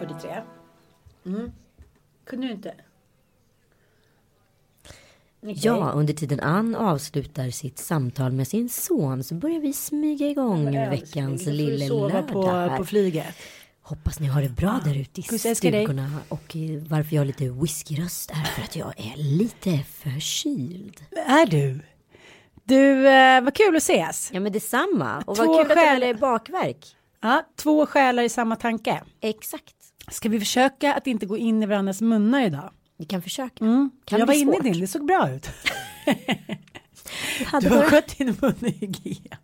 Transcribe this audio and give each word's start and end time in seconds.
Ja, 0.00 0.06
0043. 0.06 0.42
Mm. 1.26 1.52
Kunde 2.24 2.46
du 2.46 2.52
inte? 2.52 2.74
Okej. 5.42 5.58
Ja, 5.62 5.90
under 5.94 6.14
tiden 6.14 6.40
Ann 6.40 6.74
avslutar 6.74 7.50
sitt 7.50 7.78
samtal 7.78 8.32
med 8.32 8.48
sin 8.48 8.68
son 8.68 9.24
så 9.24 9.34
börjar 9.34 9.60
vi 9.60 9.72
smyga 9.72 10.28
igång 10.28 10.72
veckans 10.90 11.44
du 11.44 11.52
lille 11.52 11.88
lördag 11.88 12.28
på, 12.28 12.46
här. 12.50 12.76
på 12.76 12.84
flyget. 12.84 13.34
Hoppas 13.82 14.20
ni 14.20 14.26
har 14.26 14.42
det 14.42 14.48
bra 14.48 14.80
där 14.84 14.96
ute 14.96 15.20
i 15.20 15.22
Puss, 15.22 15.46
älskar 15.46 15.70
dig. 15.70 15.84
stugorna. 15.84 16.10
Och 16.28 16.56
varför 16.88 17.14
jag 17.14 17.20
har 17.20 17.26
lite 17.26 17.50
whiskyröst 17.50 18.30
är 18.30 18.44
för 18.44 18.62
att 18.62 18.76
jag 18.76 18.92
är 18.96 19.16
lite 19.16 19.78
förkyld. 19.78 21.00
Är 21.26 21.46
du? 21.46 21.80
Du, 22.64 23.08
eh, 23.08 23.40
vad 23.40 23.54
kul 23.54 23.76
att 23.76 23.82
ses. 23.82 24.30
Ja 24.32 24.40
men 24.40 24.52
detsamma. 24.52 25.22
Och 25.26 25.36
Två 25.36 25.44
vad 25.46 25.56
kul 25.68 25.70
att 25.72 25.78
själ- 25.78 26.00
det 26.00 26.06
är 26.06 26.14
bakverk. 26.14 26.96
Ja, 27.20 27.42
två 27.56 27.86
själar 27.86 28.22
i 28.22 28.28
samma 28.28 28.56
tanke. 28.56 29.02
Exakt. 29.20 29.74
Ska 30.10 30.28
vi 30.28 30.38
försöka 30.38 30.94
att 30.94 31.06
inte 31.06 31.26
gå 31.26 31.36
in 31.36 31.62
i 31.62 31.66
varandras 31.66 32.00
munnar 32.00 32.42
idag? 32.46 32.70
Vi 32.98 33.04
kan 33.04 33.22
försöka. 33.22 33.64
Mm. 33.64 33.90
Kan 34.04 34.18
jag 34.18 34.26
var 34.26 34.34
inne 34.34 34.56
i 34.56 34.60
din, 34.60 34.80
det 34.80 34.86
såg 34.86 35.06
bra 35.06 35.30
ut. 35.30 35.48
Du 37.62 37.68
har 37.68 37.82
skött 37.90 38.18
din 38.18 38.36
munhygien. 38.40 39.38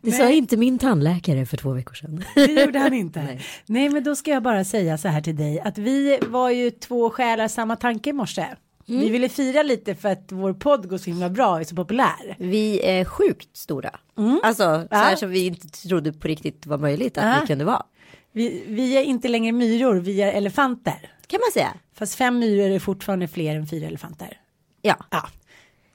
Det 0.00 0.12
sa 0.12 0.28
inte 0.30 0.56
min 0.56 0.78
tandläkare 0.78 1.46
för 1.46 1.56
två 1.56 1.72
veckor 1.72 1.94
sedan. 1.94 2.24
Det 2.34 2.46
gjorde 2.52 2.78
han 2.78 2.94
inte. 2.94 3.22
Nej. 3.24 3.40
Nej. 3.66 3.88
men 3.88 4.04
då 4.04 4.16
ska 4.16 4.30
jag 4.30 4.42
bara 4.42 4.64
säga 4.64 4.98
så 4.98 5.08
här 5.08 5.20
till 5.20 5.36
dig 5.36 5.60
att 5.60 5.78
vi 5.78 6.18
var 6.26 6.50
ju 6.50 6.70
två 6.70 7.10
själar 7.10 7.48
samma 7.48 7.76
tanke 7.76 8.10
i 8.10 8.12
morse. 8.12 8.46
Mm. 8.88 9.00
Vi 9.00 9.08
ville 9.08 9.28
fira 9.28 9.62
lite 9.62 9.94
för 9.94 10.08
att 10.08 10.32
vår 10.32 10.52
podd 10.52 10.88
går 10.88 10.98
så 10.98 11.04
himla 11.10 11.28
bra 11.30 11.50
och 11.50 11.60
är 11.60 11.64
så 11.64 11.76
populär. 11.76 12.36
Vi 12.38 12.80
är 12.86 13.04
sjukt 13.04 13.56
stora. 13.56 13.90
Alltså 14.42 14.62
så 14.62 14.88
Ja. 14.90 14.96
här 14.96 15.16
som 15.16 15.30
vi 15.30 15.46
inte 15.46 15.68
trodde 15.68 16.12
på 16.12 16.28
riktigt 16.28 16.66
var 16.66 16.78
möjligt 16.78 17.18
att 17.18 17.24
Ja. 17.24 17.38
vi 17.40 17.46
kunde 17.46 17.64
vara. 17.64 17.82
Vi, 18.38 18.64
vi 18.68 18.96
är 18.96 19.02
inte 19.02 19.28
längre 19.28 19.52
myror, 19.52 19.94
vi 19.94 20.22
är 20.22 20.32
elefanter. 20.32 21.12
Kan 21.26 21.40
man 21.40 21.52
säga. 21.52 21.74
Fast 21.92 22.14
fem 22.14 22.38
myror 22.38 22.70
är 22.70 22.78
fortfarande 22.78 23.28
fler 23.28 23.56
än 23.56 23.66
fyra 23.66 23.86
elefanter. 23.86 24.40
Ja, 24.82 24.96
Ja, 25.10 25.28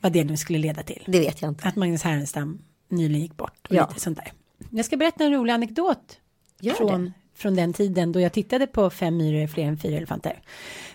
vad 0.02 0.12
det 0.12 0.24
nu 0.24 0.38
skulle 0.38 0.59
leda 0.59 0.84
till. 0.84 1.04
det 1.08 1.20
vet 1.20 1.42
jag 1.42 1.52
inte. 1.52 1.68
Att 1.68 1.76
Magnus 1.76 2.04
Härenstam 2.04 2.62
nyligen 2.90 3.22
gick 3.22 3.38
bort. 3.38 3.68
Och 3.70 3.76
Ja. 3.76 3.88
lite 3.88 4.00
sånt 4.02 4.18
där. 4.18 4.34
Jag 4.70 4.86
ska 4.86 4.98
berätta 4.98 5.24
en 5.24 5.31
rolig 5.34 5.54
anekdot. 5.54 6.20
Gör 6.62 6.74
från, 6.74 7.06
det 7.06 7.12
från 7.36 7.56
den 7.56 7.74
tiden 7.74 8.12
då 8.12 8.20
jag 8.20 8.34
tittade 8.34 8.68
på 8.68 8.90
fem 8.90 9.18
myror 9.18 9.40
är 9.42 9.48
fler 9.48 9.64
än 9.64 9.78
fyra 9.78 9.98
elefanter. 9.98 10.42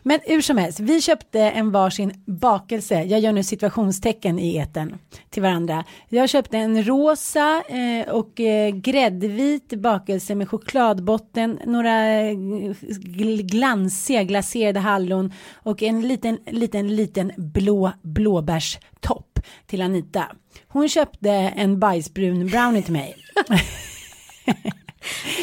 Men 0.02 0.20
hur 0.24 0.42
som 0.42 0.56
helst, 0.56 0.80
vi 0.80 1.00
köpte 1.00 1.40
en 1.40 1.70
varsin 1.70 2.22
bakelse. 2.26 3.02
Jag 3.02 3.20
gör 3.20 3.32
nu 3.32 3.42
situationstecken 3.42 4.38
i 4.38 4.56
eten 4.56 4.98
till 5.30 5.42
varandra. 5.42 5.84
Jag 6.08 6.28
köpte 6.28 6.58
en 6.58 6.84
rosa 6.84 7.62
eh, 7.68 8.08
och 8.08 8.40
eh, 8.40 8.70
gräddvit 8.70 9.72
bakelse 9.72 10.34
med 10.34 10.48
chokladbotten, 10.48 11.58
några 11.66 11.90
gl- 11.90 13.42
glansiga 13.42 14.22
glaserade 14.22 14.80
hallon 14.80 15.32
och 15.54 15.82
en 15.82 16.08
liten, 16.08 16.38
liten, 16.46 16.96
liten 16.96 17.32
blå 17.36 17.92
blåbärstopp 18.02 19.40
till 19.66 19.82
Anita. 19.82 20.26
Hon 20.68 20.88
köpte 20.88 21.30
en 21.30 21.78
bajsbrun 21.78 22.46
brownie 22.46 22.82
till 22.82 22.92
mig. 22.92 23.16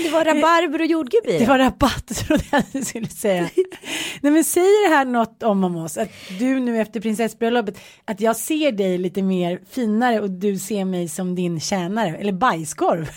Det 0.04 0.10
var 0.10 0.26
rabarber 0.26 0.80
och 0.80 0.86
jordgubb 0.86 1.28
i 1.28 1.38
Det 1.40 1.46
var 1.46 1.60
rabatt 1.60 2.08
trodde 2.28 2.44
jag 2.52 2.60
att 2.60 2.74
du 2.74 2.82
skulle 2.86 3.08
säga. 3.08 3.50
Nej 4.22 4.32
men 4.32 4.44
säger 4.44 4.90
det 4.90 4.96
här 4.96 5.06
något 5.06 5.44
om, 5.44 5.64
om 5.64 5.76
oss? 5.76 5.98
Att 5.98 6.10
du 6.40 6.60
nu 6.60 6.82
efter 6.82 7.00
prinsessbröllopet, 7.00 7.80
att 8.06 8.22
jag 8.22 8.36
ser 8.36 8.72
dig 8.72 8.98
lite 8.98 9.22
mer 9.22 9.60
finare 9.70 10.22
och 10.22 10.30
du 10.32 10.58
ser 10.58 10.86
mig 10.86 11.08
som 11.10 11.36
din 11.36 11.60
tjänare, 11.60 12.18
eller 12.18 12.34
bajskorv. 12.34 13.10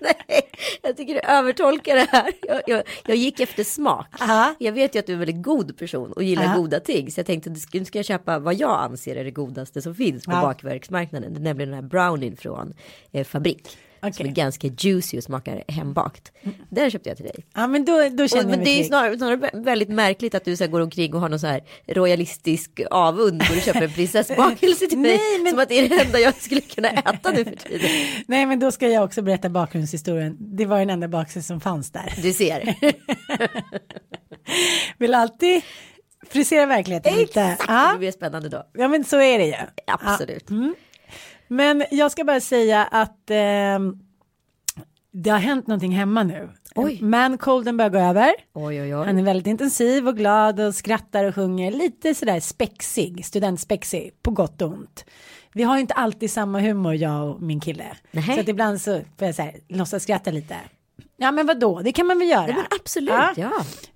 Nej, 0.00 0.42
jag 0.82 0.96
tycker 0.96 1.14
du 1.14 1.20
övertolkar 1.20 1.94
det 1.96 2.06
här. 2.10 2.32
Jag, 2.42 2.60
jag, 2.66 2.82
jag 3.06 3.16
gick 3.16 3.40
efter 3.40 3.64
smak. 3.64 4.06
Aha. 4.20 4.54
Jag 4.58 4.72
vet 4.72 4.94
ju 4.94 4.98
att 4.98 5.06
du 5.06 5.12
är 5.12 5.14
en 5.14 5.20
väldigt 5.20 5.42
god 5.42 5.78
person 5.78 6.12
och 6.12 6.22
gillar 6.22 6.44
Aha. 6.44 6.56
goda 6.56 6.80
ting. 6.80 7.10
Så 7.12 7.18
jag 7.18 7.26
tänkte 7.26 7.50
att 7.50 7.56
nu 7.72 7.84
ska 7.84 7.98
jag 7.98 8.04
köpa 8.04 8.38
vad 8.38 8.54
jag 8.54 8.80
anser 8.82 9.16
är 9.16 9.24
det 9.24 9.30
godaste 9.30 9.82
som 9.82 9.94
finns 9.94 10.24
på 10.24 10.32
Ja. 10.32 10.40
bakverksmarknaden. 10.40 11.32
Nämligen 11.32 11.70
den 11.70 11.74
här 11.74 11.88
brownien 11.88 12.36
från 12.36 12.74
eh, 13.12 13.24
Fabrik. 13.24 13.78
Som 14.04 14.10
Okej. 14.22 14.26
är 14.30 14.34
ganska 14.34 14.66
juicy 14.78 15.18
och 15.18 15.24
smakar 15.24 15.64
hembakt. 15.68 16.32
Den 16.70 16.90
köpte 16.90 17.08
jag 17.10 17.16
till 17.16 17.26
dig. 17.26 17.46
Ja 17.54 17.66
men 17.66 17.84
då, 17.84 18.08
då 18.08 18.22
Och, 18.24 18.30
känner 18.30 18.42
jag 18.42 18.50
men 18.50 18.64
det 18.64 18.70
är 18.80 18.84
snarare, 18.84 19.16
snarare 19.18 19.50
väldigt 19.54 19.88
märkligt 19.88 20.34
att 20.34 20.44
du 20.44 20.56
så 20.56 20.64
här 20.64 20.70
går 20.70 20.80
omkring 20.80 21.14
och 21.14 21.20
har 21.20 21.28
någon 21.28 21.40
så 21.40 21.46
här 21.46 21.60
royalistisk 21.86 22.80
avund 22.90 23.42
och 23.50 23.54
du 23.54 23.60
köper 23.60 23.82
en 23.82 23.92
prinsessbakelse 23.92 24.86
till 24.86 24.98
mig. 24.98 25.16
Nej, 25.16 25.38
men- 25.42 25.50
Som 25.50 25.58
att 25.58 25.68
det 25.68 25.74
är 25.78 25.88
det 25.88 26.00
enda 26.04 26.18
jag 26.18 26.34
skulle 26.34 26.60
kunna 26.60 26.88
äta 26.88 27.30
nu 27.30 27.44
för 27.44 27.56
tiden. 27.56 27.90
Nej 28.26 28.46
men 28.46 28.58
då 28.60 28.70
ska 28.72 28.88
jag 28.88 29.04
också 29.04 29.22
berätta 29.22 29.48
bakgrundshistorien. 29.48 30.36
Det 30.38 30.66
var 30.66 30.78
den 30.78 30.90
enda 30.90 31.08
bakelse 31.08 31.42
som 31.42 31.60
fanns 31.60 31.90
där. 31.90 32.14
Du 32.22 32.32
ser. 32.32 32.74
Vill 34.98 35.14
alltid 35.14 35.62
frisera 36.30 36.66
verkligheten 36.66 37.14
lite. 37.16 37.40
Exakt, 37.40 37.64
Ja. 37.68 37.90
det 37.92 37.98
blir 37.98 38.12
spännande 38.12 38.48
då. 38.48 38.62
ja 38.74 38.88
men 38.88 39.04
så 39.04 39.20
är 39.20 39.38
det 39.38 39.46
ju. 39.46 39.54
Absolut. 39.86 40.48
Men 41.48 41.84
jag 41.90 42.12
ska 42.12 42.24
bara 42.24 42.40
säga 42.40 42.84
att 42.84 43.30
ehm, 43.30 43.98
det 45.12 45.30
har 45.30 45.38
hänt 45.38 45.66
någonting 45.66 45.92
hemma 45.92 46.22
nu. 46.22 46.48
Oj. 46.74 46.98
Mancolden 47.02 47.76
börjar 47.76 47.90
gå 47.90 47.98
över. 47.98 48.32
Oj, 48.54 48.82
oj. 48.82 48.90
Han 48.90 49.18
är 49.18 49.22
väldigt 49.22 49.46
intensiv 49.46 50.08
och 50.08 50.16
glad 50.16 50.60
och 50.60 50.74
skrattar 50.74 51.24
och 51.24 51.34
sjunger. 51.34 51.70
Lite 51.70 52.14
sådär 52.14 52.40
spexig, 52.40 53.24
studentspexig, 53.24 54.22
på 54.22 54.30
gott 54.30 54.62
och 54.62 54.68
ont. 54.68 55.04
Vi 55.52 55.62
har 55.62 55.74
ju 55.74 55.80
inte 55.80 55.94
alltid 55.94 56.30
samma 56.30 56.60
humor 56.60 56.94
jag 56.94 57.30
och 57.30 57.42
min 57.42 57.60
kille. 57.60 57.84
Nähä. 58.10 58.34
Så 58.34 58.40
att 58.40 58.48
ibland 58.48 58.80
så 58.80 59.00
får 59.18 59.26
jag 59.26 59.34
så 59.34 59.42
här, 59.42 59.54
låtsas 59.68 60.02
skratta 60.02 60.30
lite. 60.30 60.56
Ja 61.16 61.32
men 61.32 61.46
vad 61.46 61.60
då? 61.60 61.80
det 61.80 61.92
kan 61.92 62.06
man 62.06 62.18
väl 62.18 62.28
göra. 62.28 62.46
Nej, 62.46 62.54
men 62.54 62.64
absolut, 62.80 63.36
ja. 63.36 63.52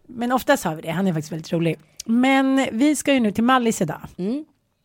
Men 0.06 0.32
oftast 0.32 0.64
har 0.64 0.74
vi 0.74 0.82
det, 0.82 0.90
han 0.90 1.06
är 1.06 1.12
faktiskt 1.12 1.32
väldigt 1.32 1.52
rolig. 1.52 1.78
Men 2.04 2.66
vi 2.72 2.96
ska 2.96 3.14
ju 3.14 3.20
nu 3.20 3.32
till 3.32 3.44
Mallis 3.44 3.82
idag. 3.82 4.00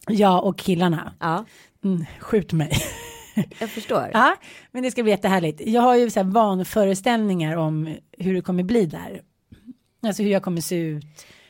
Jag 0.08 0.46
och 0.46 0.58
killarna. 0.58 1.14
Ja, 1.20 1.46
Mm, 1.84 2.06
skjut 2.20 2.54
mig. 2.54 2.72
jag 3.60 3.70
förstår. 3.70 4.10
Ja, 4.14 4.36
men 4.72 4.84
det 4.84 4.92
ska 4.92 5.04
bli 5.04 5.12
jättehärligt. 5.12 5.62
Jag 5.66 5.82
har 5.82 5.96
ju 5.96 6.10
så 6.10 6.20
här 6.20 6.28
vanföreställningar 6.28 7.58
om 7.58 7.96
hur 8.18 8.34
det 8.34 8.42
kommer 8.42 8.64
bli 8.64 8.86
där. 8.86 9.22
Alltså 10.04 10.24
hur 10.24 10.30
jag 10.30 10.44
kommer 10.44 10.62
se 10.62 10.76
ut. 10.76 11.04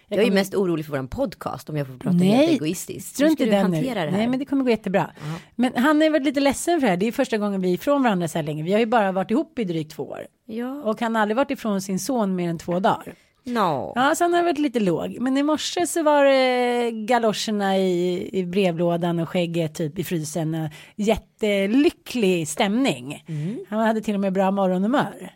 Jag 0.08 0.18
är 0.20 0.24
ju 0.24 0.30
kommer- 0.30 0.42
mest 0.42 0.56
orolig 0.56 0.86
för 0.86 0.92
våran 0.92 1.08
podcast 1.08 1.70
om 1.70 1.78
jag 1.78 1.88
får 1.88 1.94
prata 1.98 2.18
Nej, 2.18 2.28
helt 2.30 2.52
egoistiskt. 2.52 3.10
Hur 3.22 3.26
Strunt 3.26 3.40
ska 3.40 3.44
i 3.44 3.50
den 3.50 3.72
nu. 3.72 3.78
hantera 3.78 4.06
det 4.06 4.12
här? 4.12 4.18
Nej, 4.18 4.28
men 4.28 4.40
det 4.40 4.46
kommer 4.46 4.64
gå 4.64 4.70
jättebra. 4.70 5.12
Men 5.56 5.72
han 5.76 6.02
har 6.02 6.10
varit 6.10 6.24
lite 6.26 6.40
ledsen 6.40 6.80
för 6.80 6.88
det 6.88 6.92
här. 6.92 6.98
Det 6.98 7.08
är 7.08 7.12
första 7.12 7.38
gången 7.38 7.62
vi 7.62 7.70
är 7.70 7.74
ifrån 7.74 8.04
varandra 8.04 8.28
så 8.28 8.38
här 8.38 8.44
länge. 8.44 8.64
Vi 8.64 8.72
har 8.74 8.80
ju 8.80 8.86
bara 8.86 9.12
varit 9.12 9.32
ihop 9.32 9.60
i 9.60 9.64
drygt 9.64 9.92
två 9.92 10.04
år. 10.04 10.28
Ja, 10.46 10.84
Och 10.84 11.02
han 11.02 11.16
har 11.16 11.22
aldrig 11.22 11.36
varit 11.38 11.52
ifrån 11.52 11.82
sin 11.82 12.00
son 12.00 12.36
mer 12.36 12.50
än 12.50 12.58
två 12.60 12.80
dagar. 12.80 13.14
No. 13.46 13.94
Ja, 13.96 14.16
så 14.16 14.24
han 14.24 14.34
har 14.34 14.44
varit 14.44 14.58
lite 14.58 14.80
låg. 14.80 15.18
Men 15.20 15.38
i 15.38 15.44
morse 15.44 15.88
så 15.88 16.04
var 16.04 16.26
det 16.26 16.92
galoscherna 16.92 17.78
i, 17.78 18.30
i 18.40 18.46
brevlådan 18.46 19.20
och 19.20 19.30
skägget 19.30 19.76
typ 19.76 20.00
i 20.00 20.04
frysen. 20.04 20.70
Jättelycklig 20.96 22.48
stämning. 22.48 23.24
Han 23.70 23.80
hade 23.80 24.02
till 24.02 24.14
och 24.14 24.20
med 24.20 24.34
bra 24.34 24.52
morgonhumör. 24.52 25.32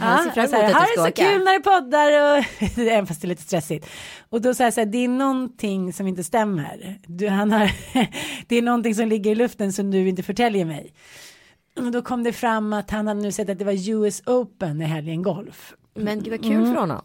Han 0.00 0.24
ser 0.24 0.30
fram 0.30 0.46
så 0.48 0.56
emot 0.56 0.74
att 0.74 0.82
är 0.82 0.86
du 0.86 0.86
så 0.86 0.92
ska 0.92 1.02
åka. 1.02 1.32
kul 1.32 1.44
när 1.44 1.52
det 1.58 1.60
poddar 1.60 2.38
och 2.38 2.44
även 2.78 3.06
fast 3.06 3.20
det 3.20 3.26
är 3.26 3.28
lite 3.28 3.42
stressigt. 3.42 3.86
Och 4.30 4.40
då 4.42 4.54
säger 4.54 4.66
jag 4.66 4.74
så 4.74 4.80
här, 4.80 4.86
det 4.86 4.98
är 5.04 5.08
någonting 5.08 5.92
som 5.92 6.06
inte 6.06 6.24
stämmer. 6.24 6.98
Du, 7.06 7.28
han 7.28 7.52
har, 7.52 7.70
det 8.48 8.56
är 8.56 8.62
någonting 8.62 8.94
som 8.94 9.08
ligger 9.08 9.30
i 9.30 9.34
luften 9.34 9.72
som 9.72 9.90
du 9.90 10.08
inte 10.08 10.22
förtäljer 10.22 10.64
mig. 10.64 10.92
Och 11.76 11.92
då 11.92 12.02
kom 12.02 12.22
det 12.22 12.32
fram 12.32 12.72
att 12.72 12.90
han 12.90 13.06
hade 13.08 13.20
nu 13.20 13.32
sett 13.32 13.48
att 13.48 13.58
det 13.58 13.64
var 13.64 13.90
US 13.90 14.22
Open 14.26 14.82
i 14.82 14.84
helgen 14.84 15.22
golf. 15.22 15.74
Men 15.94 16.22
gud 16.22 16.30
vad 16.30 16.42
kul 16.42 16.52
Mm. 16.52 16.72
för 16.74 16.80
honom. 16.80 17.02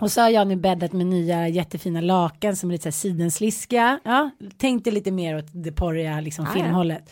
Och 0.00 0.12
så 0.12 0.20
har 0.20 0.28
jag 0.28 0.46
nu 0.46 0.56
bäddat 0.56 0.92
med 0.92 1.06
nya 1.06 1.48
jättefina 1.48 2.00
lakan 2.00 2.56
som 2.56 2.70
är 2.70 2.72
lite 2.72 2.82
så 2.82 2.86
här 2.86 2.92
sidensliska. 2.92 4.00
Ja, 4.04 4.30
tänkte 4.58 4.90
lite 4.90 5.10
mer 5.10 5.38
åt 5.38 5.46
det 5.52 5.72
porriga 5.72 6.20
liksom 6.20 6.44
Ah, 6.44 6.48
ja. 6.48 6.54
filmhållet. 6.54 7.10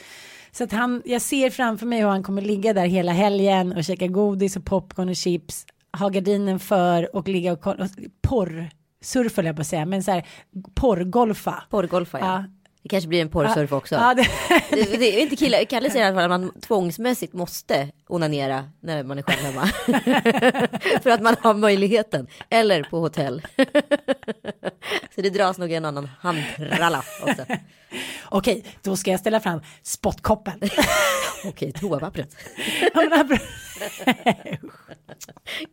Så 0.53 0.65
att 0.65 0.73
han, 0.73 1.03
jag 1.05 1.23
ser 1.23 1.51
framför 1.51 1.87
mig 1.87 2.01
hur 2.01 2.09
han 2.09 2.23
kommer 2.23 2.43
ligga 2.43 2.73
där 2.73 2.87
hela 2.87 3.13
helgen 3.13 3.73
och 3.73 3.85
käka 3.85 4.07
godis 4.07 4.57
och 4.57 4.65
popcorn 4.65 5.09
och 5.09 5.17
chips. 5.17 5.67
Ha 5.99 6.09
gardinen 6.09 6.59
för 6.61 7.17
och 7.17 7.29
ligga 7.29 7.53
och 7.53 7.61
kolla, 7.61 7.89
porr, 8.23 8.71
höll 9.37 9.47
jag 9.47 9.57
på 9.57 9.61
att 9.61 9.67
säga, 9.67 9.87
men 9.87 10.03
så 10.03 10.11
här 10.11 10.27
porrgolfa. 10.75 11.65
Porrgolfa 11.71 12.19
ja. 12.19 12.27
Ja. 12.27 12.45
Det 12.85 12.89
kanske 12.89 13.09
blir 13.09 13.23
en 13.23 13.29
porrsurf 13.29 13.73
också. 13.73 13.95
Ja, 13.95 14.15
det, 14.15 14.29
Det, 14.71 14.99
det 14.99 15.17
är 15.17 15.23
inte 15.23 15.37
killar, 15.37 15.65
Kalle 15.65 15.91
säger 15.91 16.05
i 16.05 16.09
alla 16.09 16.17
fall 16.17 16.33
att 16.33 16.41
man 16.41 16.61
tvångsmässigt 16.61 17.33
måste 17.33 17.89
onanera 18.09 18.69
när 18.81 19.03
man 19.03 19.19
är 19.19 19.23
själv 19.23 19.41
hemma. 19.41 19.67
För 21.03 21.11
att 21.11 21.23
man 21.23 21.37
har 21.41 21.55
möjligheten. 21.55 22.27
Eller 22.51 22.83
på 22.83 22.99
hotell. 22.99 23.43
Så 25.15 25.21
det 25.21 25.31
dras 25.31 25.59
nog 25.59 25.73
en 25.73 25.85
annan 25.85 26.09
handtralla 26.21 27.03
också. 27.23 27.45
Okej, 28.29 28.65
då 28.83 28.97
ska 28.97 29.11
jag 29.11 29.21
ställa 29.21 29.41
fram 29.41 29.61
spottkoppen. 29.83 30.61
Okej, 31.45 31.73
toapappret. 31.73 32.37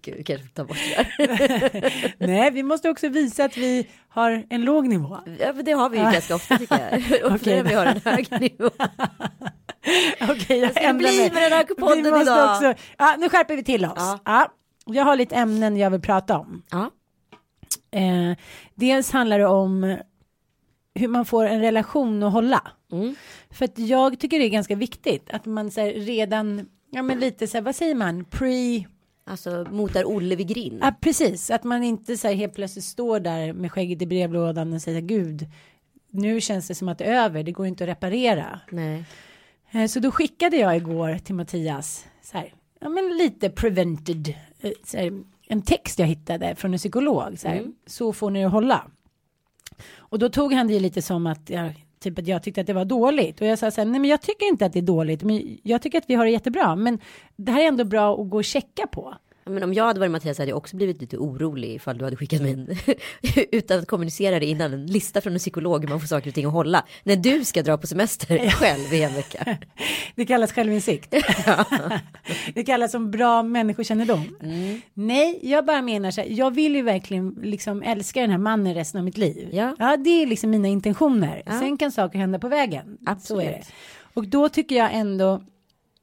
Gud, 0.01 0.15
vi 0.17 0.23
kanske 0.23 0.47
ta 0.47 0.63
bort 0.65 0.77
det 0.77 1.27
där. 1.27 1.93
Nej, 2.27 2.51
vi 2.51 2.63
måste 2.63 2.89
också 2.89 3.09
visa 3.09 3.43
att 3.45 3.57
vi 3.57 3.87
har 4.09 4.43
en 4.49 4.61
låg 4.61 4.87
nivå. 4.87 5.17
Ja, 5.39 5.53
men 5.53 5.65
det 5.65 5.71
har 5.71 5.89
vi 5.89 5.97
ju 5.97 6.03
ganska 6.03 6.35
ofta 6.35 6.57
tycker 6.57 6.79
jag. 6.91 7.33
Oftare 7.33 7.55
än 7.55 7.67
vi 7.67 7.73
har 7.73 7.85
en 7.85 8.01
hög 8.05 8.41
nivå. 8.41 8.69
Okej, 10.21 10.59
jag 10.59 10.71
ska 10.71 10.79
ändrar 10.79 11.09
bli 11.09 11.17
mig. 11.17 11.31
med 11.31 11.43
den 11.43 11.51
här 11.51 11.63
podden 11.63 12.03
Vi 12.03 12.11
måste 12.11 12.21
idag? 12.31 12.55
Också, 12.55 12.73
ja, 12.97 13.15
nu 13.19 13.29
skärper 13.29 13.55
vi 13.55 13.63
till 13.63 13.85
oss. 13.85 13.93
Ja. 13.97 14.19
Ja. 14.25 14.51
Jag 14.85 15.03
har 15.03 15.15
lite 15.15 15.35
ämnen 15.35 15.77
jag 15.77 15.89
vill 15.89 16.01
prata 16.01 16.37
om. 16.37 16.61
Ja, 16.71 16.91
Eh, 17.93 18.37
dels 18.75 19.11
handlar 19.11 19.39
det 19.39 19.45
om 19.47 19.97
hur 20.95 21.07
man 21.07 21.25
får 21.25 21.45
en 21.45 21.61
relation 21.61 22.23
att 22.23 22.33
hålla. 22.33 22.71
Mm. 22.91 23.15
För 23.49 23.65
att 23.65 23.79
jag 23.79 24.19
tycker 24.19 24.39
det 24.39 24.45
är 24.45 24.49
ganska 24.49 24.75
viktigt 24.75 25.29
att 25.29 25.45
man 25.45 25.71
så 25.71 25.81
här, 25.81 25.91
redan, 25.93 26.69
ja 26.91 27.01
men 27.01 27.19
lite 27.19 27.47
så 27.47 27.57
här, 27.57 27.61
vad 27.61 27.75
säger 27.75 27.95
man, 27.95 28.25
pre, 28.25 28.83
alltså 29.25 29.67
motar 29.71 30.03
Olle 30.05 30.35
vid 30.35 30.47
grind. 30.47 30.79
ja 30.81 30.93
precis, 31.01 31.51
att 31.51 31.63
man 31.63 31.83
inte 31.83 32.17
så 32.17 32.27
här 32.27 32.35
helt 32.35 32.55
plötsligt 32.55 32.85
står 32.85 33.19
där 33.19 33.53
med 33.53 33.71
skägget 33.71 34.01
i 34.01 34.05
brevlådan 34.05 34.73
och 34.73 34.81
säger 34.81 35.01
gud, 35.01 35.45
nu 36.11 36.41
känns 36.41 36.67
det 36.67 36.75
som 36.75 36.87
att 36.89 36.97
det 36.97 37.03
är 37.05 37.23
över, 37.25 37.43
det 37.43 37.51
går 37.51 37.67
inte 37.67 37.83
att 37.83 37.89
reparera. 37.89 38.59
Nej. 38.71 39.03
Eh, 39.71 39.85
Så 39.87 39.99
då 39.99 40.11
skickade 40.11 40.57
jag 40.57 40.75
igår 40.77 41.17
till 41.17 41.35
Mattias 41.35 42.05
så 42.21 42.37
här, 42.37 42.53
ja 42.79 42.89
men 42.89 43.17
lite 43.17 43.49
prevented, 43.49 44.33
eh, 44.61 44.71
så 44.85 44.97
här, 44.97 45.21
en 45.47 45.61
text 45.61 45.99
jag 45.99 46.07
hittade 46.07 46.55
från 46.55 46.73
en 46.73 46.77
psykolog, 46.77 47.39
så, 47.39 47.47
här, 47.47 47.65
så 47.87 48.13
får 48.13 48.29
ni 48.31 48.43
hålla. 48.43 48.85
Och 49.97 50.19
då 50.19 50.29
tog 50.29 50.53
han 50.53 50.67
det 50.67 50.79
lite 50.79 51.01
som 51.01 51.27
att 51.27 51.49
jag, 51.49 51.85
typ 51.99 52.19
att 52.19 52.27
jag 52.27 52.43
tyckte 52.43 52.61
att 52.61 52.67
det 52.67 52.73
var 52.73 52.85
dåligt 52.85 53.41
och 53.41 53.47
jag 53.47 53.59
sa 53.59 53.71
så 53.71 53.81
här, 53.81 53.85
nej 53.85 53.99
men 53.99 54.09
jag 54.09 54.21
tycker 54.21 54.45
inte 54.45 54.65
att 54.65 54.73
det 54.73 54.79
är 54.79 54.83
dåligt, 54.83 55.23
men 55.23 55.57
jag 55.63 55.81
tycker 55.81 55.97
att 55.97 56.09
vi 56.09 56.15
har 56.15 56.25
det 56.25 56.31
jättebra, 56.31 56.75
men 56.75 56.99
det 57.35 57.51
här 57.51 57.61
är 57.61 57.67
ändå 57.67 57.83
bra 57.83 58.21
att 58.21 58.29
gå 58.29 58.37
och 58.37 58.45
checka 58.45 58.87
på. 58.87 59.15
Ja, 59.43 59.51
Men 59.51 59.63
om 59.63 59.73
jag 59.73 59.83
hade 59.83 59.99
varit 59.99 60.11
Mattias 60.11 60.37
hade 60.37 60.49
jag 60.49 60.57
också 60.57 60.75
blivit 60.75 61.01
lite 61.01 61.17
orolig 61.17 61.75
ifall 61.75 61.97
du 61.97 62.03
hade 62.03 62.15
skickat 62.15 62.41
mig 62.41 62.51
en, 62.51 62.67
utan 63.51 63.79
att 63.79 63.87
kommunicera 63.87 64.39
det 64.39 64.45
innan, 64.45 64.73
en 64.73 64.85
lista 64.85 65.21
från 65.21 65.33
en 65.33 65.39
psykolog 65.39 65.81
hur 65.81 65.89
man 65.89 65.99
får 65.99 66.07
saker 66.07 66.29
och 66.29 66.35
ting 66.35 66.45
att 66.45 66.53
hålla. 66.53 66.85
När 67.03 67.15
du 67.15 67.45
ska 67.45 67.63
dra 67.63 67.77
på 67.77 67.87
semester 67.87 68.49
själv 68.49 68.93
i 68.93 69.03
en 69.03 69.13
vecka. 69.13 69.57
Det 70.15 70.25
kallas 70.25 70.51
självinsikt. 70.51 71.11
det 72.53 72.63
kallas 72.63 72.91
som 72.91 73.11
bra 73.11 73.43
människokännedom. 73.43 74.37
Nej, 74.93 75.39
jag 75.41 75.65
bara 75.65 75.81
menar 75.81 76.11
så 76.11 76.21
här, 76.21 76.27
jag 76.29 76.51
vill 76.51 76.75
ju 76.75 76.81
verkligen 76.81 77.29
liksom 77.43 77.83
älska 77.83 78.21
den 78.21 78.29
här 78.29 78.37
mannen 78.37 78.73
resten 78.73 78.99
av 78.99 79.05
mitt 79.05 79.17
liv. 79.17 79.49
Ja. 79.51 79.97
det 79.97 80.09
är 80.09 80.25
liksom 80.25 80.49
mina 80.49 80.67
intentioner. 80.67 81.43
Sen 81.45 81.77
kan 81.77 81.91
saker 81.91 82.19
hända 82.19 82.39
på 82.39 82.47
vägen. 82.47 82.97
Absolut. 83.05 83.43
Så 83.43 83.49
är 83.49 83.51
det. 83.51 83.63
Och 84.13 84.27
då 84.27 84.49
tycker 84.49 84.75
jag 84.75 84.93
ändå, 84.93 85.41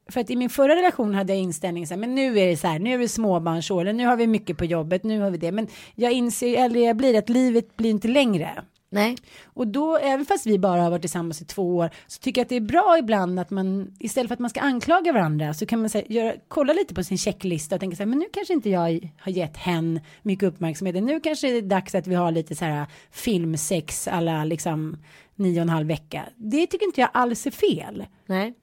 för 0.08 0.20
att 0.20 0.30
i 0.30 0.36
min 0.36 0.50
förra 0.50 0.76
relation 0.76 1.14
hade 1.14 1.32
jag 1.32 1.42
inställningen 1.42 1.86
så 1.86 1.94
här, 1.94 2.00
men 2.00 2.14
nu 2.14 2.38
är 2.38 2.46
det 2.46 2.56
så 2.56 2.66
här, 2.66 2.78
nu 2.78 2.94
är 2.94 2.98
det 2.98 3.08
småbarnsår, 3.08 3.84
nu 3.84 4.06
har 4.06 4.16
vi 4.16 4.26
mycket 4.26 4.58
på 4.58 4.64
jobbet, 4.64 5.04
nu 5.04 5.20
har 5.20 5.30
vi 5.30 5.38
det. 5.38 5.52
Men 5.52 5.68
jag 5.94 6.12
inser 6.12 6.48
ju 6.48 6.54
äldre 6.54 6.80
jag 6.80 6.96
blir 6.96 7.18
att 7.18 7.28
livet 7.28 7.76
blir 7.76 7.90
inte 7.90 8.08
längre. 8.08 8.62
Nej, 8.90 9.16
Och 9.44 9.66
då, 9.66 9.96
även 9.96 10.26
fast 10.26 10.46
vi 10.46 10.58
bara 10.58 10.82
har 10.82 10.90
varit 10.90 11.02
tillsammans 11.02 11.42
i 11.42 11.44
två 11.44 11.76
år, 11.76 11.90
så 12.06 12.20
tycker 12.20 12.40
jag 12.40 12.44
att 12.44 12.48
det 12.48 12.56
är 12.56 12.60
bra 12.60 12.96
ibland 12.98 13.40
att 13.40 13.50
man, 13.50 13.96
istället 13.98 14.28
för 14.28 14.34
att 14.34 14.40
man 14.40 14.50
ska 14.50 14.60
anklaga 14.60 15.12
varandra, 15.12 15.54
så 15.54 15.66
kan 15.66 15.80
man 15.80 15.90
säga, 15.90 16.04
göra, 16.08 16.34
kolla 16.48 16.72
lite 16.72 16.94
på 16.94 17.04
sin 17.04 17.18
checklista 17.18 17.74
och 17.74 17.80
tänka 17.80 17.96
så 17.96 18.02
här, 18.02 18.08
men 18.08 18.18
nu 18.18 18.26
kanske 18.32 18.54
inte 18.54 18.70
jag 18.70 19.08
har 19.18 19.32
gett 19.32 19.56
hen 19.56 20.00
mycket 20.22 20.48
uppmärksamhet, 20.48 21.04
nu 21.04 21.20
kanske 21.20 21.46
det 21.46 21.58
är 21.58 21.62
dags 21.62 21.94
att 21.94 22.06
vi 22.06 22.14
har 22.14 22.30
lite 22.30 22.54
så 22.54 22.64
här 22.64 22.86
filmsex 23.10 24.08
alla 24.08 24.44
liksom 24.44 24.96
nio 25.34 25.60
och 25.60 25.62
en 25.62 25.68
halv 25.68 25.86
vecka. 25.86 26.24
Det 26.36 26.66
tycker 26.66 26.86
inte 26.86 27.00
jag 27.00 27.10
alls 27.14 27.46
är 27.46 27.50
fel. 27.50 28.06
nej. 28.26 28.54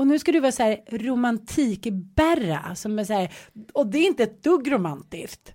Och 0.00 0.06
nu 0.06 0.18
ska 0.18 0.32
du 0.32 0.40
vara 0.40 0.52
så 0.52 0.62
här 0.62 0.80
romantikberra 0.90 2.74
som 2.74 2.98
är 2.98 3.04
så 3.04 3.12
här, 3.12 3.32
och 3.72 3.86
det 3.86 3.98
är 3.98 4.06
inte 4.06 4.22
ett 4.22 4.42
dugg 4.42 4.72
romantiskt. 4.72 5.54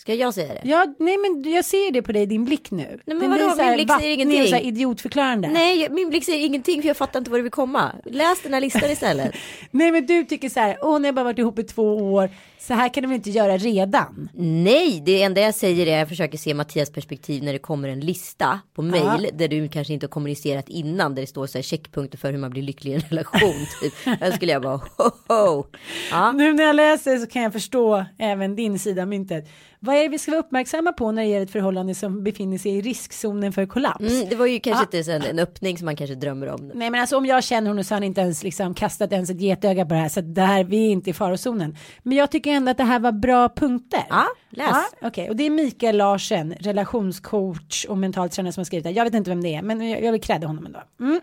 Ska 0.00 0.14
jag 0.14 0.34
säga 0.34 0.54
det? 0.54 0.60
Ja, 0.64 0.94
nej 0.98 1.16
men 1.18 1.52
jag 1.52 1.64
ser 1.64 1.92
det 1.92 2.02
på 2.02 2.12
dig, 2.12 2.26
din 2.26 2.44
blick 2.44 2.70
nu. 2.70 3.00
men 3.06 3.18
Den 3.18 3.30
vadå, 3.30 3.48
här 3.48 3.66
min 3.66 3.74
blick 3.76 3.92
säger 4.00 4.14
ingenting. 4.14 4.46
så 4.46 4.54
här 4.54 4.62
idiotförklarande. 4.62 5.48
Nej, 5.48 5.88
min 5.90 6.08
blick 6.10 6.24
säger 6.24 6.46
ingenting 6.46 6.82
för 6.82 6.88
jag 6.88 6.96
fattar 6.96 7.18
inte 7.18 7.30
var 7.30 7.38
du 7.38 7.42
vill 7.42 7.52
komma. 7.52 7.92
Läs 8.04 8.42
den 8.42 8.54
här 8.54 8.60
listan 8.60 8.90
istället. 8.90 9.34
Nej 9.70 9.92
men 9.92 10.06
du 10.06 10.24
tycker 10.24 10.48
så 10.48 10.60
här, 10.60 10.78
åh 10.82 11.00
ni 11.00 11.08
har 11.08 11.12
bara 11.12 11.24
varit 11.24 11.38
ihop 11.38 11.58
i 11.58 11.62
två 11.62 11.96
år, 12.12 12.30
så 12.58 12.74
här 12.74 12.88
kan 12.94 13.02
de 13.02 13.06
väl 13.08 13.16
inte 13.16 13.30
göra 13.30 13.56
redan? 13.58 14.28
Nej, 14.34 15.02
det 15.06 15.22
enda 15.22 15.40
jag 15.40 15.54
säger 15.54 15.86
är 15.86 15.92
att 15.92 15.98
jag 15.98 16.08
försöker 16.08 16.38
se 16.38 16.54
Mattias 16.54 16.90
perspektiv 16.90 17.42
när 17.44 17.52
det 17.52 17.58
kommer 17.58 17.88
en 17.88 18.00
lista 18.00 18.60
på 18.74 18.82
mail 18.82 19.28
där 19.32 19.48
du 19.48 19.68
kanske 19.68 19.92
inte 19.92 20.06
har 20.06 20.10
kommunicerat 20.10 20.68
innan 20.68 21.14
där 21.14 21.22
det 21.22 21.26
står 21.26 21.46
så 21.46 21.58
här 21.58 21.62
checkpunkter 21.62 22.18
för 22.18 22.32
hur 22.32 22.38
man 22.38 22.50
blir 22.50 22.62
lycklig 22.62 22.92
i 22.92 22.94
en 22.94 23.00
relation. 23.00 23.66
Typ. 23.82 24.20
Då 24.20 24.32
skulle 24.32 24.52
jag 24.52 24.62
bara 24.62 24.76
ho, 24.76 25.10
ho. 25.28 25.64
Ja. 26.10 26.32
Nu 26.32 26.52
när 26.52 26.64
jag 26.64 26.76
läser 26.76 27.18
så 27.18 27.26
kan 27.26 27.42
jag 27.42 27.52
förstå 27.52 28.04
även 28.18 28.56
din 28.56 28.78
sida 28.78 29.02
av 29.02 29.08
myntet. 29.08 29.48
Vad 29.82 29.96
är 29.96 30.02
det 30.02 30.08
vi 30.08 30.18
ska 30.18 30.30
vara 30.30 30.40
uppmärksamma 30.40 30.92
på 30.92 31.12
när 31.12 31.22
det 31.22 31.28
gäller 31.28 31.46
ett 31.46 31.50
förhållande 31.50 31.94
som 31.94 32.24
befinner 32.24 32.58
sig 32.58 32.72
i 32.76 32.80
riskzonen 32.80 33.52
för 33.52 33.66
kollaps? 33.66 34.00
Mm, 34.00 34.28
det 34.28 34.36
var 34.36 34.46
ju 34.46 34.60
kanske 34.60 34.84
inte 34.84 35.04
så 35.04 35.10
en, 35.10 35.22
en 35.22 35.38
öppning 35.38 35.78
som 35.78 35.84
man 35.84 35.96
kanske 35.96 36.14
drömmer 36.14 36.46
om. 36.46 36.72
Nej 36.74 36.90
men 36.90 37.00
alltså 37.00 37.16
om 37.16 37.26
jag 37.26 37.44
känner 37.44 37.70
honom 37.70 37.84
så 37.84 37.94
har 37.94 37.96
han 37.96 38.04
inte 38.04 38.20
ens 38.20 38.42
liksom 38.42 38.74
kastat 38.74 39.12
ens 39.12 39.30
ett 39.30 39.40
getöga 39.40 39.86
på 39.86 39.94
det 39.94 40.00
här 40.00 40.08
så 40.08 40.20
det 40.20 40.42
här, 40.42 40.64
vi 40.64 40.86
är 40.86 40.90
inte 40.90 41.10
i 41.10 41.12
farozonen. 41.12 41.76
Men 42.02 42.16
jag 42.16 42.30
tycker 42.30 42.50
ändå 42.50 42.70
att 42.70 42.76
det 42.76 42.84
här 42.84 42.98
var 42.98 43.12
bra 43.12 43.48
punkter. 43.48 44.04
Ja, 44.08 44.26
läs. 44.50 44.68
Ja, 44.70 45.08
Okej, 45.08 45.28
och 45.28 45.36
det 45.36 45.44
är 45.44 45.50
Mikael 45.50 45.96
Larsen, 45.96 46.54
relationscoach 46.60 47.84
och 47.84 47.98
mentalt 47.98 48.32
tränare 48.32 48.52
som 48.52 48.60
har 48.60 48.64
skrivit 48.64 48.84
det. 48.84 48.90
Jag 48.90 49.04
vet 49.04 49.14
inte 49.14 49.30
vem 49.30 49.42
det 49.42 49.54
är, 49.54 49.62
men 49.62 49.88
jag 49.88 50.04
jag 50.04 50.12
vill 50.12 50.20
credda 50.20 50.46
honom 50.46 50.66
ändå. 50.66 50.82
Mm. 51.00 51.20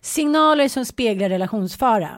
Signaler 0.00 0.68
som 0.68 0.84
speglar 0.84 1.28
relationsfara. 1.28 2.08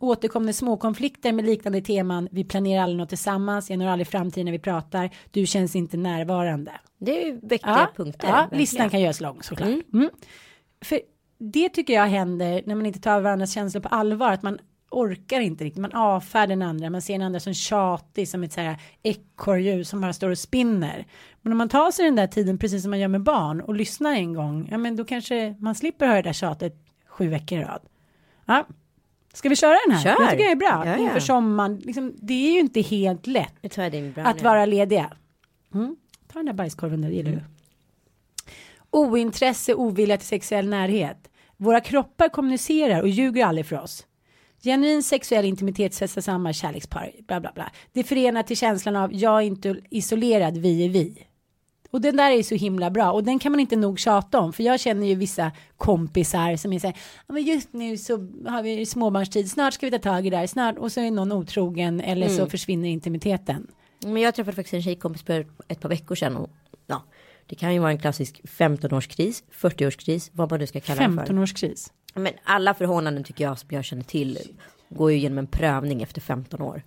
Återkommande 0.00 0.52
småkonflikter 0.52 1.32
med 1.32 1.44
liknande 1.44 1.80
teman. 1.80 2.28
Vi 2.30 2.44
planerar 2.44 2.82
aldrig 2.82 2.98
något 2.98 3.08
tillsammans. 3.08 3.70
Jag 3.70 3.78
når 3.78 3.86
aldrig 3.86 4.06
framtid 4.06 4.44
när 4.44 4.52
vi 4.52 4.58
pratar. 4.58 5.10
Du 5.30 5.46
känns 5.46 5.76
inte 5.76 5.96
närvarande. 5.96 6.72
Det 6.98 7.28
är 7.28 7.32
viktiga 7.32 7.88
punkter. 7.96 8.28
Ja, 8.28 8.34
verkligen. 8.34 8.60
listan 8.60 8.90
kan 8.90 9.00
göras 9.00 9.20
lång 9.20 9.42
såklart. 9.42 9.68
Mm. 9.92 10.10
För 10.84 11.00
det 11.38 11.68
tycker 11.68 11.94
jag 11.94 12.06
händer 12.06 12.62
när 12.66 12.74
man 12.74 12.86
inte 12.86 13.00
tar 13.00 13.20
varandras 13.20 13.52
känslor 13.52 13.82
på 13.82 13.88
allvar. 13.88 14.32
Att 14.32 14.42
man 14.42 14.58
orkar 14.90 15.40
inte 15.40 15.64
riktigt. 15.64 15.80
Man 15.80 15.92
avfärdar 15.92 16.46
den 16.46 16.62
andra. 16.62 16.90
Man 16.90 17.02
ser 17.02 17.12
den 17.14 17.22
andra 17.22 17.40
som 17.40 17.54
tjatig. 17.54 18.28
Som 18.28 18.42
ett 18.42 18.52
så 18.52 18.60
här 18.60 18.76
ekorrhjul 19.02 19.84
som 19.84 20.00
bara 20.00 20.12
står 20.12 20.30
och 20.30 20.38
spinner. 20.38 21.06
Men 21.42 21.52
om 21.52 21.58
man 21.58 21.68
tar 21.68 21.90
sig 21.90 22.04
den 22.04 22.16
där 22.16 22.26
tiden 22.26 22.58
precis 22.58 22.82
som 22.82 22.90
man 22.90 23.00
gör 23.00 23.08
med 23.08 23.22
barn. 23.22 23.60
Och 23.60 23.74
lyssnar 23.74 24.12
en 24.12 24.34
gång. 24.34 24.68
Ja 24.70 24.78
men 24.78 24.96
då 24.96 25.04
kanske 25.04 25.56
man 25.58 25.74
slipper 25.74 26.06
höra 26.06 26.16
det 26.16 26.22
där 26.22 26.32
tjatet 26.32 26.76
sju 27.08 27.28
veckor 27.28 27.58
i 27.58 27.62
rad. 27.62 27.82
Ja. 28.46 28.66
Ska 29.32 29.48
vi 29.48 29.56
köra 29.56 29.76
den 29.86 29.96
här? 29.96 30.02
Kör. 30.02 30.22
Jag 30.22 30.30
tycker 30.30 30.44
det 30.44 30.50
är 30.50 30.56
bra. 30.56 30.82
Ja, 30.86 30.92
ja. 30.92 30.98
Inför 30.98 31.20
sommaren. 31.20 31.76
Liksom, 31.76 32.14
det 32.16 32.48
är 32.48 32.52
ju 32.52 32.60
inte 32.60 32.80
helt 32.80 33.26
lätt 33.26 33.54
Nu 33.62 34.14
att 34.16 34.42
vara 34.42 34.66
lediga. 34.66 35.12
Mm. 35.74 35.96
Ta 36.32 36.38
den 36.38 36.46
där 36.46 36.52
bajskorven 36.52 37.00
där, 37.00 37.08
gillar 37.08 37.30
du. 37.30 37.40
Ointresse, 38.90 39.74
ovilja 39.74 40.16
till 40.16 40.26
sexuell 40.26 40.68
närhet. 40.68 41.28
Våra 41.56 41.80
kroppar 41.80 42.28
kommunicerar 42.28 43.00
och 43.00 43.08
ljuger 43.08 43.46
aldrig 43.46 43.66
för 43.66 43.80
oss. 43.80 44.06
Genuin 44.62 45.02
sexuell 45.02 45.44
intimitet 45.44 45.94
sätts 45.94 46.16
av 46.16 46.20
samma 46.20 46.52
kärlekspar, 46.52 47.10
bla 47.26 47.40
bla 47.40 47.52
bla. 47.54 47.72
Det 47.92 48.04
förenar 48.04 48.42
till 48.42 48.56
känslan 48.56 48.96
av 48.96 49.14
jag 49.14 49.36
är 49.38 49.46
inte 49.46 49.76
isolerad, 49.90 50.56
vi 50.56 50.84
är 50.84 50.88
vi. 50.88 51.26
Och 51.92 52.00
den 52.00 52.16
där 52.16 52.30
är 52.30 52.42
så 52.42 52.54
himla 52.54 52.90
bra 52.90 53.12
och 53.12 53.24
den 53.24 53.38
kan 53.38 53.52
man 53.52 53.60
inte 53.60 53.76
nog 53.76 53.98
tjata 53.98 54.40
om 54.40 54.52
för 54.52 54.62
jag 54.62 54.80
känner 54.80 55.06
ju 55.06 55.14
vissa 55.14 55.52
kompisar 55.76 56.56
som 56.56 56.72
är 56.72 56.78
så 56.78 56.86
här, 56.86 56.96
men 57.26 57.42
just 57.42 57.72
nu 57.72 57.96
så 57.96 58.12
har 58.46 58.62
vi 58.62 58.86
småbarnstid, 58.86 59.50
snart 59.50 59.74
ska 59.74 59.86
vi 59.86 59.90
ta 59.90 59.98
tag 59.98 60.26
i 60.26 60.30
det 60.30 60.36
här, 60.36 60.46
snart 60.46 60.78
och 60.78 60.92
så 60.92 61.00
är 61.00 61.10
någon 61.10 61.32
otrogen 61.32 62.00
eller 62.00 62.28
så 62.28 62.46
försvinner 62.46 62.88
intimiteten. 62.88 63.66
Men 64.04 64.22
jag 64.22 64.34
träffade 64.34 64.54
faktiskt 64.54 64.74
en 64.74 64.82
tjejkompis 64.82 65.22
för 65.22 65.46
ett 65.68 65.80
par 65.80 65.88
veckor 65.88 66.14
sedan 66.14 66.36
och 66.36 66.50
ja, 66.86 67.02
det 67.46 67.54
kan 67.56 67.74
ju 67.74 67.78
vara 67.78 67.90
en 67.90 67.98
klassisk 67.98 68.40
15-årskris, 68.44 69.42
40-årskris, 69.52 70.30
vad 70.32 70.50
man 70.50 70.60
nu 70.60 70.66
ska 70.66 70.80
kalla 70.80 71.08
det 71.08 71.26
för. 71.26 71.32
15-årskris. 71.32 71.90
Men 72.14 72.32
alla 72.44 72.74
förhållanden 72.74 73.24
tycker 73.24 73.44
jag 73.44 73.58
som 73.58 73.68
jag 73.70 73.84
känner 73.84 74.02
till 74.02 74.38
går 74.88 75.12
ju 75.12 75.18
genom 75.18 75.38
en 75.38 75.46
prövning 75.46 76.02
efter 76.02 76.20
15 76.20 76.62
år. 76.62 76.82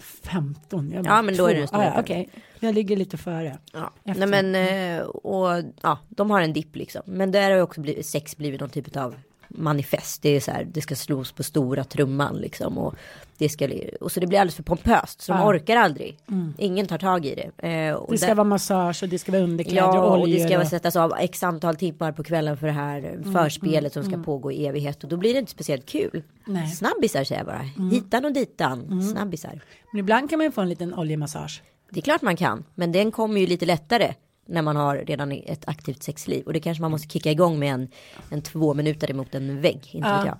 15? 0.00 0.90
Jag 0.90 1.06
Ja, 1.06 1.22
men 1.22 1.36
då 1.36 1.46
är 1.46 1.54
det 1.54 1.60
en 1.60 1.68
ah, 1.72 1.84
ja. 1.84 2.00
Okej, 2.00 2.28
jag 2.60 2.74
ligger 2.74 2.96
lite 2.96 3.16
före. 3.16 3.58
Ja, 3.72 3.92
Efter. 4.04 4.26
nej 4.26 4.42
men 4.42 4.98
eh, 5.00 5.06
och 5.06 5.64
ja, 5.82 5.98
de 6.08 6.30
har 6.30 6.40
en 6.40 6.52
dipp 6.52 6.76
liksom. 6.76 7.02
Men 7.04 7.30
där 7.30 7.50
har 7.50 7.56
ju 7.56 7.62
också 7.62 7.80
blivit, 7.80 8.06
sex 8.06 8.36
blivit 8.36 8.60
någon 8.60 8.70
typ 8.70 8.96
av 8.96 9.14
manifest. 9.48 10.22
Det 10.22 10.28
är 10.28 10.40
så 10.40 10.50
här, 10.50 10.64
det 10.72 10.80
ska 10.80 10.94
slås 10.96 11.32
på 11.32 11.42
stora 11.42 11.84
trumman 11.84 12.36
liksom. 12.36 12.78
Och, 12.78 12.94
det 13.38 13.48
ska, 13.48 13.68
och 14.00 14.12
så 14.12 14.20
det 14.20 14.26
blir 14.26 14.38
alldeles 14.38 14.54
för 14.56 14.62
pompöst. 14.62 15.20
Så 15.22 15.32
de 15.32 15.38
Ja. 15.40 15.46
orkar 15.48 15.76
aldrig. 15.76 16.18
Ingen 16.58 16.86
tar 16.86 16.98
tag 16.98 17.26
i 17.26 17.34
det. 17.34 17.68
Eh, 17.68 17.94
och 17.94 18.12
Det 18.12 18.18
ska 18.18 18.26
där- 18.26 18.34
vara 18.34 18.44
massage 18.44 19.02
och 19.02 19.08
det 19.08 19.18
ska 19.18 19.32
vara 19.32 19.42
underkläder 19.42 19.80
Ja, 19.88 20.00
och 20.02 20.14
och 20.16 20.20
oljor. 20.22 20.38
det 20.38 20.44
ska 20.48 20.60
och- 20.60 20.66
sättas 20.66 20.96
av 20.96 21.12
x 21.18 21.42
antal 21.42 21.76
timmar 21.76 22.12
på 22.12 22.22
kvällen 22.24 22.56
för 22.56 22.66
det 22.66 22.72
här 22.72 23.18
förspelet 23.32 23.92
som 23.92 24.04
ska 24.04 24.22
pågå 24.22 24.52
i 24.52 24.66
evighet. 24.66 25.02
Och 25.04 25.08
då 25.10 25.16
blir 25.16 25.32
det 25.32 25.38
inte 25.38 25.50
speciellt 25.52 25.86
kul. 25.86 26.22
Nej. 26.46 26.68
Snabbisar 26.68 27.24
säger 27.24 27.40
jag 27.40 27.46
bara. 27.46 27.88
Hitan 27.90 28.24
och 28.24 28.32
ditan. 28.32 29.02
Snabbisar. 29.02 29.60
Men 29.92 30.00
ibland 30.00 30.30
kan 30.30 30.38
man 30.38 30.46
ju 30.46 30.52
få 30.52 30.60
en 30.60 30.68
liten 30.68 30.94
oljemassage. 30.94 31.62
Det 31.90 32.00
är 32.00 32.02
klart 32.02 32.22
man 32.22 32.36
kan. 32.36 32.64
Men 32.74 32.92
den 32.92 33.10
kommer 33.12 33.40
ju 33.40 33.46
lite 33.46 33.66
lättare. 33.66 34.14
När 34.48 34.62
man 34.62 34.76
har 34.76 34.96
redan 34.96 35.32
ett 35.32 35.68
aktivt 35.68 36.02
sexliv. 36.02 36.46
Och 36.46 36.52
det 36.52 36.60
kanske 36.60 36.82
man 36.82 36.90
måste 36.90 37.08
kicka 37.08 37.30
igång 37.30 37.58
med 37.58 37.74
en, 37.74 37.88
en 38.30 38.42
två 38.42 38.74
minuter 38.74 39.10
emot 39.10 39.34
en 39.34 39.60
vägg. 39.60 39.90
Inte 39.92 40.16
vet 40.16 40.26
jag. 40.26 40.38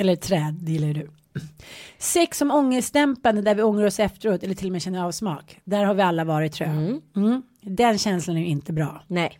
Eller 0.00 0.12
ett 0.12 0.22
träd, 0.22 0.54
det 0.60 0.72
gillar 0.72 0.86
ju 0.86 0.94
du. 0.94 1.10
Sex 1.98 2.38
som 2.38 2.50
ångestdämpande 2.50 3.42
där 3.42 3.54
vi 3.54 3.62
ångrar 3.62 3.86
oss 3.86 4.00
efteråt 4.00 4.42
eller 4.42 4.54
till 4.54 4.66
och 4.66 4.72
med 4.72 4.82
känner 4.82 5.04
avsmak. 5.04 5.60
Där 5.64 5.84
har 5.84 5.94
vi 5.94 6.02
alla 6.02 6.24
varit 6.24 6.52
tror 6.52 6.68
jag. 6.68 7.00
Mm. 7.16 7.42
Den 7.60 7.98
känslan 7.98 8.36
är 8.36 8.40
ju 8.40 8.46
inte 8.46 8.72
bra. 8.72 9.02
Nej. 9.06 9.38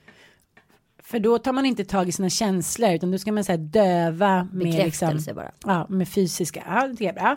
För 1.02 1.18
då 1.18 1.38
tar 1.38 1.52
man 1.52 1.66
inte 1.66 1.84
tag 1.84 2.08
i 2.08 2.12
sina 2.12 2.30
känslor 2.30 2.90
utan 2.90 3.10
då 3.10 3.18
ska 3.18 3.32
man 3.32 3.44
säga 3.44 3.56
döva 3.56 4.48
med 4.52 4.74
liksom, 4.74 5.18
bara. 5.34 5.52
Ja, 5.64 5.86
med 5.88 6.08
fysiska. 6.08 6.62
Ja, 6.66 6.88
det 6.98 7.06
är 7.06 7.12
bra. 7.12 7.36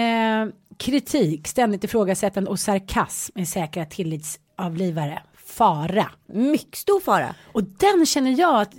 Eh, 0.00 0.54
kritik, 0.76 1.48
ständigt 1.48 1.84
ifrågasättande 1.84 2.50
och 2.50 2.60
sarkasm 2.60 3.38
är 3.38 3.44
säkra 3.44 3.84
tillitsavlivare. 3.84 5.22
Fara. 5.54 6.10
Mycket 6.26 6.78
stor 6.78 7.00
fara. 7.00 7.34
Och 7.52 7.62
den 7.64 8.06
känner 8.06 8.30
jag 8.30 8.60
att 8.60 8.74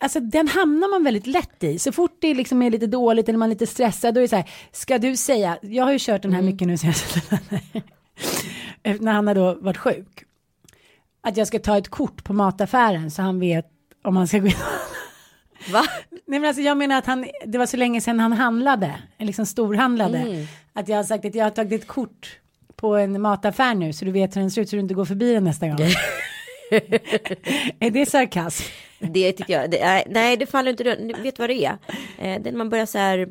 Alltså 0.00 0.20
den 0.20 0.48
hamnar 0.48 0.88
man 0.88 1.04
väldigt 1.04 1.26
lätt 1.26 1.64
i. 1.64 1.78
Så 1.78 1.92
fort 1.92 2.16
det 2.20 2.34
liksom 2.34 2.62
är 2.62 2.70
lite 2.70 2.86
dåligt 2.86 3.28
eller 3.28 3.38
man 3.38 3.48
är 3.48 3.54
lite 3.54 3.66
stressad 3.66 4.14
då 4.14 4.20
är 4.20 4.22
det 4.22 4.28
så 4.28 4.36
här. 4.36 4.50
Ska 4.72 4.98
du 4.98 5.16
säga, 5.16 5.58
jag 5.62 5.84
har 5.84 5.92
ju 5.92 5.98
kört 6.00 6.22
den 6.22 6.32
här 6.32 6.42
mycket 6.42 6.68
nu 6.68 6.78
senaste 6.78 7.20
När 9.00 9.12
han 9.12 9.26
har 9.26 9.34
då 9.34 9.54
varit 9.54 9.76
sjuk. 9.76 10.24
Att 11.20 11.36
jag 11.36 11.46
ska 11.46 11.58
ta 11.58 11.78
ett 11.78 11.88
kort 11.88 12.24
på 12.24 12.32
mataffären 12.32 13.10
så 13.10 13.22
han 13.22 13.40
vet 13.40 13.66
om 14.04 14.16
han 14.16 14.28
ska 14.28 14.38
gå 14.38 14.46
in. 14.46 14.54
Va? 15.72 15.84
Nej 16.10 16.40
men 16.40 16.44
alltså 16.44 16.62
jag 16.62 16.76
menar 16.76 16.98
att 16.98 17.06
han, 17.06 17.26
det 17.46 17.58
var 17.58 17.66
så 17.66 17.76
länge 17.76 18.00
sedan 18.00 18.20
han 18.20 18.32
handlade, 18.32 18.94
liksom 19.18 19.46
storhandlade. 19.46 20.46
Att 20.72 20.88
jag 20.88 20.96
har 20.96 21.04
sagt 21.04 21.24
att 21.24 21.34
jag 21.34 21.44
har 21.44 21.50
tagit 21.50 21.82
ett 21.82 21.88
kort 21.88 22.38
på 22.78 22.96
en 22.96 23.20
mataffär 23.20 23.74
nu 23.74 23.92
så 23.92 24.04
du 24.04 24.10
vet 24.10 24.36
hur 24.36 24.40
den 24.40 24.50
ser 24.50 24.62
ut 24.62 24.68
så 24.68 24.76
du 24.76 24.80
inte 24.80 24.94
går 24.94 25.04
förbi 25.04 25.32
den 25.32 25.44
nästa 25.44 25.68
gång. 25.68 25.76
är 27.78 27.90
det 27.90 28.06
sarkasm? 28.06 28.64
Det 28.98 29.32
tycker 29.32 29.60
jag. 29.60 29.70
Det 29.70 30.04
nej, 30.10 30.36
det 30.36 30.46
faller 30.46 30.70
inte. 30.70 30.84
Du 30.84 31.22
vet 31.22 31.38
vad 31.38 31.50
det 31.50 31.64
är? 31.64 31.72
Eh, 32.18 32.42
det 32.42 32.48
är 32.48 32.52
när 32.52 32.52
man 32.52 32.70
börjar 32.70 32.86
så 32.86 32.98
här. 32.98 33.28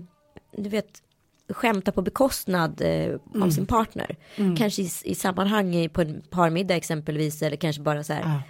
Du 0.57 0.69
vet. 0.69 1.03
Skämta 1.49 1.91
på 1.91 2.01
bekostnad 2.01 2.81
eh, 2.81 3.43
av 3.43 3.49
sin 3.49 3.65
partner. 3.65 4.15
Kanske 4.57 4.81
i, 4.81 4.89
i 5.03 5.15
sammanhang 5.15 5.89
på 5.89 6.01
en 6.01 6.21
parmiddag 6.29 6.75
exempelvis. 6.75 7.41
Eller 7.41 7.57
kanske 7.57 7.81
bara 7.81 8.03
så 8.03 8.13
här. 8.13 8.21
Ja. 8.21 8.41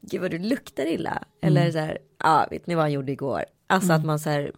Gud 0.00 0.20
vad 0.20 0.30
du 0.30 0.38
luktar 0.38 0.86
illa. 0.86 1.22
Eller 1.42 1.72
så 1.72 1.78
här. 1.78 1.98
Ja, 2.22 2.46
vet 2.50 2.66
ni 2.66 2.74
vad 2.74 2.84
han 2.84 2.92
gjorde 2.92 3.12
igår? 3.12 3.44
Alltså 3.66 3.92
att 3.92 4.04
man 4.04 4.18
så 4.18 4.30
här. 4.30 4.52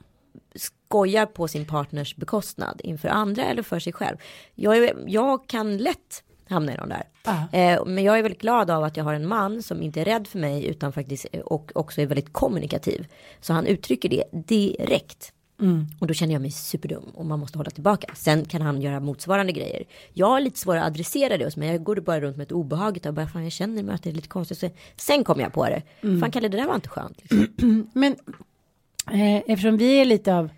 Skojar 0.54 1.26
på 1.26 1.48
sin 1.48 1.64
partners 1.64 2.16
bekostnad 2.16 2.80
inför 2.84 3.08
andra 3.08 3.44
eller 3.44 3.62
för 3.62 3.78
sig 3.78 3.92
själv. 3.92 4.16
Jag, 4.54 4.76
är, 4.76 5.04
jag 5.06 5.46
kan 5.48 5.76
lätt 5.76 6.22
hamna 6.48 6.74
i 6.74 6.76
de 6.76 6.88
där. 6.88 7.02
Ja. 7.24 7.58
Eh, 7.58 7.84
men 7.86 8.04
jag 8.04 8.18
är 8.18 8.22
väldigt 8.22 8.40
glad 8.40 8.70
av 8.70 8.84
att 8.84 8.96
jag 8.96 9.04
har 9.04 9.14
en 9.14 9.26
man 9.28 9.62
som 9.62 9.82
inte 9.82 10.00
är 10.00 10.04
rädd 10.04 10.26
för 10.26 10.38
mig 10.38 10.66
utan 10.66 10.92
faktiskt 10.92 11.26
eh, 11.32 11.40
och 11.40 11.72
också 11.74 12.00
är 12.00 12.06
väldigt 12.06 12.32
kommunikativ. 12.32 13.06
Så 13.40 13.52
han 13.52 13.66
uttrycker 13.66 14.08
det 14.08 14.24
direkt. 14.32 15.32
Och 16.00 16.06
då 16.06 16.14
känner 16.14 16.32
jag 16.32 16.42
mig 16.42 16.50
superdum 16.50 17.02
och 17.14 17.26
man 17.26 17.38
måste 17.38 17.58
hålla 17.58 17.70
tillbaka. 17.70 18.12
Sen 18.16 18.44
kan 18.44 18.62
han 18.62 18.82
göra 18.82 19.00
motsvarande 19.00 19.52
grejer. 19.52 19.84
Jag 20.12 20.26
har 20.26 20.40
lite 20.40 20.58
svårare 20.58 20.80
att 20.80 20.86
adressera 20.86 21.36
det 21.38 21.56
mig. 21.56 21.68
Jag 21.68 21.82
går 21.82 21.96
bara 21.96 22.20
runt 22.20 22.36
med 22.36 22.44
ett 22.44 22.52
obehagligt 22.52 23.06
och 23.06 23.14
bara 23.14 23.26
fan 23.26 23.42
jag 23.42 23.52
känner 23.52 23.82
mig 23.82 23.94
att 23.94 24.02
det 24.02 24.10
är 24.10 24.14
lite 24.14 24.28
konstigt. 24.28 24.58
Sen- 24.58 24.70
Sen 24.96 25.24
kom 25.24 25.40
jag 25.40 25.52
på 25.52 25.64
det. 25.64 25.82
Fan 26.20 26.30
Kalle 26.30 26.48
det 26.48 26.56
där 26.56 26.66
var 26.66 26.74
inte 26.74 26.88
skönt. 26.88 27.18
Liksom. 27.22 27.90
Men 27.94 28.16
eftersom 29.46 29.76
vi 29.76 30.00
är 30.00 30.04
lite 30.04 30.34
av 30.34 30.50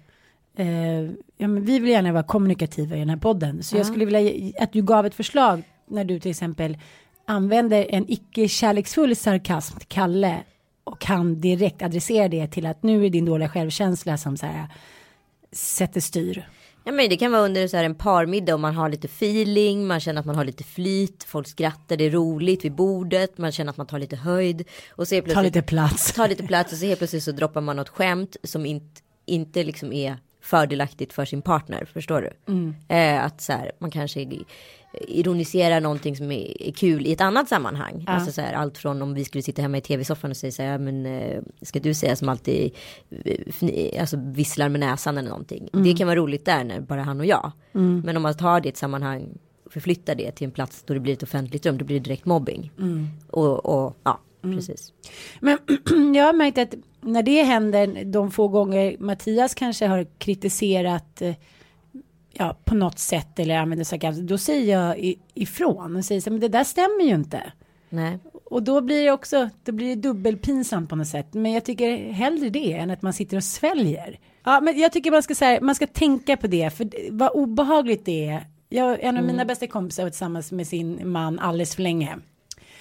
eh, 0.56 1.00
ja, 1.36 1.48
men 1.48 1.64
vi 1.64 1.78
vill 1.78 1.90
gärna 1.90 2.12
vara 2.12 2.22
kommunikativa 2.22 2.96
i 2.96 2.98
den 2.98 3.10
här 3.10 3.16
podden. 3.16 3.62
Så 3.62 3.76
jag 3.76 3.86
skulle 3.86 4.04
vilja 4.04 4.52
att 4.60 4.72
du 4.72 4.82
gav 4.82 5.06
ett 5.06 5.14
förslag 5.14 5.62
när 5.88 6.04
du 6.04 6.20
till 6.20 6.30
exempel 6.30 6.78
använder 7.26 7.86
en 7.88 8.10
icke 8.10 8.48
kärleksfull 8.48 9.16
sarkasm 9.16 9.78
till 9.78 9.88
Kalle 9.88 10.36
och 10.84 11.00
kan 11.00 11.40
direkt 11.40 11.82
adressera 11.82 12.28
det 12.28 12.46
till 12.46 12.66
att 12.66 12.82
nu 12.82 13.06
är 13.06 13.10
din 13.10 13.24
dåliga 13.24 13.48
självkänsla 13.48 14.16
som 14.16 14.36
så 14.36 14.46
här 14.46 14.68
sätter 15.52 16.00
styr. 16.00 16.48
Ja, 16.90 16.94
men 16.94 17.08
det 17.08 17.16
kan 17.16 17.32
vara 17.32 17.42
under 17.42 17.68
så 17.68 17.76
här 17.76 17.84
en 17.84 17.94
parmiddag 17.94 18.54
och 18.54 18.60
man 18.60 18.74
har 18.74 18.88
lite 18.88 19.06
feeling, 19.06 19.86
man 19.86 20.00
känner 20.00 20.20
att 20.20 20.26
man 20.26 20.36
har 20.36 20.44
lite 20.44 20.64
flyt, 20.64 21.24
folk 21.24 21.48
skrattar, 21.48 21.96
det 21.96 22.04
är 22.04 22.10
roligt 22.10 22.64
vid 22.64 22.72
bordet, 22.72 23.38
man 23.38 23.52
känner 23.52 23.70
att 23.70 23.76
man 23.76 23.86
tar 23.86 23.98
lite 23.98 24.16
höjd. 24.16 24.64
Och 24.90 25.08
så 25.08 25.14
är 25.14 25.20
Ta 25.20 25.24
plötsligt, 25.24 25.44
lite 25.44 25.62
plats. 25.62 26.12
tar 26.12 26.28
lite 26.28 26.46
plats 26.46 26.72
och 26.72 26.78
så 26.78 26.86
helt 26.86 26.98
plötsligt 26.98 27.22
så 27.22 27.32
droppar 27.32 27.60
man 27.60 27.76
något 27.76 27.88
skämt 27.88 28.36
som 28.44 28.66
inte, 28.66 29.00
inte 29.26 29.64
liksom 29.64 29.92
är 29.92 30.18
fördelaktigt 30.50 31.12
för 31.12 31.24
sin 31.24 31.42
partner, 31.42 31.84
förstår 31.92 32.20
du? 32.20 32.52
Mm. 32.52 32.74
Eh, 32.88 33.24
att 33.24 33.40
så 33.40 33.52
här, 33.52 33.72
man 33.78 33.90
kanske 33.90 34.28
ironiserar 34.92 35.80
någonting 35.80 36.16
som 36.16 36.32
är, 36.32 36.62
är 36.68 36.72
kul 36.72 37.06
i 37.06 37.12
ett 37.12 37.20
annat 37.20 37.48
sammanhang. 37.48 38.04
Alltså 38.06 38.32
så 38.32 38.40
här, 38.40 38.52
allt 38.52 38.78
från 38.78 39.02
om 39.02 39.14
vi 39.14 39.24
skulle 39.24 39.42
sitta 39.42 39.62
hemma 39.62 39.78
i 39.78 39.80
tv-soffan 39.80 40.30
och 40.30 40.36
säga 40.36 40.52
så 40.52 40.62
här, 40.62 40.70
ja, 40.70 40.78
men 40.78 41.06
eh, 41.06 41.42
ska 41.62 41.80
du 41.80 41.94
säga 41.94 42.16
som 42.16 42.28
alltid 42.28 42.72
eh, 43.24 44.00
alltså, 44.00 44.16
visslar 44.16 44.68
med 44.68 44.80
näsan 44.80 45.18
eller 45.18 45.28
någonting. 45.28 45.68
Mm. 45.72 45.84
Det 45.84 45.94
kan 45.94 46.06
vara 46.06 46.16
roligt 46.16 46.44
där 46.44 46.64
när 46.64 46.80
bara 46.80 47.02
han 47.02 47.20
och 47.20 47.26
jag. 47.26 47.52
Men 48.04 48.16
om 48.16 48.22
man 48.22 48.36
tar 48.36 48.60
det 48.60 48.68
i 48.68 48.70
ett 48.70 48.76
sammanhang, 48.76 49.28
förflyttar 49.70 50.14
det 50.14 50.30
till 50.30 50.44
en 50.44 50.50
plats 50.50 50.82
då 50.86 50.94
det 50.94 51.00
blir 51.00 51.12
ett 51.12 51.22
offentligt 51.22 51.66
rum, 51.66 51.78
då 51.78 51.84
blir 51.84 52.00
det 52.00 52.04
direkt 52.04 52.24
mobbing. 52.24 52.72
Mm. 52.78 53.08
Och, 53.30 53.66
och 53.66 53.96
ja, 54.04 54.20
precis. 54.42 54.92
Men 55.40 55.58
jag 56.14 56.24
har 56.24 56.32
märkt 56.32 56.58
att 56.58 56.74
när 57.00 57.22
det 57.22 57.42
händer 57.42 58.04
de 58.04 58.30
få 58.30 58.48
gånger 58.48 58.96
Mattias 58.98 59.54
kanske 59.54 59.86
har 59.86 60.06
kritiserat 60.18 61.22
eh, 61.22 61.34
ja, 62.32 62.56
på 62.64 62.74
något 62.74 62.98
sätt 62.98 63.38
eller 63.38 63.58
använder 63.58 63.84
sarkasm, 63.84 64.26
då 64.26 64.38
säger 64.38 64.76
jag 64.76 65.14
ifrån 65.34 65.96
och 65.96 66.04
säger 66.04 66.20
så 66.20 66.30
men 66.30 66.40
det 66.40 66.48
där 66.48 66.64
stämmer 66.64 67.04
ju 67.04 67.14
inte. 67.14 67.52
Nej. 67.88 68.18
Och 68.44 68.62
då 68.62 68.80
blir 68.80 69.04
det 69.04 69.10
också, 69.10 69.48
då 69.64 69.72
blir 69.72 69.88
det 69.88 70.02
dubbelpinsamt 70.02 70.90
på 70.90 70.96
något 70.96 71.08
sätt. 71.08 71.34
Men 71.34 71.52
jag 71.52 71.64
tycker 71.64 72.12
hellre 72.12 72.50
det 72.50 72.72
än 72.72 72.90
att 72.90 73.02
man 73.02 73.12
sitter 73.12 73.36
och 73.36 73.44
sväljer. 73.44 74.18
Ja, 74.44 74.60
men 74.60 74.78
jag 74.78 74.92
tycker 74.92 75.10
man 75.10 75.22
ska, 75.22 75.34
så 75.34 75.44
här, 75.44 75.60
man 75.60 75.74
ska 75.74 75.86
tänka 75.86 76.36
på 76.36 76.46
det, 76.46 76.70
för 76.70 76.88
vad 77.10 77.30
obehagligt 77.30 78.04
det 78.04 78.26
är. 78.26 78.46
Jag, 78.68 79.00
en 79.00 79.16
av 79.16 79.24
mina 79.24 79.44
bästa 79.44 79.66
kompisar 79.66 80.02
var 80.02 80.10
tillsammans 80.10 80.52
med 80.52 80.66
sin 80.66 81.10
man 81.10 81.38
alldeles 81.38 81.74
för 81.74 81.82
länge. 81.82 82.18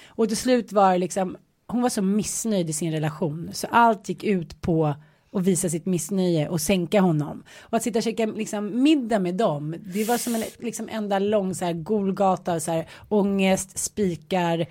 Och 0.06 0.28
till 0.28 0.36
slut 0.36 0.72
var 0.72 0.92
det 0.92 0.98
liksom, 0.98 1.36
hon 1.70 1.82
var 1.82 1.88
så 1.88 2.02
missnöjd 2.02 2.70
i 2.70 2.72
sin 2.72 2.92
relation. 2.92 3.50
Så 3.52 3.66
allt 3.70 4.08
gick 4.08 4.24
ut 4.24 4.60
på 4.60 4.94
att 5.32 5.42
visa 5.42 5.68
sitt 5.68 5.86
missnöje 5.86 6.48
och 6.48 6.60
sänka 6.60 7.00
honom. 7.00 7.42
Och 7.60 7.76
att 7.76 7.82
sitta 7.82 7.98
och 7.98 8.02
käka 8.02 8.26
liksom, 8.26 8.82
middag 8.82 9.18
med 9.18 9.34
dem, 9.34 9.74
det 9.94 10.04
var 10.04 10.18
som 10.18 10.34
en 10.34 10.42
liksom, 10.58 10.88
enda 10.92 11.18
lång 11.18 11.54
så 11.54 11.64
här, 11.64 11.72
golgata, 11.72 12.54
av 12.54 12.58
så 12.58 12.70
här, 12.70 12.88
ångest, 13.08 13.78
spikar. 13.78 14.66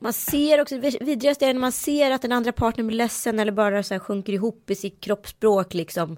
Man 0.00 0.12
ser 0.12 0.60
också, 0.60 0.78
det 0.78 0.96
vidrigaste 1.00 1.46
är 1.46 1.52
när 1.54 1.60
man 1.60 1.72
ser 1.72 2.10
att 2.10 2.22
den 2.22 2.32
andra 2.32 2.52
partnern 2.52 2.86
blir 2.86 2.96
ledsen 2.96 3.38
eller 3.38 3.52
bara 3.52 3.82
så 3.82 3.94
här 3.94 3.98
sjunker 3.98 4.32
ihop 4.32 4.70
i 4.70 4.74
sitt 4.74 5.00
kroppsspråk 5.00 5.74
liksom. 5.74 6.16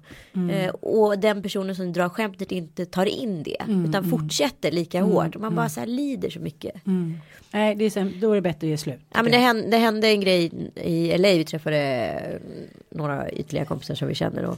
Eh, 0.51 0.69
och 0.69 1.19
den 1.19 1.41
personen 1.43 1.75
som 1.75 1.93
drar 1.93 2.09
skämtet 2.09 2.51
inte 2.51 2.85
tar 2.85 3.05
in 3.05 3.43
det. 3.43 3.57
utan 3.87 4.09
fortsätter 4.09 4.71
lika 4.71 5.01
hårt. 5.01 5.35
Och 5.35 5.41
man 5.41 5.55
bara 5.55 5.69
så 5.69 5.79
här 5.79 5.87
lider 5.87 6.29
så 6.29 6.39
mycket. 6.39 6.73
Nej, 7.51 7.75
det 7.75 7.85
är 7.85 7.89
så, 7.89 8.11
då 8.21 8.31
är 8.31 8.35
det 8.35 8.41
bättre 8.41 8.67
att 8.67 8.69
ge 8.71 8.77
slut. 8.77 8.99
Ja 9.13 9.23
men 9.23 9.31
det 9.31 9.37
hände, 9.37 9.67
det 9.69 9.77
hände 9.77 10.07
en 10.07 10.21
grej 10.21 10.51
i 10.75 11.17
LA. 11.17 11.29
Vi 11.29 11.45
träffade 11.45 12.39
några 12.89 13.29
ytterligare 13.31 13.65
kompisar 13.65 13.95
som 13.95 14.07
vi 14.07 14.15
känner. 14.15 14.45
Och 14.45 14.57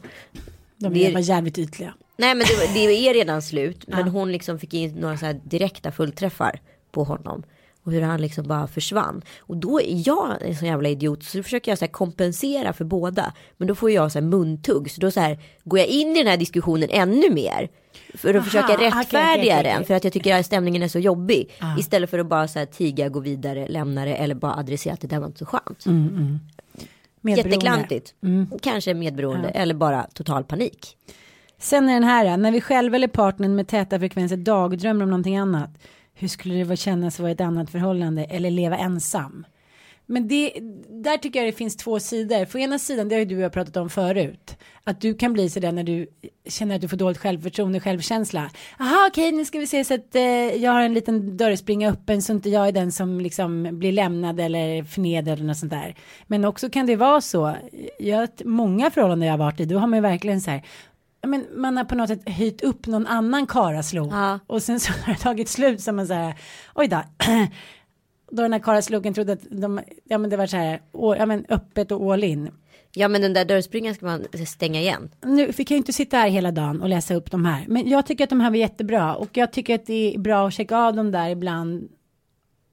De 0.77 0.93
Det 0.93 1.07
är- 1.07 1.13
var 1.13 1.19
jävligt 1.19 1.57
ytliga. 1.57 1.93
Nej 2.17 2.35
men 2.35 2.45
det, 2.47 2.73
det 2.73 3.09
är 3.09 3.13
redan 3.13 3.41
slut. 3.41 3.83
Men 3.87 4.07
hon 4.07 4.31
liksom 4.31 4.59
fick 4.59 4.73
in 4.73 4.91
några 4.95 5.17
så 5.17 5.25
här 5.25 5.39
direkta 5.43 5.91
fullträffar 5.91 6.59
på 6.91 7.03
honom. 7.03 7.43
Och 7.83 7.91
hur 7.91 8.01
han 8.01 8.21
liksom 8.21 8.47
bara 8.47 8.67
försvann. 8.67 9.21
Och 9.39 9.57
då 9.57 9.81
är 9.81 10.07
jag 10.07 10.41
en 10.41 10.55
sån 10.55 10.67
jävla 10.67 10.89
idiot. 10.89 11.23
Så 11.23 11.37
då 11.37 11.43
försöker 11.43 11.71
jag 11.71 11.79
så 11.79 11.87
kompensera 11.87 12.73
för 12.73 12.85
båda. 12.85 13.33
Men 13.57 13.67
då 13.67 13.75
får 13.75 13.91
jag 13.91 14.11
så 14.11 14.19
här 14.19 14.25
muntugg. 14.25 14.91
Så 14.91 15.01
då 15.01 15.11
så 15.11 15.19
här 15.19 15.39
går 15.63 15.79
jag 15.79 15.87
in 15.87 16.11
i 16.11 16.17
den 16.17 16.27
här 16.27 16.37
diskussionen 16.37 16.89
ännu 16.91 17.29
mer. 17.29 17.69
För 18.13 18.29
att 18.29 18.35
Aha, 18.35 18.43
försöka 18.45 18.73
rättfärdiga 18.73 19.53
okej, 19.53 19.63
den. 19.63 19.75
okej. 19.75 19.85
För 19.85 19.93
att 19.93 20.03
jag 20.03 20.13
tycker 20.13 20.39
att 20.39 20.45
stämningen 20.45 20.83
är 20.83 20.87
så 20.87 20.99
jobbig. 20.99 21.51
Istället 21.79 22.09
för 22.09 22.19
att 22.19 22.27
bara 22.27 22.47
så 22.47 22.59
här 22.59 22.65
tiga, 22.65 23.09
gå 23.09 23.19
vidare, 23.19 23.67
lämna 23.67 24.05
det. 24.05 24.15
Eller 24.15 24.35
bara 24.35 24.55
adressera 24.55 24.93
att 24.93 25.01
det 25.01 25.07
där 25.07 25.19
var 25.19 25.27
inte 25.27 25.39
så 25.39 25.45
skönt. 25.45 25.85
Medberoende. 27.21 27.49
Jätteklantigt. 27.49 28.13
Kanske 28.61 28.93
medberoende. 28.93 29.49
Eller 29.49 29.73
bara 29.73 30.07
total 30.13 30.43
panik. 30.43 30.97
Sen 31.57 31.89
är 31.89 31.93
den 31.93 32.03
här, 32.03 32.37
när 32.37 32.51
vi 32.51 32.61
själva 32.61 32.95
eller 32.95 33.07
partnern 33.07 33.55
med 33.55 33.67
täta 33.67 33.99
frekvenser 33.99 34.37
dagdrömmer 34.37 35.03
om 35.03 35.09
någonting 35.09 35.37
annat. 35.37 35.69
Hur 36.13 36.27
skulle 36.27 36.55
det 36.55 36.63
vara 36.63 36.75
kännas 36.75 37.15
att 37.15 37.19
vara 37.19 37.29
i 37.29 37.33
ett 37.33 37.41
annat 37.41 37.69
förhållande 37.69 38.23
eller 38.23 38.51
leva 38.51 38.77
ensam? 38.77 39.45
Men 40.05 40.27
det, 40.27 40.53
där 40.89 41.17
tycker 41.17 41.39
jag 41.39 41.47
det 41.47 41.57
finns 41.57 41.75
två 41.75 41.99
sidor. 41.99 42.45
För 42.45 42.59
ena 42.59 42.79
sidan, 42.79 43.09
det 43.09 43.15
har 43.15 43.19
ju 43.19 43.25
du 43.25 43.35
och 43.35 43.41
jag 43.41 43.53
pratat 43.53 43.77
om 43.77 43.89
förut. 43.89 44.57
Att 44.83 45.01
du 45.01 45.13
kan 45.13 45.33
bli 45.33 45.49
sådär 45.49 45.71
när 45.71 45.83
du 45.83 46.07
känner 46.47 46.75
att 46.75 46.81
du 46.81 46.87
får 46.87 46.97
dåligt 46.97 47.17
självförtroende 47.17 47.77
och 47.77 47.83
självkänsla. 47.83 48.49
Jaha 48.79 49.07
okej 49.09 49.31
nu 49.31 49.45
ska 49.45 49.59
vi 49.59 49.67
se 49.67 49.83
så 49.83 49.93
att 49.93 50.15
eh, 50.15 50.23
jag 50.63 50.71
har 50.71 50.81
en 50.81 50.93
liten 50.93 51.37
dörrspringa 51.37 51.89
öppen 51.89 52.21
så 52.21 52.33
inte 52.33 52.49
jag 52.49 52.67
är 52.67 52.71
den 52.71 52.91
som 52.91 53.21
liksom 53.21 53.79
blir 53.79 53.91
lämnad 53.91 54.39
eller 54.39 54.83
förnedrad 54.83 55.33
eller 55.33 55.47
något 55.47 55.57
sånt 55.57 55.71
där. 55.71 55.95
Men 56.27 56.45
också 56.45 56.69
kan 56.69 56.85
det 56.85 56.95
vara 56.95 57.21
så. 57.21 57.55
Jag, 57.99 58.29
många 58.45 58.91
förhållanden 58.91 59.27
jag 59.27 59.33
har 59.33 59.45
varit 59.45 59.59
i 59.59 59.65
då 59.65 59.77
har 59.77 59.87
man 59.87 59.97
ju 59.97 60.01
verkligen 60.01 60.41
så 60.41 60.51
här 60.51 60.63
men 61.27 61.47
man 61.55 61.77
har 61.77 61.83
på 61.83 61.95
något 61.95 62.09
sätt 62.09 62.29
höjt 62.29 62.61
upp 62.61 62.87
någon 62.87 63.07
annan 63.07 63.47
karaslo 63.47 64.09
Ja. 64.11 64.39
och 64.47 64.63
sen 64.63 64.79
så 64.79 64.93
har 65.05 65.13
det 65.13 65.19
tagit 65.19 65.49
slut 65.49 65.81
som 65.81 65.95
man 65.95 66.07
säger 66.07 66.35
oj 66.75 66.87
då. 66.87 67.01
Då 68.31 68.41
den 68.41 68.53
här 68.53 68.59
karaslogen 68.59 69.13
trodde 69.13 69.33
att 69.33 69.43
de, 69.51 69.79
ja 70.03 70.17
men 70.17 70.29
det 70.29 70.37
var 70.37 70.47
så 70.47 70.57
här 70.57 70.81
å, 70.91 71.15
ja 71.15 71.25
men 71.25 71.45
öppet 71.49 71.91
och 71.91 72.13
all 72.13 72.23
in. 72.23 72.49
Ja 72.95 73.07
men 73.07 73.21
den 73.21 73.33
där 73.33 73.45
dörrspringan 73.45 73.95
ska 73.95 74.05
man 74.05 74.25
stänga 74.47 74.79
igen. 74.81 75.09
nu 75.25 75.53
fick 75.53 75.71
jag 75.71 75.75
ju 75.75 75.77
inte 75.77 75.93
sitta 75.93 76.17
här 76.17 76.29
hela 76.29 76.51
dagen 76.51 76.81
och 76.81 76.89
läsa 76.89 77.13
upp 77.15 77.31
de 77.31 77.45
här. 77.45 77.65
Men 77.67 77.89
jag 77.89 78.05
tycker 78.05 78.23
att 78.23 78.29
de 78.29 78.39
här 78.41 78.49
var 78.49 78.57
jättebra. 78.57 79.15
Och 79.15 79.29
jag 79.37 79.51
tycker 79.53 79.75
att 79.75 79.85
det 79.85 80.15
är 80.15 80.19
bra 80.19 80.47
att 80.47 80.53
checka 80.53 80.77
av 80.77 80.95
dem 80.95 81.11
där 81.11 81.29
ibland. 81.29 81.89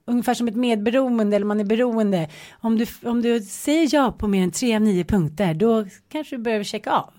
Ungefär 0.07 0.35
som 0.35 0.49
ett 0.49 0.57
medberoende 0.57 1.37
eller 1.37 1.47
man 1.47 1.61
är 1.61 1.65
beroende. 1.65 2.29
Om 2.61 2.79
du, 2.79 2.87
om 3.05 3.23
du 3.23 3.41
säger 3.41 3.89
ja 3.93 4.13
på 4.13 4.27
mer 4.29 4.43
än 4.43 4.51
tre 4.51 4.75
av 4.77 4.83
nio 4.83 5.05
punkter 5.05 5.55
då 5.55 5.87
kanske 6.09 6.37
du 6.37 6.43
behöver 6.43 6.65
checka 6.65 6.91
av 6.93 7.13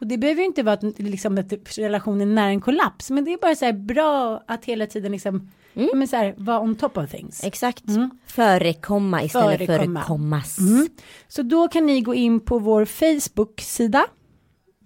och 0.00 0.06
det 0.06 0.18
behöver 0.18 0.40
ju 0.40 0.46
inte 0.46 0.62
vara 0.62 0.72
att, 0.74 0.98
liksom, 0.98 1.38
att 1.38 1.78
relationen 1.78 2.20
är 2.30 2.34
nära 2.34 2.48
en 2.48 2.60
kollaps 2.60 3.10
men 3.10 3.24
det 3.24 3.32
är 3.32 3.38
bara 3.38 3.54
så 3.54 3.64
här 3.64 3.72
bra 3.72 4.42
att 4.46 4.64
hela 4.64 4.86
tiden 4.86 5.12
liksom 5.12 5.50
Mm. 5.74 5.88
men 5.94 6.08
så 6.08 6.16
här, 6.16 6.34
vara 6.38 6.60
on 6.60 6.74
top 6.74 6.96
of 6.98 7.10
things 7.10 7.44
Exakt. 7.44 7.84
Förekomma 8.26 9.22
istället 9.22 9.66
Förekomma. 9.66 10.00
för 10.00 10.06
kommas. 10.06 10.58
Mm. 10.58 10.88
Så 11.28 11.42
då 11.42 11.68
kan 11.68 11.86
ni 11.86 12.00
gå 12.00 12.14
in 12.14 12.40
på 12.40 12.58
vår 12.58 12.84
Facebook-sida. 12.84 14.06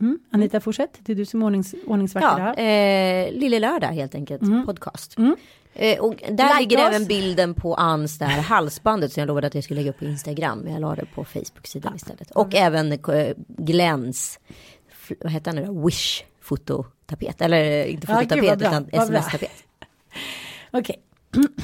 Mm. 0.00 0.18
Anita, 0.32 0.60
fortsätt. 0.60 0.98
Det 1.00 1.12
är 1.12 1.16
du 1.16 1.24
som 1.24 1.42
ordnings, 1.42 1.74
ordningsvakt 1.86 2.24
Ja, 2.24 2.54
idag. 2.54 3.26
eh, 3.26 3.32
Lille 3.32 3.58
Lördag 3.58 3.88
helt 3.88 4.14
enkelt. 4.14 4.42
Podcast. 4.66 5.16
Eh, 5.74 5.98
och 6.00 6.14
där 6.30 6.30
Like 6.48 6.60
ligger 6.60 6.76
oss. 6.78 6.88
även 6.94 7.06
bilden 7.06 7.54
på 7.54 7.74
Ans 7.74 8.18
det 8.18 8.24
här 8.24 8.42
halsbandet 8.42 9.12
som 9.12 9.20
jag 9.20 9.26
lovade 9.26 9.46
att 9.46 9.54
jag 9.54 9.64
skulle 9.64 9.80
lägga 9.80 9.90
upp 9.90 9.98
på 9.98 10.04
Instagram. 10.04 10.58
Men 10.58 10.72
jag 10.72 10.80
la 10.80 10.94
det 10.94 11.06
på 11.14 11.24
Facebook-sidan 11.24 11.96
istället. 11.96 12.30
Och 12.30 12.54
även 12.54 12.92
eh, 12.92 12.98
Glens, 13.48 14.40
vad 15.20 15.32
heter 15.32 15.52
han 15.52 15.62
nu 15.62 15.66
då? 15.66 15.86
Wish 15.86 16.24
fototapet. 16.40 17.40
Eller 17.40 17.84
inte 17.86 18.06
Ja, 18.10 18.20
fototapet 18.20 18.58
bra, 18.58 18.68
utan 18.68 18.88
sms-tapet. 18.92 19.50
Okej. 20.70 20.96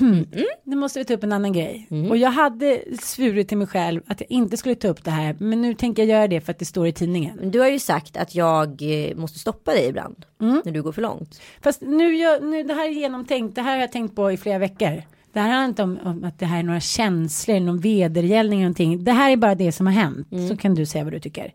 Mm. 0.01 0.27
Nu 0.65 0.77
måste 0.77 0.99
vi 0.99 1.05
ta 1.05 1.15
upp 1.15 1.25
en 1.25 1.33
annan 1.33 1.53
grej. 1.53 1.87
Och 2.11 2.17
jag 2.17 2.31
hade 2.31 2.83
svurit 3.01 3.49
till 3.49 3.59
mig 3.59 3.67
själv 3.67 4.03
att 4.07 4.21
jag 4.21 4.31
inte 4.31 4.57
skulle 4.57 4.75
ta 4.75 4.89
upp 4.89 5.05
det 5.05 5.11
här. 5.11 5.37
Men 5.39 5.63
nu 5.63 5.75
tänker 5.75 6.03
jag 6.03 6.11
göra 6.11 6.29
det 6.29 6.41
för 6.41 6.53
att 6.53 6.59
det 6.59 6.65
står 6.65 6.87
i 6.87 6.93
tidningen. 6.93 7.37
Men 7.41 7.51
Du 7.51 7.61
har 7.61 7.69
ju 7.69 7.79
sagt 7.79 8.17
att 8.17 8.35
jag 8.35 8.83
eh, 8.83 9.17
måste 9.17 9.39
stoppa 9.39 9.73
dig 9.73 9.87
ibland. 9.89 10.27
Mm. 10.41 10.63
När 10.65 10.73
du 10.73 10.83
går 10.83 10.93
för 10.93 11.03
långt. 11.03 11.41
Fast 11.63 11.81
nu, 11.81 12.15
jag, 12.15 12.43
nu 12.43 12.63
det 12.63 12.75
här 12.75 12.87
är 12.89 12.93
genomtänkt. 12.93 13.55
Det 13.55 13.63
här 13.63 13.73
har 13.73 13.81
jag 13.81 13.93
tänkt 13.93 14.17
på 14.17 14.33
i 14.33 14.37
flera 14.37 14.59
veckor. 14.59 15.03
Det 15.33 15.41
här 15.41 15.49
handlar 15.49 15.69
inte 15.69 15.83
om, 15.83 15.99
om 16.05 16.25
att 16.25 16.39
det 16.39 16.47
här 16.47 16.59
är 16.59 16.63
några 16.63 16.81
känslor, 16.81 17.61
någon 17.61 17.79
vedergällning 17.79 18.59
eller 18.59 18.69
någonting. 18.69 19.05
Det 19.05 19.13
här 19.13 19.31
är 19.31 19.37
bara 19.37 19.55
det 19.55 19.73
som 19.73 19.87
har 19.87 19.95
hänt. 19.95 20.29
Så 20.49 20.57
kan 20.57 20.75
du 20.75 20.87
säga 20.87 21.05
vad 21.05 21.13
du 21.13 21.21
tycker. 21.21 21.53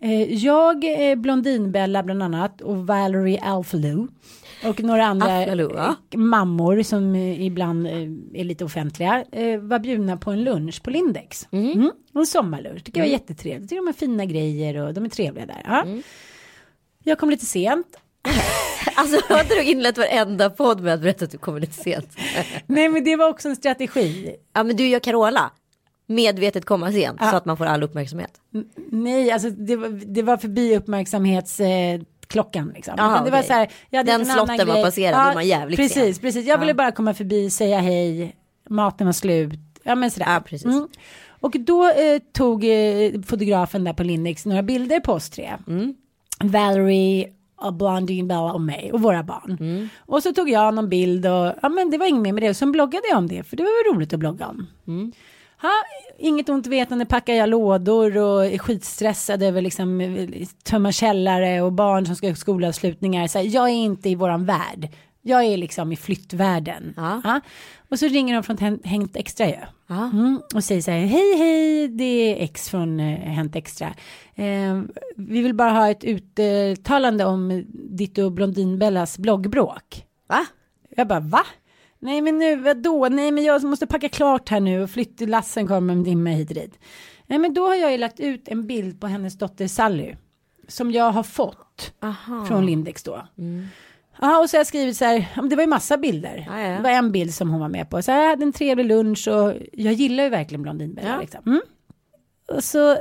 Eh, 0.00 0.34
jag, 0.34 1.10
eh, 1.10 1.16
Blondinbella 1.16 2.02
bland 2.02 2.22
annat 2.22 2.60
och 2.60 2.86
Valerie 2.86 3.40
Alfaloo. 3.40 4.08
Och 4.64 4.82
några 4.82 5.06
andra 5.06 5.32
Alfaloo, 5.32 5.72
ja. 5.74 5.96
eh, 6.10 6.18
mammor 6.18 6.82
som 6.82 7.14
eh, 7.14 7.42
ibland 7.42 7.86
eh, 7.86 7.92
är 8.40 8.44
lite 8.44 8.64
offentliga. 8.64 9.24
Var 9.60 9.78
bjudna 9.78 10.16
på 10.16 10.30
en 10.30 10.44
lunch 10.44 10.82
på 10.82 10.90
Lindex. 10.90 11.48
Mm. 11.50 11.90
Och 12.14 12.20
en 12.20 12.26
sommarlunch. 12.26 12.84
Tycker 12.84 13.00
jag 13.00 13.06
var 13.06 13.12
jättetrevligt. 13.12 13.70
Tycker 13.70 13.82
de 13.82 13.86
har 13.86 13.92
fina 13.92 14.24
grejer 14.24 14.76
och 14.76 14.94
de 14.94 15.04
är 15.04 15.08
trevliga 15.08 15.46
där. 15.46 15.62
Ja. 15.64 15.86
Jag 17.04 17.18
kom 17.18 17.30
lite 17.30 17.46
sent. 17.46 17.86
Alltså 18.94 19.34
har 19.34 19.44
du 19.44 19.62
inlett 19.62 19.98
varenda 19.98 20.50
podd 20.50 20.80
med 20.80 20.94
att 20.94 21.00
berätta 21.00 21.24
att 21.24 21.30
du 21.30 21.38
kommer 21.38 21.60
lite 21.60 21.82
sent? 21.82 22.16
Nej 22.66 22.88
men 22.88 23.04
det 23.04 23.16
var 23.16 23.28
också 23.28 23.48
en 23.48 23.56
strategi. 23.56 24.36
Ja 24.52 24.62
men 24.62 24.76
du 24.76 24.86
gör 24.88 25.00
Carola. 25.00 25.50
Medvetet 26.06 26.64
komma 26.64 26.92
sent 26.92 27.20
så 27.20 27.36
att 27.36 27.44
man 27.44 27.56
får 27.56 27.66
all 27.66 27.82
uppmärksamhet. 27.82 28.40
Nej, 28.90 29.30
alltså 29.30 29.50
det 29.50 29.76
var, 29.76 29.88
det 29.88 30.22
var 30.22 30.36
förbi 30.36 30.76
uppmärksamhetsklockan. 30.76 32.00
Eh, 32.00 32.00
klockan, 32.26 32.72
liksom. 32.74 32.94
Aha, 32.98 33.24
det 33.24 33.30
var 33.30 33.38
okej. 33.38 33.48
så 33.48 33.52
här, 33.52 33.72
jag 33.90 33.98
hade 33.98 34.12
Den 34.12 34.26
slotten 34.26 34.68
var 34.68 34.82
passerad, 34.82 35.30
är 35.30 35.34
man 35.34 35.46
jävligt 35.46 35.76
Precis, 35.76 36.16
sen. 36.16 36.22
precis. 36.22 36.46
Jag 36.46 36.58
ville 36.58 36.74
bara 36.74 36.92
komma 36.92 37.14
förbi, 37.14 37.50
säga 37.50 37.80
hej, 37.80 38.36
maten 38.68 39.06
var 39.06 39.12
slut. 39.12 39.60
Ja 39.82 39.94
men 39.94 40.10
sådär. 40.10 40.34
Ja, 40.34 40.40
precis. 40.40 40.74
Och 41.40 41.56
då 41.60 41.84
eh, 41.84 42.18
tog 42.32 42.64
eh, 42.64 43.20
fotografen 43.26 43.84
där 43.84 43.92
på 43.92 44.02
Lindex 44.02 44.46
några 44.46 44.62
bilder 44.62 45.00
på 45.00 45.12
oss 45.12 45.30
tre. 45.30 45.52
Mm. 45.66 45.94
Valerie, 46.40 47.28
och 47.64 47.74
Blondine 47.74 48.28
Bella 48.28 48.52
och 48.52 48.60
mig 48.60 48.92
och 48.92 49.02
våra 49.02 49.22
barn. 49.22 49.56
Mm. 49.60 49.88
Och 49.98 50.22
så 50.22 50.32
tog 50.32 50.50
jag 50.50 50.74
någon 50.74 50.88
bild 50.88 51.26
och 51.26 51.52
ja 51.62 51.68
men 51.68 51.90
det 51.90 51.98
var 51.98 52.06
inget 52.06 52.22
mer 52.22 52.32
med 52.32 52.42
det. 52.42 52.50
Och 52.50 52.56
sen 52.56 52.72
bloggade 52.72 53.08
jag 53.08 53.18
om 53.18 53.28
det 53.28 53.42
för 53.42 53.56
det 53.56 53.62
var 53.62 53.94
roligt 53.94 54.12
att 54.12 54.20
blogga 54.20 54.46
om. 54.46 54.66
Mm. 54.86 55.12
Ha, 55.62 55.70
inget 56.18 56.48
ont 56.48 56.66
vetande 56.66 57.06
packar 57.06 57.34
jag 57.34 57.48
lådor 57.48 58.18
och 58.18 58.46
är 58.46 58.58
skitstressad 58.58 59.42
över 59.42 59.62
liksom 59.62 60.00
eh, 60.00 60.28
tömma 60.64 60.92
källare 60.92 61.62
och 61.62 61.72
barn 61.72 62.06
som 62.06 62.16
ska 62.16 62.28
ha 62.28 62.34
skolavslutningar. 62.34 63.26
Så 63.26 63.38
här, 63.38 63.46
jag 63.54 63.68
är 63.68 63.74
inte 63.74 64.08
i 64.08 64.14
våran 64.14 64.46
värld. 64.46 64.88
Jag 65.26 65.44
är 65.44 65.56
liksom 65.56 65.92
i 65.92 65.96
flyttvärlden. 65.96 66.94
Ja. 66.96 67.20
Ja. 67.24 67.40
Och 67.88 67.98
så 67.98 68.06
ringer 68.06 68.34
de 68.34 68.42
från 68.42 68.56
Hänt- 68.84 69.16
Extra 69.16 69.46
ju. 69.48 69.56
Ja. 69.86 70.10
Mm, 70.12 70.40
och 70.54 70.64
säger 70.64 70.82
så 70.82 70.90
här, 70.90 70.98
hej 70.98 71.36
hej, 71.38 71.88
det 71.88 72.04
är 72.04 72.44
X 72.44 72.70
från 72.70 73.00
eh, 73.00 73.18
Hänt 73.18 73.56
Extra. 73.56 73.94
Eh, 74.34 74.82
vi 75.16 75.42
vill 75.42 75.54
bara 75.54 75.70
ha 75.70 75.90
ett 75.90 76.04
uttalande 76.04 77.24
om 77.24 77.64
ditt 77.90 78.18
och 78.18 78.32
Blondinbellas 78.32 79.18
bloggbråk. 79.18 80.04
Va? 80.28 80.46
Jag 80.96 81.08
bara, 81.08 81.20
va? 81.20 81.42
Nej 81.98 82.20
men 82.20 82.38
nu, 82.38 82.56
vadå? 82.56 83.08
Nej 83.08 83.30
men 83.30 83.44
jag 83.44 83.62
måste 83.64 83.86
packa 83.86 84.08
klart 84.08 84.48
här 84.48 84.60
nu 84.60 84.82
och 84.82 84.90
flyttlassen 84.90 85.66
kommer 85.66 85.92
en 85.92 86.04
dimma 86.04 86.30
hit 86.30 86.48
och 86.48 86.54
dit. 86.54 86.78
Nej 87.26 87.38
men 87.38 87.54
då 87.54 87.66
har 87.66 87.74
jag 87.74 87.92
ju 87.92 87.98
lagt 87.98 88.20
ut 88.20 88.48
en 88.48 88.66
bild 88.66 89.00
på 89.00 89.06
hennes 89.06 89.38
dotter 89.38 89.68
Sally. 89.68 90.14
Som 90.68 90.92
jag 90.92 91.10
har 91.12 91.22
fått 91.22 91.92
Aha. 92.02 92.44
från 92.46 92.66
Lindex 92.66 93.02
då. 93.02 93.26
Ja 94.20 94.38
och 94.40 94.50
så 94.50 94.56
har 94.56 94.60
jag 94.60 94.66
skrivit 94.66 94.96
så 94.96 95.04
här, 95.04 95.28
ja, 95.36 95.42
det 95.42 95.56
var 95.56 95.62
ju 95.62 95.68
massa 95.68 95.96
bilder. 95.96 96.44
Ja, 96.48 96.60
ja. 96.60 96.76
Det 96.76 96.82
var 96.82 96.90
en 96.90 97.12
bild 97.12 97.34
som 97.34 97.50
hon 97.50 97.60
var 97.60 97.68
med 97.68 97.90
på. 97.90 98.02
Så 98.02 98.10
jag 98.10 98.28
hade 98.28 98.44
en 98.44 98.52
trevlig 98.52 98.86
lunch 98.86 99.28
och 99.28 99.52
jag 99.72 99.92
gillar 99.92 100.24
ju 100.24 100.30
verkligen 100.30 100.62
Blondinbella. 100.62 101.08
Ja. 101.08 101.20
Liksom. 101.20 101.40
Mm. 101.46 101.60
Och 102.48 102.64
så, 102.64 102.96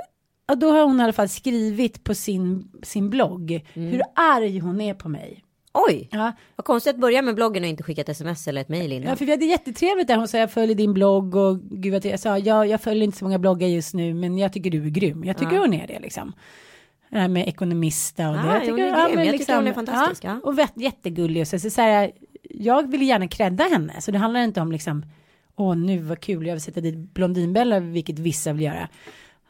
ja, 0.48 0.56
då 0.56 0.72
har 0.72 0.84
hon 0.84 1.00
i 1.00 1.04
alla 1.04 1.14
fall 1.14 1.30
skrivit 1.30 2.04
på 2.04 2.16
sin, 2.16 2.72
sin 2.84 3.10
blogg 3.10 3.66
hur 3.74 4.02
arg 4.16 4.60
hon 4.60 4.82
är 4.82 4.94
på 4.94 5.10
mig. 5.10 5.44
Oj, 5.74 6.10
Ja, 6.12 6.32
vad 6.56 6.66
konstigt 6.66 6.94
att 6.94 7.02
börja 7.02 7.22
med 7.22 7.36
bloggen 7.36 7.64
och 7.64 7.70
inte 7.70 7.84
skicka 7.84 8.02
ett 8.02 8.10
sms 8.10 8.48
eller 8.48 8.62
ett 8.62 8.70
mejl 8.70 8.92
innan. 8.92 9.10
Ja, 9.10 9.16
för 9.16 9.26
vi 9.26 9.32
hade 9.32 9.46
jättetrevligt 9.46 10.08
där. 10.08 10.18
Hon 10.18 10.28
sa 10.28 10.38
jag 10.38 10.52
följer 10.52 10.76
din 10.76 10.94
blogg 10.94 11.36
och 11.36 11.60
gud 11.60 11.94
vad 11.94 12.06
jag 12.06 12.20
sa 12.20 12.38
ja, 12.38 12.66
jag 12.66 12.82
följer 12.82 13.04
inte 13.04 13.18
så 13.18 13.26
många 13.26 13.40
bloggar 13.40 13.68
just 13.68 13.94
nu 13.94 14.14
men 14.14 14.38
jag 14.38 14.54
tycker 14.54 14.70
du 14.70 14.86
är 14.86 14.90
grym. 14.90 15.24
Jag 15.24 15.38
tycker 15.38 15.58
hon 15.58 15.74
är 15.74 15.88
det 15.88 16.00
liksom. 16.00 16.34
Det 17.14 17.20
här 17.20 17.28
med 17.28 17.48
ekonomista 17.48 18.30
och 18.30 18.36
Ja, 18.36 18.42
det. 18.42 18.54
Jag 18.54 18.62
tycker, 18.62 18.78
är 18.78 18.88
ja, 18.88 19.10
men 19.16 19.26
Jag 19.26 19.38
tycker 19.38 19.56
hon 19.56 19.68
är 19.68 19.74
fantastisk, 19.74 20.24
ja. 20.24 20.40
Och 20.44 20.60
vet, 20.60 20.72
jättegullig 20.76 21.42
och 21.42 21.48
så, 21.48 21.60
så, 21.60 21.70
så 21.70 21.82
här, 21.82 22.12
jag 22.50 22.92
vill 22.92 23.02
gärna 23.02 23.28
credda 23.28 23.64
henne 23.64 24.02
så 24.02 24.12
det 24.12 24.18
handlar 24.18 24.44
inte 24.44 24.62
om 24.62 24.72
liksom 24.72 25.06
åh 25.56 25.76
nu 25.76 26.00
vad 26.00 26.20
kul 26.20 26.48
jag 26.48 26.54
vill 26.54 26.62
sätta 26.62 26.82
dit 26.82 27.14
Blondinbella 27.14 27.80
vilket 27.80 28.20
vissa 28.20 28.54
vill 28.54 28.62
göra. 28.62 28.90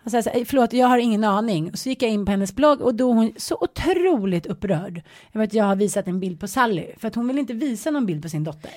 Han 0.04 0.12
sa 0.12 0.22
så 0.22 0.30
här, 0.30 0.46
förlåt 0.46 0.74
jag 0.74 0.88
har 0.88 0.98
ingen 0.98 1.24
aning. 1.24 1.72
Och 1.72 1.80
så 1.80 1.90
gick 1.90 2.04
jag 2.04 2.12
in 2.12 2.26
på 2.26 2.32
hennes 2.32 2.56
blogg 2.56 2.82
och 2.82 2.96
då 2.96 3.14
hon 3.14 3.34
så 3.38 3.58
otroligt 3.62 4.46
upprörd. 4.46 5.02
Vet 5.32 5.50
att 5.50 5.54
jag 5.54 5.66
har 5.66 5.76
visat 5.76 6.08
en 6.08 6.20
bild 6.20 6.40
på 6.40 6.48
Sally. 6.48 6.86
För 6.98 7.08
att 7.08 7.16
hon 7.16 7.28
vill 7.28 7.40
inte 7.40 7.54
visa 7.54 7.92
någon 7.92 8.06
bild 8.06 8.22
på 8.24 8.30
sin 8.30 8.44
dotter. 8.44 8.72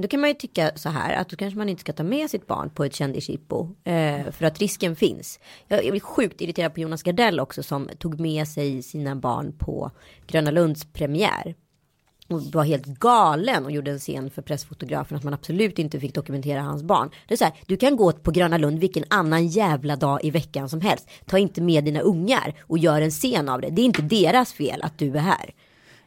Då 0.00 0.08
kan 0.08 0.20
man 0.20 0.30
ju 0.30 0.34
tycka 0.34 0.70
så 0.74 0.88
här 0.88 1.14
att 1.14 1.28
då 1.28 1.36
kanske 1.36 1.58
man 1.58 1.68
inte 1.68 1.80
ska 1.80 1.92
ta 1.92 2.02
med 2.02 2.30
sitt 2.30 2.46
barn 2.46 2.70
på 2.70 2.84
ett 2.84 2.94
kändisjippo. 2.94 3.68
Eh, 3.84 4.30
för 4.30 4.44
att 4.44 4.58
risken 4.58 4.96
finns. 4.96 5.40
Jag, 5.68 5.84
jag 5.84 5.90
blir 5.90 6.00
sjukt 6.00 6.40
irriterad 6.40 6.74
på 6.74 6.80
Jonas 6.80 7.02
Gardell 7.02 7.40
också 7.40 7.62
som 7.62 7.88
tog 7.98 8.20
med 8.20 8.48
sig 8.48 8.82
sina 8.82 9.16
barn 9.16 9.52
på 9.58 9.90
Gröna 10.26 10.50
Lunds 10.50 10.84
premiär. 10.92 11.54
Och 12.28 12.42
var 12.42 12.64
helt 12.64 12.86
galen 12.86 13.64
och 13.64 13.70
gjorde 13.70 13.90
en 13.90 13.98
scen 13.98 14.30
för 14.30 14.42
pressfotografen 14.42 15.16
att 15.16 15.24
man 15.24 15.34
absolut 15.34 15.78
inte 15.78 16.00
fick 16.00 16.14
dokumentera 16.14 16.62
hans 16.62 16.82
barn. 16.82 17.10
Det 17.28 17.34
är 17.34 17.38
så 17.38 17.44
här, 17.44 17.54
du 17.66 17.76
kan 17.76 17.96
gå 17.96 18.12
på 18.12 18.30
Gröna 18.30 18.58
Lund 18.58 18.78
vilken 18.78 19.04
annan 19.10 19.46
jävla 19.46 19.96
dag 19.96 20.24
i 20.24 20.30
veckan 20.30 20.68
som 20.68 20.80
helst. 20.80 21.10
Ta 21.26 21.38
inte 21.38 21.60
med 21.60 21.84
dina 21.84 22.00
ungar 22.00 22.54
och 22.60 22.78
gör 22.78 23.00
en 23.00 23.10
scen 23.10 23.48
av 23.48 23.60
det. 23.60 23.70
Det 23.70 23.82
är 23.82 23.86
inte 23.86 24.02
deras 24.02 24.52
fel 24.52 24.82
att 24.82 24.98
du 24.98 25.16
är 25.16 25.20
här. 25.20 25.54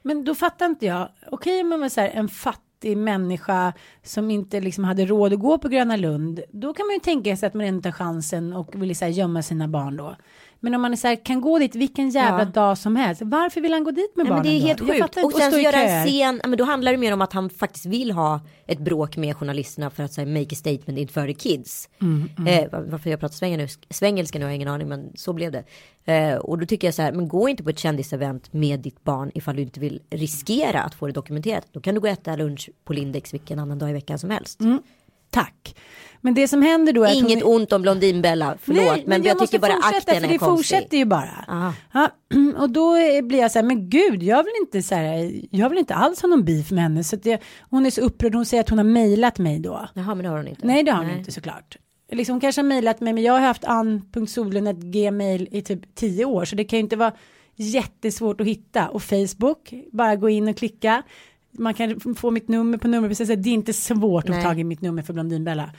Men 0.02 0.24
då 0.24 0.36
fattar 0.36 0.66
inte 0.66 0.86
jag. 0.86 1.10
Okej, 1.32 1.64
men 1.64 1.90
så 1.90 2.02
här, 2.02 2.10
en 2.10 2.30
fattig 2.30 2.71
människa 2.84 3.74
som 4.04 4.32
inte 4.32 4.60
liksom 4.60 4.84
hade 4.84 5.06
råd 5.06 5.34
att 5.34 5.39
gå 5.39 5.58
på 5.58 5.67
Gröna 5.67 5.96
Lund. 5.96 6.41
Då 6.52 6.74
kan 6.74 6.86
man 6.86 6.94
ju 6.94 7.00
tänka 7.00 7.38
sig 7.38 7.48
att 7.48 7.54
man 7.54 7.65
inte 7.65 7.91
tar 7.91 7.98
chansen 7.98 8.54
och 8.54 8.82
vill 8.84 8.96
så 8.96 9.06
här, 9.06 9.12
gömma 9.12 9.41
sina 9.41 9.67
barn 9.67 9.98
då. 9.98 10.15
Men 10.63 10.76
om 10.76 10.82
man 10.82 10.91
är 10.91 10.95
så 10.97 11.08
här, 11.08 11.26
kan 11.26 11.41
gå 11.41 11.60
dit 11.60 11.76
vilken 11.76 12.10
jävla 12.10 12.39
Ja. 12.43 12.45
dag 12.45 12.78
som 12.78 12.95
helst. 12.95 13.21
Varför 13.26 13.62
vill 13.62 13.74
han 13.74 13.84
gå 13.84 13.91
dit 13.91 14.15
med 14.15 14.26
Nej, 14.26 14.30
barnen 14.30 14.45
men 14.45 14.54
det 14.54 14.58
är 14.58 14.76
då? 14.78 14.86
helt 14.86 15.00
Jag 15.00 15.13
sjukt. 15.13 15.26
Och 15.26 15.34
sen 15.41 15.52
så 15.52 15.60
göra 15.60 15.76
en 15.76 16.08
scen, 16.08 16.39
ja, 16.43 16.47
men 16.50 16.58
då 16.58 16.63
handlar 16.63 16.91
det 16.91 16.97
mer 16.97 17.13
om 17.13 17.21
att 17.21 17.34
han 17.34 17.50
faktiskt 17.50 17.86
vill 17.86 18.12
ha 18.12 18.39
ett 18.67 18.80
bråk 18.80 19.17
med 19.17 19.36
journalisterna 19.38 19.89
för 19.89 20.04
att 20.04 20.13
säga 20.13 20.28
make 20.28 20.47
a 20.52 20.56
statement 20.56 21.00
inför 21.00 21.28
the 21.28 21.34
kids. 21.34 21.89
Mm, 22.02 22.47
Eh, 22.47 22.71
var- 22.71 22.82
varför 22.91 23.10
jag 23.10 23.19
pratar 23.19 23.36
svengelska, 23.36 23.82
svengelska 23.89 24.39
nu 24.39 24.45
har 24.45 24.50
jag 24.50 24.56
ingen 24.56 24.67
aning 24.67 24.88
men 24.89 25.12
så 25.15 25.34
blev 25.34 25.52
det. 25.52 25.63
Eh, 26.06 26.36
och 26.38 26.58
då 26.60 26.65
tycker 26.65 26.88
jag 26.88 26.93
så 26.95 27.02
här, 27.02 27.12
men 27.12 27.28
gå 27.28 27.50
inte 27.50 27.63
på 27.63 27.69
ett 27.69 27.80
kändisevent 27.80 28.54
med 28.54 28.80
ditt 28.80 29.04
barn 29.04 29.32
ifall 29.34 29.56
du 29.56 29.62
inte 29.62 29.80
vill 29.80 30.02
riskera 30.10 30.82
att 30.82 30.93
få 30.95 31.08
det 31.08 31.13
dokumenterat. 31.13 31.67
Då 31.71 31.80
kan 31.82 31.95
du 31.95 32.02
gå 32.02 32.08
och 32.08 32.13
äta 32.13 32.36
lunch 32.36 32.69
på 32.86 32.93
Lindex 32.93 33.34
vilken 33.34 33.60
annan 33.60 33.80
dag 33.80 33.89
i 33.89 33.93
veckan 33.93 34.19
som 34.19 34.30
helst. 34.30 34.60
Tack. 35.32 35.76
Men 36.24 36.34
det 36.34 36.48
som 36.48 36.62
händer 36.62 36.94
då 36.94 37.04
är 37.04 37.08
att 37.08 37.15
Inget 37.15 37.44
hon... 37.44 37.56
ont 37.56 37.74
om 37.74 37.82
Blondinbella, 37.82 38.58
förlåt 38.62 38.86
Nej, 38.86 39.04
men, 39.08 39.24
jag, 39.24 39.39
måste 39.39 39.58
tycker 39.58 39.67
bara 39.67 39.80
akten 39.84 40.02
för 40.02 40.26
är 40.26 40.30
det 40.30 40.38
konstig. 40.38 40.39
fortsätter 40.39 40.98
ju 40.98 41.06
bara. 41.06 41.46
Aha. 41.48 41.74
Ja, 41.94 42.10
och 42.58 42.70
då 42.70 42.96
blir 43.24 43.39
jag 43.39 43.52
så 43.52 43.60
här, 43.60 43.63
men 43.63 43.89
gud, 43.89 44.24
jag 44.24 44.44
vill 44.44 44.54
inte 44.62 44.82
så 44.84 44.96
här, 44.96 45.32
jag 45.52 45.70
vill 45.70 45.80
inte 45.80 45.96
alls 45.96 46.22
ha 46.22 46.30
någon 46.30 46.46
beef 46.46 46.72
med 46.72 46.84
henne. 46.84 47.04
Så 47.04 47.15
att 47.15 47.24
det, 47.24 47.41
hon 47.70 47.86
är 47.86 47.89
så 47.89 48.02
upprörd, 48.02 48.36
hon 48.36 48.46
säger 48.46 48.62
att 48.63 48.70
hon 48.70 48.78
har 48.78 48.86
mejlat 48.86 49.38
mig 49.38 49.60
då. 49.60 49.89
Jaha 49.94 50.15
men 50.15 50.24
det 50.24 50.30
har 50.30 50.38
hon 50.38 50.48
inte. 50.48 50.67
Nej, 50.67 50.84
det 50.84 50.91
har 50.91 51.04
hon 51.04 51.17
inte 51.17 51.32
såklart. 51.32 51.78
Liksom, 52.12 52.34
hon 52.34 52.41
kanske 52.41 52.62
har 52.62 52.67
mejlat 52.67 53.00
mig, 53.00 53.13
men 53.13 53.24
jag 53.24 53.34
har 53.34 53.39
haft 53.39 53.65
an.solen.gmail 53.65 55.48
i 55.52 55.62
typ 55.62 55.96
tio 55.96 56.26
år, 56.26 56.46
så 56.46 56.56
det 56.56 56.63
kan 56.63 56.78
ju 56.80 56.84
inte 56.84 56.96
vara 56.96 57.12
jättesvårt 57.56 58.41
att 58.41 58.48
hitta. 58.48 58.89
Och 58.89 59.04
Facebook, 59.04 59.74
bara 59.91 60.15
gå 60.15 60.30
in 60.30 60.48
och 60.48 60.58
klicka. 60.58 61.04
Man 61.52 61.74
kan 61.74 62.16
få 62.16 62.32
mitt 62.32 62.48
nummer 62.48 62.78
på 62.78 62.88
nummerpriset, 62.88 63.44
det 63.44 63.50
är 63.50 63.54
inte 63.54 63.74
svårt 63.74 64.24
att 64.24 64.30
Nej. 64.30 64.42
få 64.42 64.48
tag 64.48 64.60
i 64.60 64.64
mitt 64.64 64.82
nummer 64.82 65.02
för 65.02 65.14
Blondinbella. 65.14 65.72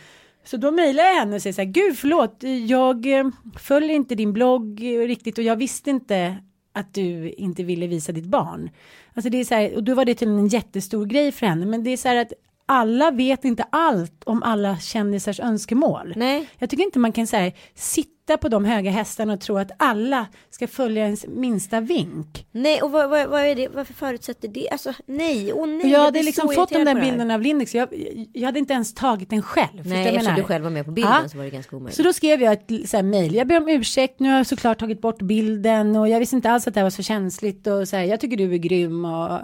Så 0.45 0.57
då 0.57 0.71
mejlar 0.71 1.05
jag 1.05 1.15
henne 1.15 1.37
och 1.37 1.43
säger 1.43 1.55
så 1.55 1.61
här, 1.61 1.69
gud 1.69 1.97
förlåt, 1.97 2.43
jag 2.67 3.19
eh, 3.19 3.29
följer 3.59 3.91
inte 3.91 4.15
din 4.15 4.33
blogg 4.33 4.81
riktigt 4.83 5.39
och 5.39 5.45
jag 5.45 5.57
visste 5.57 5.91
inte 5.91 6.37
att 6.73 6.95
du 6.95 7.31
inte 7.31 7.63
ville 7.63 7.87
visa 7.87 8.13
ditt 8.13 8.25
barn. 8.25 8.71
Alltså 9.15 9.31
det 9.31 9.41
är 9.41 9.45
så 9.45 9.55
här, 9.55 9.77
och 9.77 9.85
då 9.85 9.95
var 9.95 10.05
det 10.05 10.15
tydligen 10.15 10.41
en 10.41 10.49
jättestor 10.49 11.07
grej 11.07 11.33
för 11.33 11.47
henne, 11.47 11.67
men 11.67 11.85
det 11.85 11.91
är 11.91 11.97
så 11.97 12.09
här 12.09 12.17
att 12.17 12.33
alla 12.67 13.11
vet 13.11 13.45
inte 13.45 13.65
allt 13.71 14.25
om 14.25 14.43
alla 14.43 14.79
kändisars 14.79 15.41
önskemål. 15.41 16.13
Nej. 16.17 16.49
Jag 16.59 16.71
tycker 16.71 16.85
inte 16.85 16.99
man 16.99 17.13
kan 17.13 17.27
här, 17.33 17.53
sitta 17.75 18.37
på 18.41 18.49
de 18.49 18.65
höga 18.65 18.91
hästarna 18.91 19.33
och 19.33 19.41
tro 19.41 19.59
att 19.59 19.71
alla 19.77 20.27
ska 20.51 20.69
följa 20.69 21.05
ens 21.05 21.27
minsta 21.27 21.81
vink. 21.81 22.47
Nej 22.53 22.83
och 22.83 22.91
vad, 22.91 23.11
vad, 23.11 23.29
vad 23.29 23.41
är 23.41 23.55
det, 23.55 23.69
varför 23.69 23.95
förutsätter 23.95 24.49
det? 24.49 24.71
Alltså 24.71 24.93
nej, 25.07 25.53
åh 25.53 25.67
nej. 25.67 25.81
Och 25.81 25.89
jag 25.89 26.01
hade 26.01 26.23
liksom 26.23 26.49
fått 26.49 26.69
de 26.69 26.75
irriterad 26.75 26.97
där 26.97 27.03
bilderna 27.03 27.35
av 27.35 27.41
Lindex, 27.41 27.75
jag, 27.75 27.89
jag 28.33 28.47
hade 28.47 28.59
inte 28.59 28.73
ens 28.73 28.95
tagit 28.95 29.31
den 29.31 29.43
själv. 29.43 29.69
Nej, 29.85 30.07
eftersom 30.07 30.25
menar? 30.25 30.37
du 30.37 30.43
själv 30.43 30.65
var 30.65 30.71
med 30.71 30.85
på 30.85 30.91
bilden 30.91 31.13
Ja. 31.23 31.29
så 31.29 31.37
var 31.37 31.45
det 31.45 31.51
ganska 31.51 31.77
omöjligt. 31.77 31.97
Så 31.97 32.03
då 32.03 32.13
skrev 32.13 32.43
jag 32.43 32.53
ett 32.53 32.89
så 32.89 32.97
här 32.97 33.03
mejl. 33.05 33.35
Jag 33.35 33.47
ber 33.47 33.57
om 33.57 33.69
ursäkt. 33.69 34.21
Nu 34.21 34.29
har 34.29 34.37
jag 34.37 34.47
såklart 34.47 34.79
tagit 34.79 35.01
bort 35.01 35.23
bilden 35.23 35.97
och 35.97 36.09
jag 36.09 36.19
visste 36.19 36.37
inte 36.37 36.51
alls 36.51 36.69
att 36.69 36.75
det 36.75 36.81
här 36.81 36.85
var 36.85 36.91
så 36.91 37.03
känsligt 37.03 37.67
och 37.67 37.89
så 37.89 37.97
här. 37.97 38.05
Jag 38.05 38.21
tycker 38.21 38.37
du 38.37 38.55
är 38.55 38.59
grym 38.59 39.05
och 39.05 39.39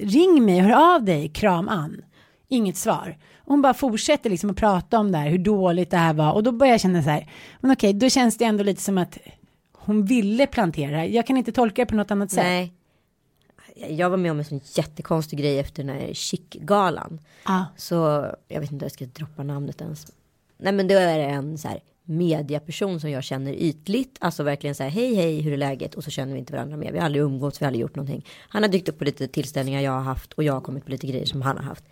ring 0.00 0.44
mig, 0.44 0.60
hör 0.60 0.94
av 0.94 1.04
dig, 1.04 1.28
kram 1.28 1.68
Ann. 1.68 2.02
Inget 2.54 2.76
svar. 2.76 3.16
Hon 3.44 3.62
bara 3.62 3.74
fortsätter 3.74 4.30
liksom 4.30 4.50
att 4.50 4.56
prata 4.56 4.98
om 4.98 5.12
det 5.12 5.18
här, 5.18 5.30
hur 5.30 5.38
dåligt 5.38 5.90
det 5.90 5.96
här 5.96 6.14
var 6.14 6.32
och 6.32 6.42
då 6.42 6.52
börjar 6.52 6.72
jag 6.72 6.80
känna 6.80 7.02
så 7.02 7.10
här. 7.10 7.30
Men 7.60 7.70
okej, 7.70 7.92
då 7.92 8.08
känns 8.08 8.38
det 8.38 8.44
ändå 8.44 8.64
lite 8.64 8.82
som 8.82 8.98
att 8.98 9.18
hon 9.72 10.04
ville 10.04 10.46
plantera. 10.46 11.06
Jag 11.06 11.26
kan 11.26 11.36
inte 11.36 11.52
tolka 11.52 11.82
det 11.82 11.86
på 11.86 11.94
något 11.94 12.10
annat 12.10 12.30
sätt. 12.30 12.44
Nej. 12.44 12.72
Jag 13.88 14.10
var 14.10 14.16
med 14.16 14.30
om 14.30 14.38
en 14.38 14.44
sån 14.44 14.60
jättekonstig 14.74 15.38
grej 15.38 15.58
efter 15.58 15.84
den 15.84 15.96
här 15.96 16.12
chic-galan. 16.12 17.20
Ja. 17.44 17.64
Så 17.76 17.94
jag 18.48 18.60
vet 18.60 18.72
inte 18.72 18.84
om 18.84 18.86
jag 18.86 18.92
ska 18.92 19.04
droppa 19.04 19.42
namnet 19.42 19.80
ens. 19.80 20.06
Nej 20.58 20.72
men 20.72 20.88
då 20.88 20.94
är 20.94 21.18
det 21.18 21.24
en 21.24 21.58
så 21.58 21.68
här 21.68 21.80
mediaperson 22.04 23.00
som 23.00 23.10
jag 23.10 23.24
känner 23.24 23.52
ytligt. 23.52 24.16
Alltså 24.20 24.42
verkligen 24.42 24.74
så 24.74 24.82
här 24.82 24.90
hej 24.90 25.14
hej 25.14 25.40
hur 25.40 25.52
är 25.52 25.56
läget? 25.56 25.94
Och 25.94 26.04
så 26.04 26.10
känner 26.10 26.32
vi 26.32 26.38
inte 26.38 26.52
varandra 26.52 26.76
mer. 26.76 26.92
Vi 26.92 26.98
har 26.98 27.04
aldrig 27.04 27.24
umgåtts, 27.24 27.60
vi 27.60 27.64
har 27.64 27.68
aldrig 27.68 27.82
gjort 27.82 27.96
någonting. 27.96 28.26
Han 28.48 28.62
har 28.62 28.70
dykt 28.70 28.88
upp 28.88 28.98
på 28.98 29.04
lite 29.04 29.28
tillställningar 29.28 29.80
jag 29.80 29.92
har 29.92 30.00
haft 30.00 30.32
och 30.32 30.44
jag 30.44 30.52
har 30.52 30.60
kommit 30.60 30.84
på 30.84 30.90
lite 30.90 31.06
grejer 31.06 31.26
som 31.26 31.42
han 31.42 31.56
har 31.56 31.64
haft. 31.64 31.84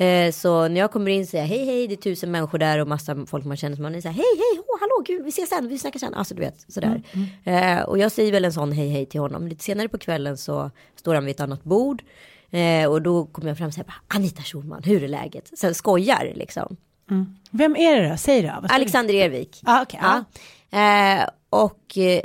Eh, 0.00 0.32
så 0.32 0.68
när 0.68 0.80
jag 0.80 0.90
kommer 0.90 1.10
in 1.10 1.26
säger 1.26 1.44
jag 1.44 1.48
hej 1.48 1.64
hej 1.64 1.88
det 1.88 1.94
är 1.94 1.96
tusen 1.96 2.30
människor 2.30 2.58
där 2.58 2.78
och 2.78 2.88
massa 2.88 3.26
folk 3.26 3.44
man 3.44 3.56
känner 3.56 3.76
som 3.76 3.82
man 3.82 3.94
är 3.94 4.00
så 4.00 4.08
här 4.08 4.14
hej 4.14 4.24
hej 4.36 4.60
oh, 4.60 4.80
hallå 4.80 5.02
gud 5.06 5.24
vi 5.24 5.28
ses 5.28 5.48
sen 5.48 5.68
vi 5.68 5.78
snackar 5.78 5.98
sen. 5.98 6.14
Alltså 6.14 6.34
du 6.34 6.40
vet 6.40 6.64
sådär. 6.68 7.02
Eh, 7.44 7.80
och 7.82 7.98
jag 7.98 8.12
säger 8.12 8.32
väl 8.32 8.44
en 8.44 8.52
sån 8.52 8.72
hej 8.72 8.88
hej 8.88 9.06
till 9.06 9.20
honom. 9.20 9.48
Lite 9.48 9.64
senare 9.64 9.88
på 9.88 9.98
kvällen 9.98 10.36
så 10.36 10.70
står 10.96 11.14
han 11.14 11.24
vid 11.24 11.34
ett 11.34 11.40
annat 11.40 11.64
bord. 11.64 12.02
Eh, 12.50 12.90
och 12.90 13.02
då 13.02 13.26
kommer 13.26 13.48
jag 13.48 13.58
fram 13.58 13.66
och 13.66 13.74
säger 13.74 13.94
Anita 14.08 14.42
Schulman 14.42 14.82
hur 14.82 15.04
är 15.04 15.08
läget? 15.08 15.58
Så 15.58 15.74
skojar 15.74 16.32
liksom. 16.34 16.76
Vem 17.50 17.76
är 17.76 18.00
det 18.00 18.08
då? 18.08 18.16
Säg 18.16 18.42
det. 18.42 18.48
Ska 18.64 18.74
Alexander 18.74 19.14
Ervik. 19.14 19.60
Ja, 19.66 19.82
okej, 19.82 20.00
ja. 20.02 20.24
Ja. 20.70 21.20
Eh, 21.20 21.28
och 21.50 21.98
eh, 21.98 22.20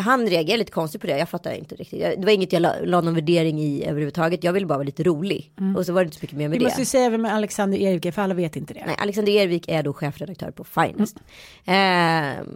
han 0.00 0.28
reagerade 0.28 0.58
lite 0.58 0.72
konstigt 0.72 1.00
på 1.00 1.06
det. 1.06 1.18
Jag 1.18 1.28
fattar 1.28 1.52
inte 1.52 1.74
riktigt. 1.74 2.00
Det 2.00 2.24
var 2.24 2.30
inget 2.32 2.52
jag 2.52 2.62
la, 2.62 2.74
la 2.84 3.00
någon 3.00 3.14
värdering 3.14 3.60
i 3.60 3.84
överhuvudtaget. 3.86 4.44
Jag 4.44 4.52
ville 4.52 4.66
bara 4.66 4.74
vara 4.78 4.86
lite 4.86 5.02
rolig. 5.02 5.52
Och 5.76 5.86
så 5.86 5.92
var 5.92 6.00
det 6.00 6.04
inte 6.04 6.16
så 6.16 6.22
mycket 6.22 6.38
mer 6.38 6.48
med 6.48 6.52
Vi 6.52 6.58
det. 6.58 6.64
måste 6.64 6.80
ju 6.80 6.84
säga 6.86 7.10
vem 7.10 7.24
Alexander 7.24 7.78
Erik 7.78 8.04
är, 8.06 8.12
för 8.12 8.22
alla 8.22 8.34
vet 8.34 8.56
inte 8.56 8.74
det. 8.74 8.82
Nej, 8.86 8.96
Alexander 8.98 9.32
Ervik 9.32 9.68
är 9.68 9.82
då 9.82 9.92
chefredaktör 9.92 10.50
på 10.50 10.64
Finest. 10.64 11.16
Eh, 11.64 12.46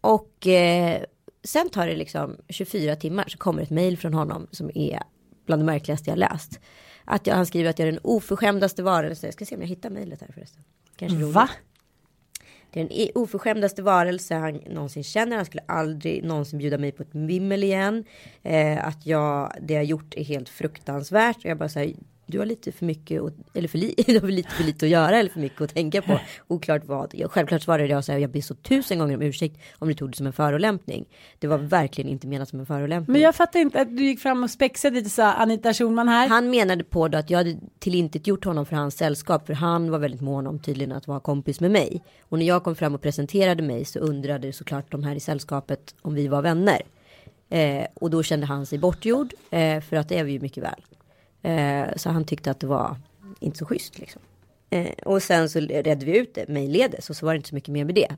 och 0.00 0.46
eh, 0.46 1.02
sen 1.44 1.68
tar 1.70 1.86
det 1.86 1.96
liksom 1.96 2.36
24 2.48 2.96
timmar 2.96 3.24
så 3.28 3.38
kommer 3.38 3.62
ett 3.62 3.70
mejl 3.70 3.98
från 3.98 4.14
honom 4.14 4.46
som 4.50 4.70
är 4.74 5.02
bland 5.46 5.62
det 5.62 5.66
märkligaste 5.66 6.10
jag 6.10 6.18
läst. 6.18 6.60
Att 7.04 7.26
jag, 7.26 7.34
han 7.34 7.46
skriver 7.46 7.70
att 7.70 7.78
jag 7.78 7.88
är 7.88 7.92
den 7.92 8.00
oförskämdaste 8.02 8.82
varelsen. 8.82 9.26
Jag 9.26 9.34
ska 9.34 9.44
se 9.44 9.54
om 9.54 9.60
jag 9.60 9.68
hittar 9.68 9.90
mejlet 9.90 10.20
här 10.20 10.30
förresten. 10.34 10.62
Kanske 10.96 11.18
roligt. 11.18 11.34
Va? 11.34 11.48
Det 12.74 12.80
är 12.80 12.84
den 12.84 13.08
oförskämdaste 13.14 13.82
varelse 13.82 14.34
han 14.34 14.54
någonsin 14.54 15.04
känner. 15.04 15.36
Han 15.36 15.44
skulle 15.44 15.62
aldrig 15.66 16.24
någonsin 16.24 16.58
bjuda 16.58 16.78
mig 16.78 16.92
på 16.92 17.02
ett 17.02 17.14
vimmel 17.14 17.64
igen. 17.64 18.04
Eh, 18.42 18.86
att 18.86 19.06
jag, 19.06 19.52
det 19.62 19.74
jag 19.74 19.84
gjort 19.84 20.14
är 20.14 20.24
helt 20.24 20.48
fruktansvärt. 20.48 21.36
Och 21.36 21.44
jag 21.44 21.58
bara 21.58 21.68
säger, 21.68 21.96
du 22.26 22.38
har 22.38 22.46
lite 22.46 22.72
för 22.72 22.86
mycket, 22.86 23.22
att- 23.22 23.34
eller 23.56 23.68
för, 23.68 23.78
li, 23.78 23.94
du 24.06 24.20
har 24.20 24.28
lite 24.28 24.50
för 24.50 24.64
lite 24.64 24.86
att 24.86 24.90
göra 24.90 25.18
eller 25.18 25.30
för 25.30 25.40
mycket 25.40 25.60
att 25.60 25.74
tänka 25.74 26.02
på. 26.02 26.20
Oklart 26.48 26.82
vad. 26.84 27.10
Jag, 27.14 27.30
självklart 27.30 27.62
svarade 27.62 27.86
jag 27.88 28.04
så 28.04 28.12
här, 28.12 28.18
jag 28.18 28.30
ber 28.30 28.40
så 28.40 28.54
tusen 28.54 28.98
gånger 28.98 29.14
om 29.16 29.22
ursäkt 29.22 29.56
om 29.78 29.88
du 29.88 29.94
tog 29.94 30.10
det 30.10 30.16
som 30.16 30.26
en 30.26 30.32
förolämpning. 30.32 31.04
Det 31.38 31.46
var 31.46 31.58
verkligen 31.58 32.10
inte 32.10 32.26
menat 32.26 32.48
som 32.48 32.60
en 32.60 32.66
förolämpning. 32.66 33.12
Men 33.12 33.22
jag 33.22 33.34
fattar 33.34 33.60
inte 33.60 33.80
att 33.80 33.96
du 33.96 34.04
gick 34.04 34.20
fram 34.20 34.42
och 34.44 34.50
spexade 34.50 34.96
lite 34.96 35.10
så 35.10 35.22
Anita 35.22 35.74
Schulman 35.74 36.08
här. 36.08 36.28
Han 36.28 36.50
menade 36.50 36.84
på 36.84 37.08
då 37.08 37.18
att 37.18 37.30
jag 37.30 37.38
hade 37.38 37.56
tillintetgjort 37.78 38.44
honom 38.44 38.66
för 38.66 38.76
hans 38.76 38.96
sällskap. 38.96 39.46
För 39.46 39.54
han 39.54 39.90
var 39.90 39.98
väldigt 39.98 40.20
mån 40.20 40.46
om 40.46 40.58
tydligen 40.58 40.92
att 40.96 41.06
vara 41.08 41.20
kompis 41.20 41.60
med 41.60 41.70
mig. 41.70 42.02
Och 42.22 42.38
när 42.38 42.46
jag 42.46 42.64
kom 42.64 42.76
fram 42.76 42.94
och 42.94 43.02
presenterade 43.02 43.62
mig 43.62 43.84
så 43.84 43.98
undrade 43.98 44.52
såklart 44.52 44.90
de 44.92 45.02
här 45.04 45.14
i 45.14 45.20
sällskapet 45.20 45.94
om 46.02 46.14
vi 46.14 46.28
var 46.28 46.42
vänner. 46.42 46.82
Eh, 47.48 47.86
och 47.94 48.10
då 48.10 48.22
kände 48.22 48.46
han 48.46 48.66
sig 48.66 48.78
bortgjord. 48.78 49.34
Eh, 49.50 49.80
för 49.80 49.96
att 49.96 50.08
det 50.08 50.18
är 50.18 50.24
vi 50.24 50.32
ju 50.32 50.40
mycket 50.40 50.62
väl. 50.62 50.82
Eh, 51.44 51.84
så 51.96 52.10
han 52.10 52.24
tyckte 52.24 52.50
att 52.50 52.60
det 52.60 52.66
var 52.66 52.96
inte 53.40 53.58
så 53.58 53.64
schysst 53.66 53.98
liksom. 53.98 54.22
Eh, 54.70 54.86
och 55.04 55.22
sen 55.22 55.48
så 55.50 55.60
redde 55.60 56.06
vi 56.06 56.18
ut 56.18 56.34
det 56.34 56.48
mejlledes 56.48 57.10
och 57.10 57.16
så 57.16 57.26
var 57.26 57.32
det 57.32 57.36
inte 57.36 57.48
så 57.48 57.54
mycket 57.54 57.68
mer 57.72 57.84
med 57.84 57.94
det. 57.94 58.16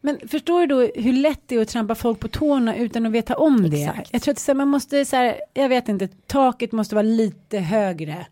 Men 0.00 0.18
förstår 0.28 0.60
du 0.60 0.66
då 0.66 1.00
hur 1.02 1.12
lätt 1.12 1.40
det 1.46 1.54
är 1.54 1.62
att 1.62 1.68
trampa 1.68 1.94
folk 1.94 2.20
på 2.20 2.28
tårna 2.28 2.76
utan 2.76 3.06
att 3.06 3.12
veta 3.12 3.36
om 3.36 3.70
det? 3.70 3.82
Exakt. 3.82 4.08
Jag 4.12 4.22
tror 4.22 4.32
att 4.32 4.46
här, 4.46 4.54
man 4.54 4.68
måste 4.68 5.04
så 5.04 5.16
här, 5.16 5.40
jag 5.54 5.68
vet 5.68 5.88
inte, 5.88 6.08
taket 6.26 6.72
måste 6.72 6.94
vara 6.94 7.02
lite 7.02 7.58
högre 7.58 8.26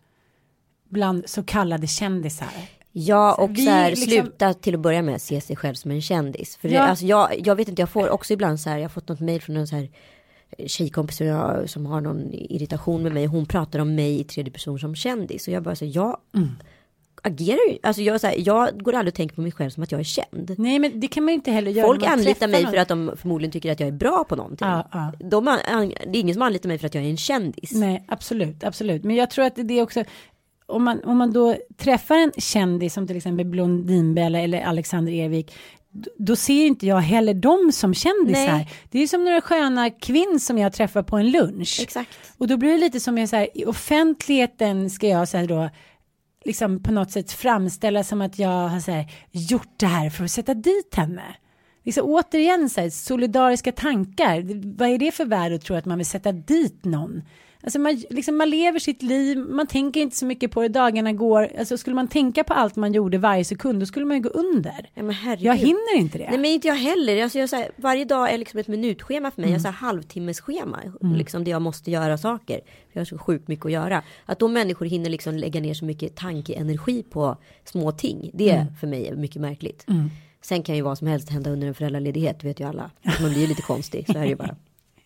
bland 0.89 1.29
så 1.29 1.43
kallade 1.43 1.87
kändisar. 1.87 2.47
Ja 2.91 3.33
och 3.33 3.57
så 3.57 3.69
här, 3.69 3.89
liksom- 3.89 4.09
sluta 4.09 4.53
till 4.53 4.75
att 4.75 4.79
börja 4.81 5.01
med 5.01 5.21
se 5.21 5.41
sig 5.41 5.55
själv 5.55 5.73
som 5.73 5.91
en 5.91 6.01
kändis. 6.01 6.57
För 6.57 6.69
det, 6.69 6.75
Ja. 6.75 6.81
alltså, 6.81 7.05
jag, 7.05 7.47
jag 7.47 7.55
vet 7.55 7.67
inte, 7.67 7.81
jag 7.81 7.89
får 7.89 8.09
också 8.09 8.33
ibland 8.33 8.59
så 8.59 8.69
här, 8.69 8.77
jag 8.77 8.83
har 8.83 8.89
fått 8.89 9.07
något 9.07 9.19
mejl 9.19 9.41
från 9.41 9.57
en 9.57 9.67
så 9.67 9.75
här 9.75 9.89
tjejkompis 10.67 11.17
som, 11.17 11.27
jag, 11.27 11.69
som 11.69 11.85
har 11.85 12.01
någon 12.01 12.33
irritation 12.33 13.03
med 13.03 13.11
mig. 13.13 13.25
Hon 13.25 13.45
pratar 13.45 13.79
om 13.79 13.95
mig 13.95 14.19
i 14.19 14.23
tredje 14.23 14.51
person 14.53 14.79
som 14.79 14.95
kändis. 14.95 15.47
Och 15.47 15.53
jag 15.53 15.63
bara 15.63 15.75
så 15.75 15.85
jag 15.85 16.17
Mm. 16.35 16.49
agerar 17.23 17.71
ju, 17.71 17.77
alltså 17.83 18.01
jag, 18.01 18.21
så 18.21 18.27
här, 18.27 18.35
jag 18.37 18.83
går 18.83 18.93
aldrig 18.95 19.11
och 19.11 19.15
tänker 19.15 19.35
på 19.35 19.41
mig 19.41 19.51
själv 19.51 19.69
som 19.69 19.83
att 19.83 19.91
jag 19.91 19.99
är 19.99 20.03
känd. 20.03 20.55
Nej 20.57 20.79
men 20.79 20.99
det 20.99 21.07
kan 21.07 21.23
man 21.23 21.31
ju 21.31 21.35
inte 21.35 21.51
heller 21.51 21.71
göra. 21.71 21.87
Folk 21.87 22.03
anlitar 22.03 22.47
mig 22.47 22.63
någon. 22.63 22.71
för 22.71 22.77
att 22.77 22.87
de 22.87 23.11
förmodligen 23.17 23.51
tycker 23.51 23.71
att 23.71 23.79
jag 23.79 23.87
är 23.87 23.93
bra 23.93 24.23
på 24.29 24.35
någonting. 24.35 24.67
Ja, 24.67 24.87
ja. 24.91 25.11
De, 25.29 25.47
an- 25.47 25.59
det 26.07 26.17
är 26.17 26.21
ingen 26.21 26.33
som 26.33 26.41
anlitar 26.41 26.67
mig 26.67 26.77
för 26.77 26.87
att 26.87 26.95
jag 26.95 27.03
är 27.03 27.09
en 27.09 27.17
kändis. 27.17 27.71
Nej 27.71 28.03
absolut, 28.07 28.63
absolut. 28.63 29.03
Men 29.03 29.15
jag 29.15 29.31
tror 29.31 29.45
att 29.45 29.53
det 29.55 29.73
är 29.79 29.83
också 29.83 30.03
om 30.65 30.83
man, 30.83 31.03
om 31.03 31.17
man 31.17 31.33
då 31.33 31.55
träffar 31.77 32.15
en 32.15 32.31
kändis 32.37 32.93
som 32.93 33.07
till 33.07 33.17
exempel 33.17 33.45
Blondinbella 33.45 34.39
eller 34.39 34.61
Alexander 34.61 35.13
Evik 35.13 35.47
d- 35.47 35.53
då 36.17 36.35
ser 36.35 36.65
inte 36.65 36.87
jag 36.87 36.99
heller 36.99 37.33
dem 37.33 37.71
som 37.73 37.93
kändisar. 37.93 38.53
Nej. 38.53 38.69
Det 38.91 38.99
är 38.99 39.07
som 39.07 39.23
några 39.23 39.41
sköna 39.41 39.89
kvinnor 39.89 40.39
som 40.39 40.57
jag 40.57 40.73
träffar 40.73 41.03
på 41.03 41.17
en 41.17 41.31
lunch. 41.31 41.79
Exakt. 41.81 42.09
Och 42.37 42.47
då 42.47 42.57
blir 42.57 42.71
det 42.71 42.77
lite 42.77 42.99
som 42.99 43.17
jag 43.17 43.29
så 43.29 43.35
här, 43.35 43.57
i 43.57 43.65
offentligheten 43.65 44.89
ska 44.89 45.07
jag 45.07 45.29
så 45.29 45.45
då 45.45 45.69
liksom 46.45 46.83
på 46.83 46.91
något 46.91 47.11
sätt 47.11 47.31
framställa 47.31 48.03
som 48.03 48.21
att 48.21 48.39
jag 48.39 48.67
har 48.67 48.79
så 48.79 48.91
här, 48.91 49.11
gjort 49.31 49.73
det 49.77 49.85
här 49.85 50.09
för 50.09 50.23
att 50.23 50.31
sätta 50.31 50.53
dit 50.53 50.95
henne. 50.95 51.35
Liksom, 51.83 52.05
återigen 52.05 52.69
så 52.69 52.81
här, 52.81 52.89
solidariska 52.89 53.71
tankar. 53.71 54.41
Vad 54.77 54.89
är 54.89 54.97
det 54.97 55.11
för 55.11 55.25
värld 55.25 55.53
att 55.53 55.61
tro 55.61 55.75
att 55.75 55.85
man 55.85 55.97
vill 55.97 56.07
sätta 56.07 56.31
dit 56.31 56.85
någon? 56.85 57.21
Alltså 57.63 57.79
man, 57.79 58.03
liksom, 58.09 58.37
man 58.37 58.49
lever 58.49 58.79
sitt 58.79 59.01
liv, 59.01 59.37
man 59.37 59.67
tänker 59.67 60.01
inte 60.01 60.15
så 60.15 60.25
mycket 60.25 60.51
på 60.51 60.61
det, 60.61 60.67
dagarna 60.67 61.13
går. 61.13 61.49
Alltså 61.59 61.77
skulle 61.77 61.95
man 61.95 62.07
tänka 62.07 62.43
på 62.43 62.53
allt 62.53 62.75
man 62.75 62.93
gjorde 62.93 63.17
varje 63.17 63.45
sekund, 63.45 63.79
då 63.79 63.85
skulle 63.85 64.05
man 64.05 64.17
ju 64.17 64.23
gå 64.23 64.29
under. 64.29 64.89
Ja, 64.93 65.03
men 65.03 65.15
herregud. 65.15 65.45
Jag 65.45 65.55
hinner 65.55 65.97
inte 65.97 66.17
det. 66.17 66.29
Nej 66.29 66.37
men 66.39 66.51
inte 66.51 66.67
jag 66.67 66.75
heller. 66.75 67.23
Alltså, 67.23 67.39
jag, 67.39 67.49
så 67.49 67.55
här, 67.55 67.71
varje 67.75 68.05
dag 68.05 68.33
är 68.33 68.37
liksom 68.37 68.59
ett 68.59 68.67
minutschema 68.67 69.31
för 69.31 69.41
mig. 69.41 69.51
Jag 69.51 69.59
har 69.59 69.71
halvtimmesschema. 69.71 70.79
Liksom 71.15 71.43
det 71.43 71.51
jag 71.51 71.61
måste 71.61 71.91
göra 71.91 72.17
saker. 72.17 72.61
Jag 72.93 72.99
har 72.99 73.05
så 73.05 73.17
sjukt 73.17 73.47
mycket 73.47 73.65
att 73.65 73.71
göra. 73.71 74.03
Att 74.25 74.39
då 74.39 74.47
människor 74.47 74.85
hinner 74.85 75.09
liksom 75.09 75.35
lägga 75.37 75.61
ner 75.61 75.73
så 75.73 75.85
mycket 75.85 76.15
tankeenergi 76.15 77.03
på 77.03 77.37
små 77.65 77.91
ting. 77.91 78.31
Det 78.33 78.49
är 78.49 78.65
för 78.79 78.87
mig 78.87 79.15
mycket 79.15 79.41
märkligt. 79.41 79.85
Sen 80.41 80.63
kan 80.63 80.75
ju 80.75 80.81
vad 80.81 80.97
som 80.97 81.07
helst 81.07 81.29
hända 81.29 81.49
under 81.49 81.67
en 81.67 81.73
föräldraledighet. 81.73 82.43
Vet 82.43 82.59
ju 82.59 82.67
alla. 82.67 82.91
Man 83.21 83.33
blir 83.33 83.47
lite 83.47 83.61
konstig. 83.61 84.05
Så 84.05 84.17
är 84.17 84.21
det 84.21 84.27
ju 84.27 84.35
bara. 84.35 84.55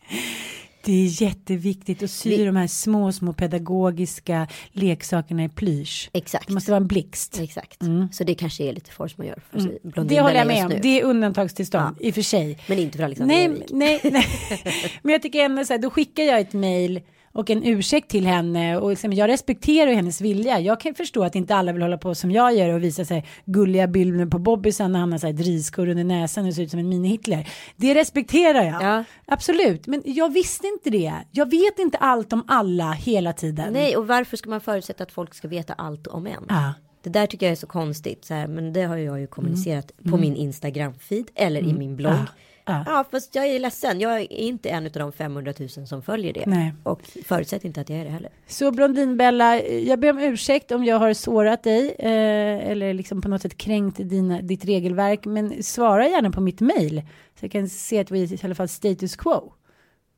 Det 0.86 0.93
är 0.93 1.22
jätteviktigt 1.22 2.04
att 2.04 2.12
sy 2.12 2.30
Vi- 2.30 2.46
de 2.46 2.56
här 2.56 2.67
små, 2.67 3.12
små 3.12 3.34
pedagogiska 3.34 4.48
leksakerna 4.72 5.43
i 5.43 5.50
plysch. 5.50 6.10
Exakt. 6.13 6.48
Det 6.48 6.54
måste 6.54 6.72
vara 6.72 6.82
en 6.82 6.88
blixt. 6.88 7.39
Exakt. 7.39 7.80
Så 8.12 8.24
det 8.24 8.36
kanske 8.36 8.63
är 8.63 8.74
lite 8.74 8.91
force 8.91 9.15
majeure 9.17 9.41
för 9.52 9.60
mm. 9.60 10.08
Det 10.08 10.22
håller 10.22 10.36
jag 10.36 10.48
med 10.48 10.65
om. 10.65 10.74
Det 10.82 11.00
är 11.02 11.04
undantagstillstånd 11.04 11.96
i 12.00 12.12
och 12.12 12.15
för 12.15 12.22
sig. 12.22 12.60
Men 12.67 12.80
inte 12.80 12.98
för 12.98 13.06
Alexander 13.06 13.36
Nej, 13.36 13.65
nej, 13.69 14.00
nej. 14.04 14.28
Men 15.02 15.12
jag 15.12 15.22
tycker 15.22 15.39
ändå 15.39 15.65
så 15.65 15.74
här, 15.74 15.80
då 15.80 15.89
skickar 15.89 16.24
jag 16.24 16.39
ett 16.39 16.54
mejl 16.54 17.02
och 17.34 17.50
en 17.50 17.63
ursäkt 17.63 18.10
till 18.10 18.26
henne 18.26 18.78
och 18.78 18.89
liksom, 18.89 19.13
jag 19.13 19.28
respekterar 19.30 19.91
hennes 19.93 20.22
vilja. 20.22 20.60
Jag 20.60 20.80
kan 20.80 20.93
förstå 20.96 21.24
att 21.24 21.36
inte 21.36 21.56
alla 21.56 21.72
vill 21.74 21.82
hålla 21.82 21.98
på 21.98 22.15
som 22.15 22.32
jag 22.32 22.56
gör 22.56 22.69
och 22.69 22.84
visa 22.84 23.06
sig 23.06 23.26
gulliga 23.46 23.88
bilder 23.88 24.26
på 24.26 24.39
Bobbisen 24.39 24.91
när 24.91 25.00
han 25.00 25.12
har 25.12 25.19
så 25.19 25.28
här 25.28 25.34
driskur 25.34 25.88
under 25.88 26.04
näsan 26.04 26.48
och 26.48 26.54
ser 26.54 26.63
ut 26.63 26.69
som 26.72 26.80
en 26.80 26.93
mini-Hitler. 26.93 27.48
Det 27.76 27.96
respekterar 27.96 28.63
jag. 28.63 28.84
Ja. 28.84 29.04
Absolut, 29.26 29.88
men 29.88 30.02
jag 30.06 30.34
visste 30.34 30.67
inte 30.67 30.89
det. 30.89 31.13
Jag 31.32 31.50
vet 31.52 31.80
inte 31.80 31.98
allt 31.98 32.34
om 32.34 32.43
alla 32.48 32.91
hela 32.91 33.34
tiden. 33.34 33.74
Nej, 33.74 33.98
och 33.98 34.08
varför 34.08 34.38
ska 34.38 34.50
man 34.50 34.62
förutsätta 34.62 35.04
att 35.04 35.12
folk 35.12 35.34
ska 35.34 35.48
veta 35.48 35.74
allt 35.74 36.08
om 36.08 36.28
en? 36.28 36.43
Ja. 36.50 36.74
Det 37.04 37.10
där 37.10 37.26
tycker 37.28 37.46
jag 37.46 37.52
är 37.52 37.56
så 37.56 37.67
konstigt. 37.67 38.26
Så 38.26 38.34
här, 38.34 38.48
men 38.48 38.74
det 38.74 38.84
har 38.84 38.98
jag 38.98 39.19
ju 39.19 39.28
kommunicerat 39.28 39.91
Mm. 40.00 40.12
på 40.12 40.17
min 40.17 40.36
Instagram-feed 40.36 41.28
eller 41.36 41.62
i 41.62 41.74
min 41.74 41.96
blogg. 41.96 42.13
Ja. 42.13 42.26
Ja. 42.65 43.06
fast 43.12 43.36
jag 43.36 43.45
är 43.45 43.60
ledsen. 43.60 43.99
Jag 43.99 44.21
är 44.21 44.32
inte 44.34 44.69
en 44.69 44.86
av 44.86 44.91
de 44.91 45.12
500 45.12 45.54
000 45.60 45.69
som 45.69 46.02
följer 46.02 46.34
det. 46.34 46.43
Nej. 46.45 46.73
Och 46.84 47.02
förutsätter 47.26 47.65
inte 47.67 47.82
att 47.82 47.89
jag 47.89 47.99
är 47.99 48.04
det 48.04 48.10
heller. 48.10 48.30
Så 48.47 48.71
Blondinbella, 48.71 49.62
jag 49.62 49.99
ber 49.99 50.10
om 50.10 50.19
ursäkt 50.19 50.71
om 50.71 50.86
jag 50.86 50.99
har 50.99 51.13
sårat 51.13 51.63
dig 51.63 51.95
eh, 51.99 52.71
eller 52.71 52.93
liksom 52.93 53.21
på 53.21 53.30
något 53.30 53.41
sätt 53.41 53.58
kränkt 53.58 53.97
dina, 53.97 54.41
ditt 54.41 54.65
regelverk. 54.65 55.26
Men 55.26 55.63
svara 55.63 56.08
gärna 56.08 56.32
på 56.32 56.41
mitt 56.41 56.60
mail 56.62 57.02
så 57.39 57.45
jag 57.45 57.52
kan 57.52 57.69
se 57.69 57.99
att 57.99 58.12
vi 58.12 58.19
i 58.19 58.39
alla 58.43 58.56
fall 58.56 58.67
status 58.67 59.15
quo. 59.15 59.54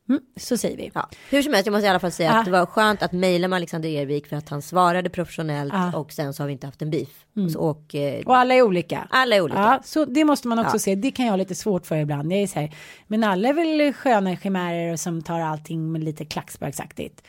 Mm, 0.09 0.21
så 0.37 0.57
säger 0.57 0.77
vi. 0.77 0.91
Ja. 0.93 1.09
Hur 1.29 1.41
som 1.41 1.53
helst, 1.53 1.65
jag 1.65 1.73
måste 1.73 1.85
i 1.85 1.89
alla 1.89 1.99
fall 1.99 2.11
säga 2.11 2.29
Ja. 2.31 2.39
att 2.39 2.45
det 2.45 2.51
var 2.51 2.65
skönt 2.65 3.01
att 3.03 3.11
mejla 3.11 3.47
med 3.47 3.57
Alexander 3.57 3.89
Ervik 3.89 4.27
för 4.27 4.35
att 4.35 4.49
han 4.49 4.61
svarade 4.61 5.09
professionellt 5.09 5.73
Ja. 5.73 5.97
och 5.97 6.11
sen 6.11 6.33
så 6.33 6.43
har 6.43 6.47
vi 6.47 6.53
inte 6.53 6.67
haft 6.67 6.81
en 6.81 6.89
beef. 6.89 7.25
Så, 7.53 7.59
och, 7.59 7.95
eh, 7.95 8.23
Och 8.25 8.37
alla 8.37 8.53
är 8.53 8.61
olika. 8.61 9.07
alla 9.09 9.35
är 9.35 9.41
olika. 9.41 9.81
Så 9.85 10.05
det 10.05 10.25
måste 10.25 10.47
man 10.47 10.59
också 10.59 10.79
se. 10.79 10.95
Det 10.95 11.11
kan 11.11 11.25
jag 11.25 11.31
ha 11.31 11.37
lite 11.37 11.55
svårt 11.55 11.85
för 11.85 11.95
ibland. 11.97 12.31
Jag 12.33 12.39
är 12.41 12.47
så 12.47 12.59
här, 12.59 12.75
men 13.07 13.23
alla 13.23 13.49
är 13.49 13.53
väl 13.53 13.93
sköna 13.93 14.37
chimärer 14.37 14.95
som 14.95 15.21
tar 15.21 15.39
allting 15.39 15.91
med 15.91 16.03
lite 16.03 16.25
klacksparksaktigt. 16.25 17.21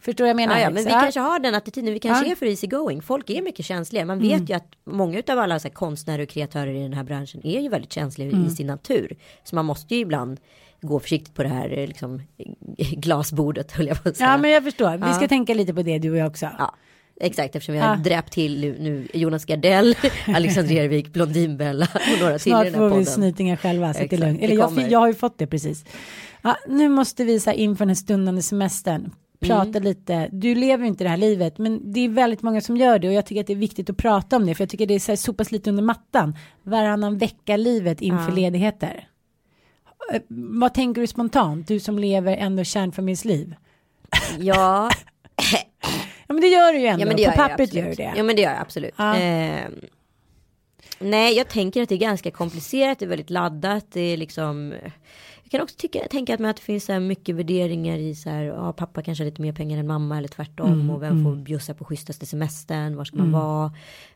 Förstår 0.00 0.16
du 0.16 0.22
vad 0.24 0.28
jag 0.28 0.36
menar? 0.36 0.54
Ja, 0.54 0.60
ja, 0.62 0.70
men 0.70 0.84
vi 0.84 0.90
kanske 0.90 1.20
har 1.20 1.38
den 1.38 1.54
attityden, 1.54 1.92
vi 1.94 1.98
kanske 2.00 2.18
Ja. 2.20 2.24
Mm. 2.24 2.32
är 2.32 2.36
för 2.36 2.46
easy 2.46 2.66
going. 2.66 3.02
Folk 3.02 3.30
är 3.30 3.42
mycket 3.42 3.64
känsliga. 3.66 4.04
Man 4.04 4.18
vet 4.18 4.50
ju 4.50 4.54
att 4.54 4.66
många 4.84 5.22
av 5.28 5.38
alla 5.38 5.58
så 5.58 5.68
här, 5.68 5.74
konstnärer 5.74 6.22
och 6.22 6.28
kreatörer 6.28 6.74
i 6.74 6.82
den 6.82 6.92
här 6.92 7.04
branschen 7.04 7.46
är 7.46 7.60
ju 7.60 7.68
väldigt 7.68 7.92
känsliga 7.92 8.28
Mm. 8.30 8.46
i 8.46 8.50
sin 8.50 8.66
natur. 8.66 9.16
Så 9.44 9.54
man 9.54 9.64
måste 9.64 9.94
ju 9.94 10.00
ibland 10.00 10.40
gå 10.82 11.00
försiktigt 11.00 11.34
på 11.34 11.42
det 11.42 11.48
här 11.48 11.78
eh, 11.78 11.86
liksom, 11.86 12.22
glasbordet 12.76 13.72
höll 13.72 13.86
jag 13.86 14.02
på 14.02 14.08
att 14.08 14.16
säga. 14.16 14.30
Ja, 14.30 14.36
men 14.36 14.50
jag 14.50 14.64
förstår. 14.64 14.96
Vi 14.96 15.06
Ja. 15.06 15.12
ska 15.14 15.28
tänka 15.28 15.54
lite 15.54 15.74
på 15.74 15.82
det 15.82 15.98
du 15.98 16.10
och 16.10 16.16
jag 16.16 16.26
också. 16.26 16.48
Ja, 16.58 16.74
exakt 17.20 17.56
eftersom 17.56 17.72
vi 17.74 17.80
har 17.80 17.88
Ja. 17.88 17.96
dräpt 17.96 18.32
till 18.32 18.60
nu, 18.60 19.08
Jonas 19.14 19.44
Gardell, 19.44 19.94
Alexander 20.34 20.74
Ervik, 20.76 21.12
Blondinbella 21.12 21.88
och 21.94 22.20
några 22.20 22.38
till 22.38 22.50
i 22.50 22.52
Snart 22.52 22.64
den 22.64 22.74
här 22.74 22.80
får 22.80 22.84
vi 22.86 22.90
podden. 22.90 23.06
snytingar 23.06 23.56
själva. 23.56 23.94
Så 23.94 24.00
det 24.00 24.12
är 24.12 24.18
lugnt. 24.18 24.42
Eller 24.42 24.54
jag, 24.54 24.90
jag 24.90 24.98
har 24.98 25.08
ju 25.08 25.14
fått 25.14 25.38
det 25.38 25.46
precis. 25.46 25.84
Ja, 26.42 26.56
nu 26.68 26.88
måste 26.88 27.24
vi 27.24 27.40
så 27.40 27.50
här 27.50 27.56
inför 27.56 27.86
den 27.86 27.96
stundande 27.96 28.42
semestern 28.42 29.10
prata 29.40 29.68
Mm. 29.68 29.82
lite. 29.82 30.28
Du 30.32 30.54
lever 30.54 30.84
ju 30.84 30.88
inte 30.88 31.04
det 31.04 31.10
här 31.10 31.16
livet, 31.16 31.58
men 31.58 31.92
det 31.92 32.00
är 32.00 32.08
väldigt 32.08 32.42
många 32.42 32.60
som 32.60 32.76
gör 32.76 32.98
det 32.98 33.08
och 33.08 33.14
jag 33.14 33.26
tycker 33.26 33.40
att 33.40 33.46
det 33.46 33.52
är 33.52 33.56
viktigt 33.56 33.90
att 33.90 33.96
prata 33.96 34.36
om 34.36 34.46
det, 34.46 34.54
för 34.54 34.62
jag 34.62 34.68
tycker 34.68 34.86
det 34.86 34.94
är 34.94 34.98
så, 34.98 35.12
här, 35.12 35.16
så 35.16 35.32
pass 35.32 35.52
lite 35.52 35.70
under 35.70 35.82
mattan. 35.82 36.36
Varannan 36.62 37.18
vecka 37.18 37.56
livet 37.56 38.00
inför 38.00 38.28
Ja. 38.28 38.34
ledigheter. 38.34 39.08
Eh, 40.12 40.20
Vad 40.28 40.74
tänker 40.74 41.00
du 41.00 41.06
spontant, 41.06 41.68
du 41.68 41.80
som 41.80 41.98
lever 41.98 42.36
ändå 42.36 42.64
kärnfamiljsliv? 42.64 43.54
Ja, 44.38 44.90
Ja 46.26 46.34
men 46.34 46.40
det 46.40 46.48
gör 46.48 46.72
du 46.72 46.78
ju 46.78 46.86
ändå, 46.86 47.02
ja 47.02 47.06
men 47.06 47.16
det 47.16 47.22
på 47.24 47.30
gör 47.30 47.38
jag 47.38 47.48
pappret 47.48 47.74
gör 47.74 47.84
du 47.84 47.94
det. 47.94 48.12
Ja 48.16 48.22
men 48.22 48.36
det 48.36 48.42
gör 48.42 48.50
jag 48.50 48.60
absolut. 48.60 48.94
Ja. 48.96 49.16
Eh, 49.18 49.64
nej, 50.98 51.36
jag 51.36 51.48
tänker 51.48 51.82
att 51.82 51.88
det 51.88 51.94
är 51.94 51.98
ganska 51.98 52.30
komplicerat, 52.30 52.98
det 52.98 53.04
är 53.04 53.08
väldigt 53.08 53.30
laddat, 53.30 53.86
det 53.92 54.00
är 54.00 54.16
liksom 54.16 54.74
kan 55.52 55.60
också 55.60 55.76
tycka, 55.78 55.98
tänka 56.10 56.34
att, 56.34 56.40
att 56.40 56.56
det 56.56 56.62
finns 56.62 56.84
så 56.84 57.00
mycket 57.00 57.34
värderingar 57.36 57.96
i 57.98 58.14
så 58.14 58.30
här, 58.30 58.42
ja, 58.42 58.72
pappa 58.72 59.02
kanske 59.02 59.24
har 59.24 59.30
lite 59.30 59.42
mer 59.42 59.52
pengar 59.52 59.78
än 59.78 59.86
mamma 59.86 60.18
eller 60.18 60.28
tvärtom 60.28 60.72
Mm, 60.72 60.90
och 60.90 61.02
vem 61.02 61.24
får 61.24 61.36
bjussa 61.36 61.74
på 61.74 61.84
schysstaste 61.84 62.26
semestern, 62.26 62.96
var 62.96 63.04
ska 63.04 63.16
man 63.16 63.32
vara? 63.32 63.72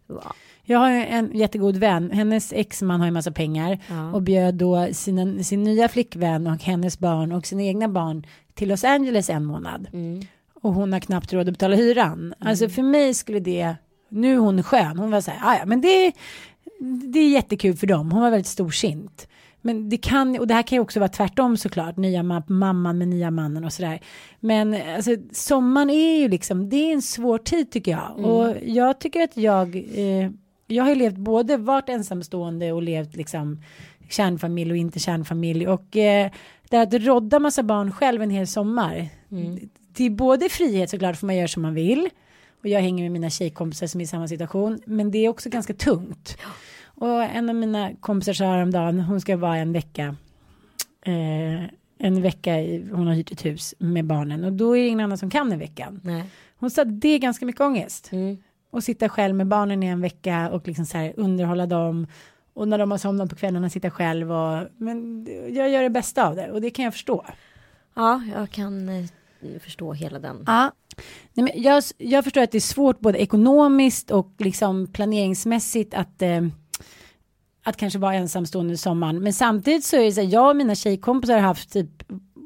Ja. 0.07 0.35
Jag 0.65 0.79
har 0.79 0.91
en 0.91 1.31
jättegod 1.35 1.77
vän, 1.77 2.11
hennes 2.11 2.53
exman 2.53 3.01
har 3.01 3.07
ju 3.07 3.13
massa 3.13 3.31
pengar 3.31 3.79
Ja. 3.89 4.13
och 4.13 4.23
bjöd 4.23 4.55
då 4.55 4.89
sina, 4.93 5.43
sin 5.45 5.63
nya 5.65 5.89
flickvän 5.89 6.47
och 6.47 6.63
hennes 6.63 6.99
barn 6.99 7.33
och 7.33 7.47
sina 7.47 7.63
egna 7.63 7.89
barn 7.89 8.27
till 8.55 8.69
Los 8.69 8.85
Angeles 8.85 9.31
en 9.31 9.45
månad. 9.45 9.87
Mm. 9.93 10.23
Och 10.63 10.73
hon 10.75 10.93
har 10.93 11.01
knappt 11.01 11.33
råd 11.33 11.49
att 11.49 11.55
betala 11.55 11.77
hyran. 11.77 12.35
Alltså 12.39 12.69
för 12.69 12.83
mig 12.83 13.15
skulle 13.15 13.41
det, 13.41 13.75
nu 14.09 14.35
är 14.35 14.39
hon 14.39 14.63
skön, 14.63 14.99
hon 14.99 15.11
var 15.11 15.21
så 15.21 15.31
här, 15.31 15.41
"Ah, 15.55 15.59
ja 15.59 15.67
men 15.67 15.81
det, 15.81 16.13
det 17.13 17.19
är 17.19 17.31
jättekul 17.31 17.77
för 17.77 17.87
dem, 17.87 18.13
hon 18.13 18.23
var 18.23 18.31
väldigt 18.31 18.47
storsint. 18.47 19.29
Men 19.67 19.89
det 19.89 19.97
kan, 19.97 20.39
och 20.39 20.47
det 20.47 20.55
här 20.55 20.63
kan 20.63 20.77
ju 20.77 20.83
också 20.83 21.01
vara 21.01 21.09
tvärtom 21.09 21.57
såklart, 21.57 21.97
nya 21.97 22.23
ma- 22.23 22.51
mamman 22.53 22.99
med 22.99 23.09
nya 23.09 23.31
mannen 23.31 23.65
och 23.65 23.73
sådär. 23.73 24.01
Men 24.41 24.77
alltså 24.97 25.11
sommaren 25.33 25.91
är 25.91 26.19
ju 26.19 26.29
liksom, 26.29 26.69
det 26.69 26.77
är 26.77 26.93
en 26.93 27.03
svår 27.03 27.39
tid 27.39 27.71
tycker 27.71 27.91
jag. 27.93 28.13
Och 28.19 28.57
jag 28.63 28.99
tycker 29.01 29.23
att 29.23 29.37
jag, 29.37 29.77
eh, 29.77 30.31
jag 30.67 30.85
har 30.85 30.91
ju 30.91 30.97
levt 30.97 31.17
både 31.17 31.57
varit 31.57 31.89
ensamstående 31.89 32.73
och 32.73 32.83
levt 32.83 33.17
liksom 33.17 33.63
kärnfamilj 34.11 34.71
och 34.71 34.77
inte 34.77 34.99
kärnfamilj. 34.99 35.69
Och 35.69 35.97
eh, 35.97 36.31
det 36.71 36.77
att 36.77 36.95
rodda 36.95 37.39
massa 37.39 37.63
barn 37.63 37.93
själv 37.93 38.23
en 38.23 38.31
hel 38.31 38.47
sommar. 38.47 39.09
Det 39.97 40.05
är 40.05 40.11
både 40.11 40.49
frihet 40.49 40.91
såklart 40.91 41.17
för 41.17 41.27
man 41.27 41.37
gör 41.37 41.47
som 41.47 41.63
man 41.63 41.75
vill. 41.75 42.09
Och 42.63 42.69
jag 42.69 42.81
hänger 42.81 43.05
med 43.05 43.13
mina 43.13 43.31
tjejkompisar 43.31 43.87
som 43.87 44.01
är 44.01 44.05
i 44.05 44.07
samma 44.07 44.29
situation. 44.29 44.81
Men 44.87 45.11
det 45.11 45.19
är 45.19 45.29
också 45.29 45.51
ganska 45.51 45.75
tungt. 45.75 46.39
Och 46.97 47.23
en 47.23 47.49
av 47.49 47.55
mina 47.55 47.95
kompisar 48.01 48.33
sa 48.33 48.45
häromdagen, 48.45 49.01
hon 49.01 49.21
ska 49.21 49.37
vara 49.37 49.57
en 49.57 49.73
vecka. 49.73 50.17
Eh, 51.03 51.65
en 51.99 52.23
vecka, 52.23 52.61
i, 52.61 52.89
hon 52.93 53.07
har 53.07 53.15
hyrt 53.15 53.33
ett 53.33 53.45
hus 53.45 53.75
med 53.79 54.05
barnen. 54.05 54.45
Och 54.45 54.53
då 54.53 54.77
är 54.77 54.81
det 54.81 54.87
ingen 54.87 55.01
annan 55.01 55.19
som 55.19 55.31
kan 55.31 55.51
den 55.51 55.59
veckan. 55.59 56.01
Nej. 56.05 56.25
Hon 56.57 56.71
sa 56.71 56.83
att 56.83 57.01
det 57.01 57.09
är 57.09 57.19
ganska 57.19 57.47
mycket 57.47 57.61
ångest. 57.61 58.13
Mm. 58.13 58.37
Och 58.71 58.85
sitta 58.85 59.09
själv 59.09 59.35
med 59.35 59.47
barnen 59.47 59.83
i 59.83 59.87
en 59.87 60.01
vecka 60.01 60.51
och 60.51 60.67
liksom 60.67 60.87
så 60.87 60.99
här 60.99 61.13
underhålla 61.17 61.67
dem. 61.67 62.07
Och 62.55 62.69
när 62.69 62.79
de 62.79 62.91
har 62.91 62.99
somnat 62.99 63.31
på 63.31 63.37
kvällarna 63.37 63.71
sitta 63.71 63.91
själv 63.91 64.33
och 64.33 64.69
men 64.77 65.27
jag 65.55 65.71
gör 65.71 65.83
det 65.83 65.91
bästa 65.91 66.29
av 66.29 66.37
det 66.37 66.51
och 66.51 66.61
det 66.61 66.71
kan 66.71 66.85
jag 66.85 66.95
förstå. 66.95 67.25
Ja, 67.95 68.23
jag 68.35 68.51
kan 68.51 68.89
eh, 68.89 69.05
förstå 69.61 69.93
hela 69.93 70.19
den. 70.19 70.45
Ja. 70.47 70.73
Nej, 71.35 71.45
men 71.45 71.63
jag, 71.63 71.83
jag 71.99 72.25
förstår 72.25 72.43
att 72.43 72.53
det 72.53 72.59
är 72.59 72.61
svårt 72.61 73.01
både 73.01 73.19
ekonomiskt 73.19 74.11
och 74.11 74.33
liksom 74.39 74.87
planeringsmässigt 74.87 75.95
att 75.95 76.23
eh, 76.23 76.43
att 77.67 77.77
kanske 77.77 77.99
vara 77.99 78.15
ensamstående 78.15 78.75
i 78.75 78.77
sommaren. 78.77 79.23
Men 79.23 79.33
samtidigt 79.33 79.85
så 79.85 79.97
är 79.97 80.05
det 80.05 80.13
så 80.13 80.21
här, 80.21 80.29
jag 80.29 80.51
och 80.51 80.57
mina 80.57 80.75
tjejkompisar 80.75 81.35
har 81.35 81.41
haft 81.41 81.73
typ 81.73 82.03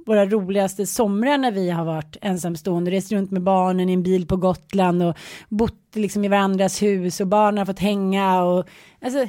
våra 0.07 0.27
roligaste 0.27 0.87
somrar 0.87 1.39
när 1.39 1.53
vi 1.53 1.71
har 1.71 1.85
varit 1.85 2.17
ensamstående, 2.21 2.91
rest 2.91 3.13
runt 3.13 3.31
med 3.31 3.43
barnen 3.43 3.89
i 3.89 3.93
en 3.93 4.03
bil 4.03 4.27
på 4.27 4.37
Gotland 4.37 5.03
och 5.03 5.17
bott 5.49 5.83
liksom 5.95 6.25
i 6.25 6.29
varandras 6.29 6.83
hus 6.83 7.21
och 7.21 7.27
barnen 7.27 7.59
har 7.59 7.65
fått 7.65 7.79
hänga 7.79 8.43
och 8.43 8.69
alltså 9.01 9.27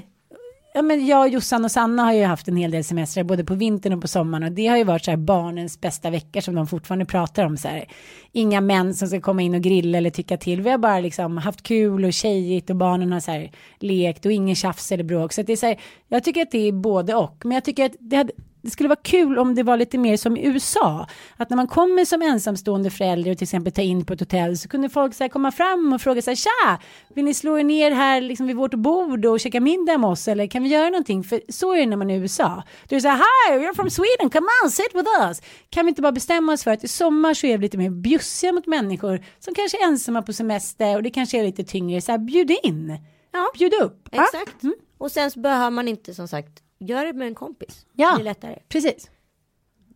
ja 0.73 0.81
men 0.81 1.05
jag, 1.05 1.29
Jossan 1.29 1.65
och 1.65 1.71
Sanna 1.71 2.03
har 2.03 2.13
ju 2.13 2.23
haft 2.23 2.47
en 2.47 2.55
hel 2.55 2.71
del 2.71 2.83
semestrar 2.83 3.23
både 3.23 3.43
på 3.43 3.55
vintern 3.55 3.93
och 3.93 4.01
på 4.01 4.07
sommaren 4.07 4.43
och 4.43 4.51
det 4.51 4.67
har 4.67 4.77
ju 4.77 4.83
varit 4.83 5.05
så 5.05 5.11
här 5.11 5.17
barnens 5.17 5.81
bästa 5.81 6.09
veckor 6.09 6.41
som 6.41 6.55
de 6.55 6.67
fortfarande 6.67 7.05
pratar 7.05 7.45
om 7.45 7.57
så 7.57 7.67
här. 7.67 7.85
Inga 8.31 8.61
män 8.61 8.93
som 8.93 9.07
ska 9.07 9.21
komma 9.21 9.41
in 9.41 9.55
och 9.55 9.61
grilla 9.61 9.97
eller 9.97 10.09
tycka 10.09 10.37
till. 10.37 10.61
Vi 10.61 10.69
har 10.69 10.77
bara 10.77 10.99
liksom 10.99 11.37
haft 11.37 11.63
kul 11.63 12.05
och 12.05 12.13
tjejigt 12.13 12.69
och 12.69 12.75
barnen 12.75 13.11
har 13.11 13.19
så 13.19 13.31
här 13.31 13.51
lekt 13.79 14.25
och 14.25 14.31
ingen 14.31 14.55
tjafs 14.55 14.91
eller 14.91 15.03
bråk. 15.03 15.33
Så 15.33 15.41
att 15.41 15.47
det 15.47 15.53
är 15.53 15.57
så 15.57 15.65
här, 15.65 15.79
jag 16.07 16.23
tycker 16.23 16.41
att 16.41 16.51
det 16.51 16.67
är 16.67 16.71
både 16.71 17.15
och. 17.15 17.41
Men 17.43 17.51
jag 17.51 17.63
tycker 17.63 17.85
att 17.85 17.95
det 17.99 18.15
hade, 18.15 18.33
det 18.61 18.69
skulle 18.69 18.89
vara 18.89 18.99
kul 19.03 19.39
om 19.39 19.55
det 19.55 19.63
var 19.63 19.77
lite 19.77 19.97
mer 19.97 20.17
som 20.17 20.37
i 20.37 20.45
USA. 20.45 21.07
Att 21.37 21.49
när 21.49 21.57
man 21.57 21.67
kommer 21.67 22.05
som 22.05 22.21
ensamstående 22.21 22.89
förälder 22.89 23.31
och 23.31 23.37
till 23.37 23.45
exempel 23.45 23.73
ta 23.73 23.81
in 23.81 24.05
på 24.05 24.13
ett 24.13 24.19
hotell 24.19 24.57
så 24.57 24.69
kunde 24.69 24.89
folk 24.89 25.13
så 25.13 25.23
här 25.23 25.29
komma 25.29 25.51
fram 25.51 25.93
och 25.93 26.01
fråga 26.01 26.21
sig 26.21 26.35
tja, 26.35 26.79
vill 27.15 27.25
ni 27.25 27.33
slå 27.33 27.59
er 27.59 27.63
ner 27.63 27.91
här 27.91 28.21
liksom 28.21 28.47
vid 28.47 28.55
vårt 28.55 28.73
bord 28.73 29.25
och 29.25 29.39
käka 29.39 29.59
middag 29.59 29.97
med 29.97 30.09
oss 30.09 30.27
eller 30.27 30.47
kan 30.47 30.63
vi 30.63 30.69
göra 30.69 30.89
någonting? 30.89 31.23
För 31.23 31.41
så 31.49 31.73
är 31.73 31.79
det 31.79 31.85
när 31.85 31.97
man 31.97 32.09
är 32.09 32.15
i 32.15 32.19
USA. 32.19 32.63
Du 32.89 32.95
är 32.95 32.99
så 32.99 33.07
här, 33.07 33.17
hi, 33.17 33.57
we're 33.57 33.75
from 33.75 33.89
Sweden, 33.89 34.29
come 34.29 34.47
on, 34.63 34.71
sit 34.71 34.91
with 34.93 35.09
us. 35.21 35.41
Kan 35.69 35.85
vi 35.85 35.89
inte 35.89 36.01
bara 36.01 36.11
bestämma 36.11 36.53
oss 36.53 36.63
för 36.63 36.71
att 36.71 36.83
i 36.83 36.87
sommar 36.87 37.33
så 37.33 37.47
är 37.47 37.57
vi 37.57 37.63
lite 37.63 37.77
mer 37.77 37.89
bjussiga 37.89 38.51
mot 38.51 38.67
människor 38.67 39.23
som 39.39 39.53
kanske 39.53 39.83
är 39.83 39.87
ensamma 39.87 40.21
på 40.21 40.33
semester 40.33 40.95
och 40.95 41.03
det 41.03 41.09
kanske 41.09 41.39
är 41.39 41.43
lite 41.43 41.63
tyngre, 41.63 42.01
så 42.01 42.11
här, 42.11 42.19
bjud 42.19 42.51
in. 42.63 42.97
Ja. 43.31 43.51
Bjud 43.57 43.73
upp. 43.81 44.09
Exakt. 44.11 44.55
Och 44.97 45.11
sen 45.11 45.31
så 45.31 45.39
behöver 45.39 45.69
man 45.69 45.87
inte 45.87 46.13
som 46.13 46.27
sagt 46.27 46.63
göra 46.81 47.05
det 47.05 47.13
med 47.13 47.27
en 47.27 47.35
kompis. 47.35 47.85
Ja. 47.93 48.15
Det 48.15 48.21
är 48.21 48.23
lättare. 48.23 48.59
Precis. 48.69 49.09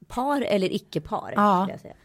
Par 0.08 0.42
eller 0.42 0.74
icke-par. 0.74 1.34
Ja. 1.36 1.68
Jag, 1.70 1.80
säga. 1.80 1.96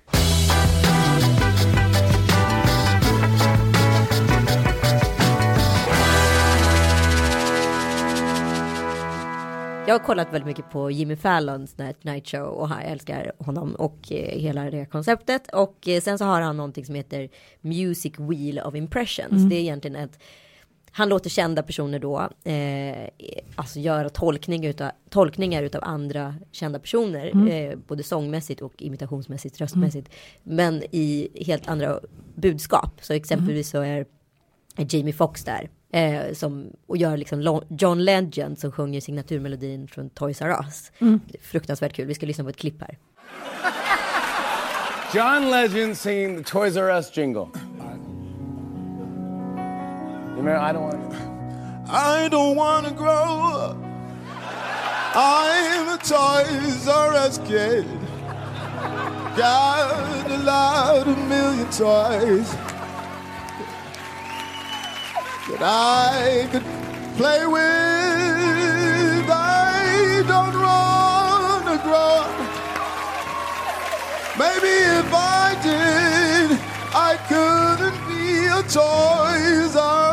Jag 9.86 9.94
har 9.98 10.04
kollat 10.04 10.32
väldigt 10.32 10.46
mycket 10.46 10.70
på 10.70 10.90
Jimmy 10.90 11.16
Fallons 11.16 11.76
Night 12.02 12.28
Show 12.28 12.46
och 12.46 12.70
jag 12.70 12.84
älskar 12.84 13.32
honom 13.38 13.74
och 13.74 14.12
eh, 14.12 14.38
hela 14.38 14.70
det 14.70 14.86
konceptet. 14.86 15.54
Och 15.54 15.88
eh, 15.88 16.00
sen 16.00 16.18
så 16.18 16.24
har 16.24 16.40
han 16.40 16.56
någonting 16.56 16.84
som 16.84 16.94
heter 16.94 17.28
Music 17.60 18.12
Wheel 18.18 18.60
of 18.60 18.74
Impressions. 18.74 19.50
Det 19.50 19.56
är 19.56 19.60
egentligen 19.60 19.96
ett 19.96 20.18
han 20.92 21.08
låter 21.08 21.30
kända 21.30 21.62
personer 21.62 21.98
då 21.98 22.28
eh, 22.50 23.08
alltså 23.54 23.78
göra 23.78 24.08
tolkning 24.08 24.66
utav, 24.66 24.90
tolkningar 25.10 25.62
utav 25.62 25.84
andra 25.84 26.34
kända 26.52 26.78
personer. 26.78 27.48
Eh, 27.48 27.76
både 27.76 28.02
sångmässigt 28.02 28.62
och 28.62 28.82
imitationsmässigt, 28.82 29.60
röstmässigt. 29.60 30.08
Men 30.42 30.82
i 30.90 31.28
helt 31.46 31.68
andra 31.68 32.00
budskap. 32.34 32.98
Så 33.00 33.12
exempelvis 33.12 33.70
så 33.70 33.80
är 33.80 34.06
Jamie 34.76 35.12
Foxx 35.12 35.44
där. 35.44 35.70
Eh, 35.92 36.32
som, 36.32 36.66
och 36.86 36.96
gör 36.96 37.16
liksom 37.16 37.62
John 37.68 38.04
Legend 38.04 38.58
som 38.58 38.72
sjunger 38.72 39.00
signaturmelodin 39.00 39.88
från 39.88 40.10
Toys 40.10 40.42
R 40.42 40.56
Us. 40.64 40.92
Fruktansvärt 41.42 41.92
kul, 41.92 42.06
vi 42.06 42.14
ska 42.14 42.26
lyssna 42.26 42.44
på 42.44 42.50
ett 42.50 42.56
klipp 42.56 42.80
här. 42.80 42.98
John 45.14 45.50
Legend 45.50 45.96
singing 45.96 46.44
the 46.44 46.50
Toys 46.50 46.76
R 46.76 46.88
Us 46.88 47.16
jingle. 47.16 47.46
Remember? 50.40 50.58
I 50.58 50.72
don't 50.72 50.82
want. 50.84 51.10
to. 51.10 51.92
I 51.92 52.28
don't 52.28 52.56
want 52.56 52.86
to 52.86 52.94
grow 52.94 53.10
up. 53.12 53.76
I'm 55.14 55.88
a 55.88 55.98
Toys 55.98 56.88
R 56.88 57.12
Us 57.12 57.36
kid. 57.46 57.84
Got 59.36 60.30
a 60.30 60.38
lot 60.38 61.06
of 61.06 61.18
million 61.28 61.66
toys 61.66 62.50
that 65.50 65.60
I 65.60 66.48
could 66.50 66.64
play 67.18 67.44
with. 67.46 67.60
I 69.28 70.24
don't 70.26 70.54
want 70.58 71.64
to 71.66 71.76
grow 71.84 72.22
up. 72.22 72.30
Maybe 74.38 74.72
if 75.00 75.12
I 75.12 75.54
did, 75.62 76.58
I 76.94 77.18
couldn't 77.28 78.00
be 78.08 78.46
a 78.46 78.62
Toys 78.62 79.76
R 79.76 80.00
Us 80.00 80.09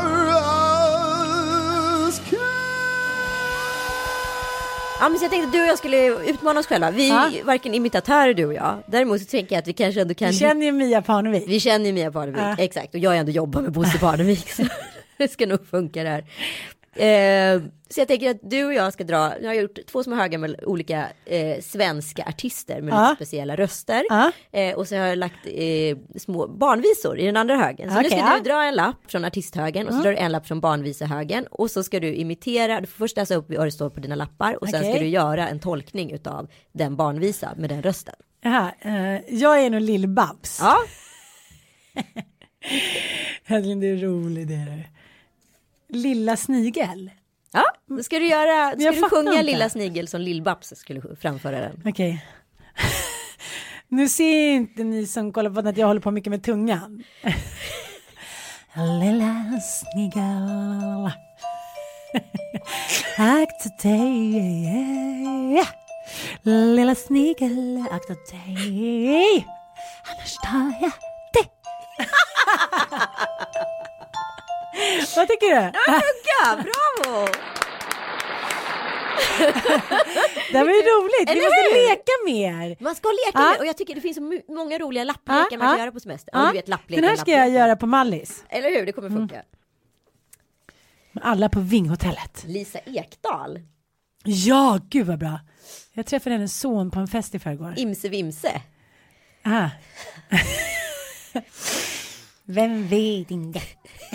Ja 5.00 5.10
men 5.10 5.22
jag 5.22 5.32
tänkte 5.32 5.48
att 5.48 5.54
du 5.54 5.62
och 5.62 5.68
jag 5.68 5.78
skulle 5.78 6.08
utmana 6.30 6.60
oss 6.60 6.68
själva. 6.68 6.92
Vi 6.92 7.10
Ja. 7.10 7.30
är 7.40 7.44
varken 7.44 7.74
imitatörer 7.74 8.34
du 8.34 8.46
och 8.46 8.54
jag. 8.54 8.78
Däremot 8.88 9.22
så 9.22 9.26
tänker 9.28 9.56
jag 9.56 9.62
att 9.62 9.68
vi 9.68 9.74
kanske 9.74 10.02
ändå 10.02 10.14
kan 10.14 10.28
Vi 10.32 10.34
känner 10.38 10.66
ju 10.66 10.72
Mia 10.72 11.02
Parnevik. 11.02 11.44
Vi 11.48 11.60
känner 11.60 11.86
ju 11.86 11.94
Mia 11.94 12.12
Parnevik, 12.12 12.42
Ja. 12.42 12.56
exakt. 12.58 12.94
Och 12.94 13.00
jag 13.00 13.10
har 13.10 13.16
ändå 13.18 13.32
jobbat 13.32 13.64
med 13.64 13.72
Bosse 13.72 13.98
Parnevik. 14.00 14.52
så 14.52 14.64
det 15.18 15.28
ska 15.32 15.46
nog 15.46 15.68
funka 15.70 16.04
där. 16.04 16.24
Eh, 17.00 17.62
så 17.90 18.00
jag 18.02 18.08
tänker 18.08 18.32
att 18.32 18.40
du 18.42 18.66
och 18.66 18.74
jag 18.74 18.94
ska 18.94 19.04
dra, 19.04 19.40
jag 19.42 19.48
har 19.48 19.54
gjort 19.54 19.80
två 19.88 20.04
små 20.04 20.16
högar 20.16 20.38
med 20.38 20.64
olika 20.64 21.08
eh, 21.26 21.62
svenska 21.62 22.24
artister 22.24 22.82
med 22.82 22.94
lite 22.94 23.16
speciella 23.16 23.56
röster. 23.56 24.04
Ja. 24.10 24.32
Eh, 24.52 24.76
och 24.76 24.88
så 24.88 24.96
har 24.96 25.06
jag 25.06 25.18
lagt 25.18 25.46
eh, 25.46 25.98
små 26.16 26.48
barnvisor 26.48 27.20
i 27.20 27.26
den 27.26 27.38
andra 27.38 27.56
högen. 27.56 27.90
Så 27.90 28.02
nu 28.02 28.08
Okej, 28.08 28.20
ska 28.20 28.36
du 28.38 28.44
dra 28.44 28.64
en 28.64 28.76
lapp 28.76 29.12
från 29.12 29.26
artisthögen 29.26 29.88
och 29.88 29.94
så 29.94 30.02
drar 30.02 30.12
du 30.12 30.18
en 30.18 30.32
lapp 30.32 30.48
från 30.48 30.60
barnvisehögen. 30.60 31.48
Och 31.48 31.72
så 31.72 31.84
ska 31.84 32.00
du 32.00 32.14
imitera, 32.14 32.82
du 32.82 32.88
får 32.88 32.98
först 32.98 33.18
läsa 33.18 33.36
upp 33.36 33.46
vad 33.48 33.68
det 33.68 33.72
står 33.72 33.90
på 33.90 34.00
dina 34.00 34.16
lappar 34.16 34.64
och 34.64 34.70
sen 34.70 34.80
Okej. 34.80 34.94
ska 34.94 35.00
du 35.00 35.08
göra 35.08 35.48
en 35.48 35.60
tolkning 35.60 36.12
utav 36.12 36.48
den 36.72 36.96
barnvisa 36.96 37.54
med 37.58 37.70
den 37.70 37.84
rösten. 37.84 38.16
Jaha, 38.42 38.72
eh, 38.82 39.36
jag 39.36 39.62
är 39.62 39.70
nog 39.70 39.82
Lill-Babs. 39.82 40.60
Ja, 40.62 40.78
Älskling, 43.56 43.80
det 43.80 43.88
är 43.88 43.98
roligt 43.98 44.48
det 44.48 44.54
är. 44.54 44.97
Lilla 45.90 46.38
snigel. 46.38 47.12
Ja, 47.52 47.64
då 47.86 48.04
ska 48.04 48.20
du 48.20 48.28
göra, 48.28 48.74
jag 48.78 48.96
ska 48.96 49.06
du 49.06 49.10
sjunga 49.10 49.32
inte. 49.32 49.44
Lilla 49.44 49.70
Snigel 49.70 50.08
som 50.08 50.22
Lill-Babs 50.22 50.76
skulle 50.76 51.02
framföra 51.22 51.60
den. 51.60 51.82
Okej. 51.86 52.26
nu 53.88 54.10
ser 54.10 54.52
inte 54.52 54.84
ni 54.84 55.08
som 55.08 55.34
kollar 55.34 55.50
på 55.52 55.70
att 55.70 55.78
jag 55.78 55.88
håller 55.88 56.02
på 56.02 56.12
mycket 56.12 56.32
med 56.32 56.44
tungan. 56.44 57.04
Lilla 59.02 59.60
snigel. 59.62 61.12
Akta 63.18 63.90
dig. 63.90 65.66
Lilla 66.42 66.96
snigel, 66.96 67.86
akta 67.92 68.14
dig. 68.14 69.48
Annars 70.04 70.36
tar 70.36 70.74
jag 70.82 70.92
dig. 71.34 71.52
Vad 75.16 75.28
tycker 75.28 75.48
du? 75.56 75.72
Ja, 75.88 76.56
bravo! 76.56 77.28
Det 80.52 80.58
var 80.64 80.66
ju 80.72 80.82
roligt. 80.82 81.30
Vi 81.30 81.42
måste 81.42 81.90
leka 81.90 82.12
mer. 82.26 82.84
Man 82.84 82.96
ska 82.96 83.10
leka 83.10 83.32
Ja. 83.40 83.50
med, 83.50 83.60
och 83.60 83.66
jag 83.66 83.78
tycker 83.78 83.96
det 83.96 84.02
finns 84.02 84.16
så 84.18 84.42
många 84.54 84.78
roliga 84.78 85.04
lapplekar 85.04 85.48
Ja, 85.52 85.58
man 85.58 85.68
kan 85.70 85.80
göra 85.80 85.92
på 85.92 86.00
semester. 86.00 86.32
Ja, 86.34 86.46
du 86.48 86.54
vet 86.54 86.68
lappleken. 86.68 87.02
Den 87.02 87.10
här 87.10 87.18
ska 87.18 87.32
jag 87.32 87.38
lappleken. 87.40 87.54
göra 87.60 87.76
på 87.76 87.86
Mallis. 87.86 88.44
Eller 88.50 88.70
hur, 88.70 88.86
det 88.86 88.92
kommer 88.92 89.10
funka. 89.10 89.42
Med 91.12 91.24
alla 91.26 91.50
på 91.50 91.60
Vinghotellet. 91.60 92.44
Lisa 92.48 92.80
Ekdahl, 92.86 93.60
Ja, 94.24 94.80
gud 94.90 95.08
vad 95.08 95.20
bra. 95.20 95.40
Jag 95.94 96.06
träffade 96.06 96.36
hennes 96.36 96.60
son 96.60 96.92
på 96.92 97.00
en 97.00 97.08
fest 97.08 97.36
i 97.36 97.40
förrgår. 97.40 97.74
Imse 97.78 98.10
Vimse. 98.10 98.62
Ah. 99.44 99.70
Vem 102.48 102.88
vet 102.88 103.32
inte. 103.32 103.62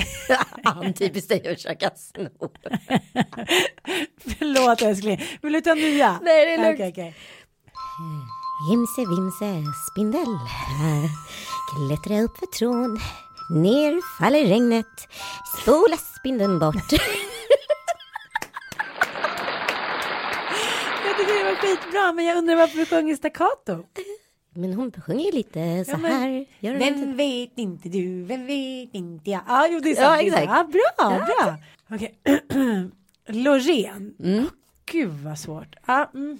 Han 0.65 0.95
typiskt 0.95 1.29
dig 1.29 1.49
att 1.49 1.57
försöka 1.57 1.91
sno. 1.97 2.29
Förlåt 4.39 4.83
älskling. 4.83 5.23
Vill 5.43 5.53
du 5.53 5.61
ta 5.61 5.75
nya? 5.75 6.21
Nej, 6.23 6.47
det 6.47 6.55
är 6.55 6.59
lugnt. 6.59 6.75
Okej, 6.75 6.91
okej. 6.91 7.15
Imse 8.73 9.01
Vimse 9.01 9.65
spindel 9.91 10.39
klättra 11.73 12.21
upp 12.23 12.39
för 12.39 12.47
trån 12.47 13.01
Ner 13.51 14.19
faller 14.19 14.47
regnet 14.47 15.09
Spola 15.63 15.97
spindeln 15.97 16.59
bort 16.59 16.75
Jag 21.05 21.19
tycker 21.19 21.39
det 21.39 21.45
var 21.45 21.55
skitbra, 21.55 22.13
men 22.13 22.25
jag 22.25 22.39
undrar 22.39 22.57
varför 22.57 22.79
du 22.79 22.87
sjunger 22.87 23.17
staccato. 23.17 23.85
Men 24.55 24.73
hon 24.75 24.93
sjunger 25.07 25.25
ju 25.25 25.31
lite 25.33 25.85
så 25.85 25.91
Ja, 25.91 25.97
men- 25.97 26.13
här 26.13 26.45
Gör 26.61 26.73
hon 26.73 26.83
inte? 26.83 27.01
Vem 27.01 27.17
vet 27.17 27.59
inte 27.59 27.89
du, 27.89 28.23
vem 28.25 28.47
vet 28.47 28.95
inte 28.95 29.31
jag. 29.31 29.41
Ja, 29.49 29.69
jo, 29.71 29.81
det 29.81 29.91
är 29.91 29.95
sant. 29.95 30.23
Ja, 30.23 30.27
exakt. 30.27 30.45
Ja, 30.47 30.69
bra, 30.99 31.27
bra. 31.27 31.57
Okej. 31.97 32.15
Loreen. 33.27 34.15
Mm. 34.25 34.47
Gud 34.87 35.11
vad 35.11 35.39
svårt. 35.39 35.77
Ja, 35.87 36.11
mm. 36.15 36.39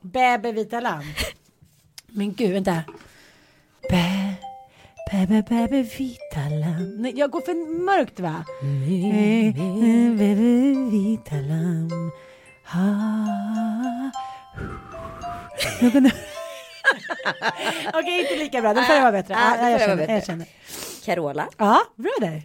Bäbe 0.00 0.52
vita 0.52 0.80
lamm. 0.80 1.04
Men 2.06 2.32
gud, 2.34 2.52
vänta. 2.52 2.82
Bä, 3.90 4.34
bäbe, 5.12 5.42
bäbe 5.48 5.82
vita 5.82 6.40
lamm. 6.60 6.96
Nej, 7.02 7.12
jag 7.16 7.30
går 7.30 7.40
för 7.40 7.84
mörkt 7.84 8.20
va? 8.20 8.44
Eh, 8.62 9.54
Bäbe 9.54 10.34
vita 10.90 11.34
lamm. 11.34 12.10
Ha. 12.64 13.06
Okej, 17.94 18.20
inte 18.20 18.36
lika 18.36 18.60
bra. 18.60 18.74
Den 18.74 18.84
förra 18.84 19.02
var 19.02 19.12
bättre. 19.12 19.36
Ah, 19.38 19.56
den 19.56 19.70
jag, 19.70 19.80
känner, 19.80 19.96
bättre. 19.96 20.12
jag 20.12 20.24
känner. 20.26 20.46
Carola 21.04 21.48
Ja, 21.58 21.82
bra 21.96 22.12
där. 22.20 22.42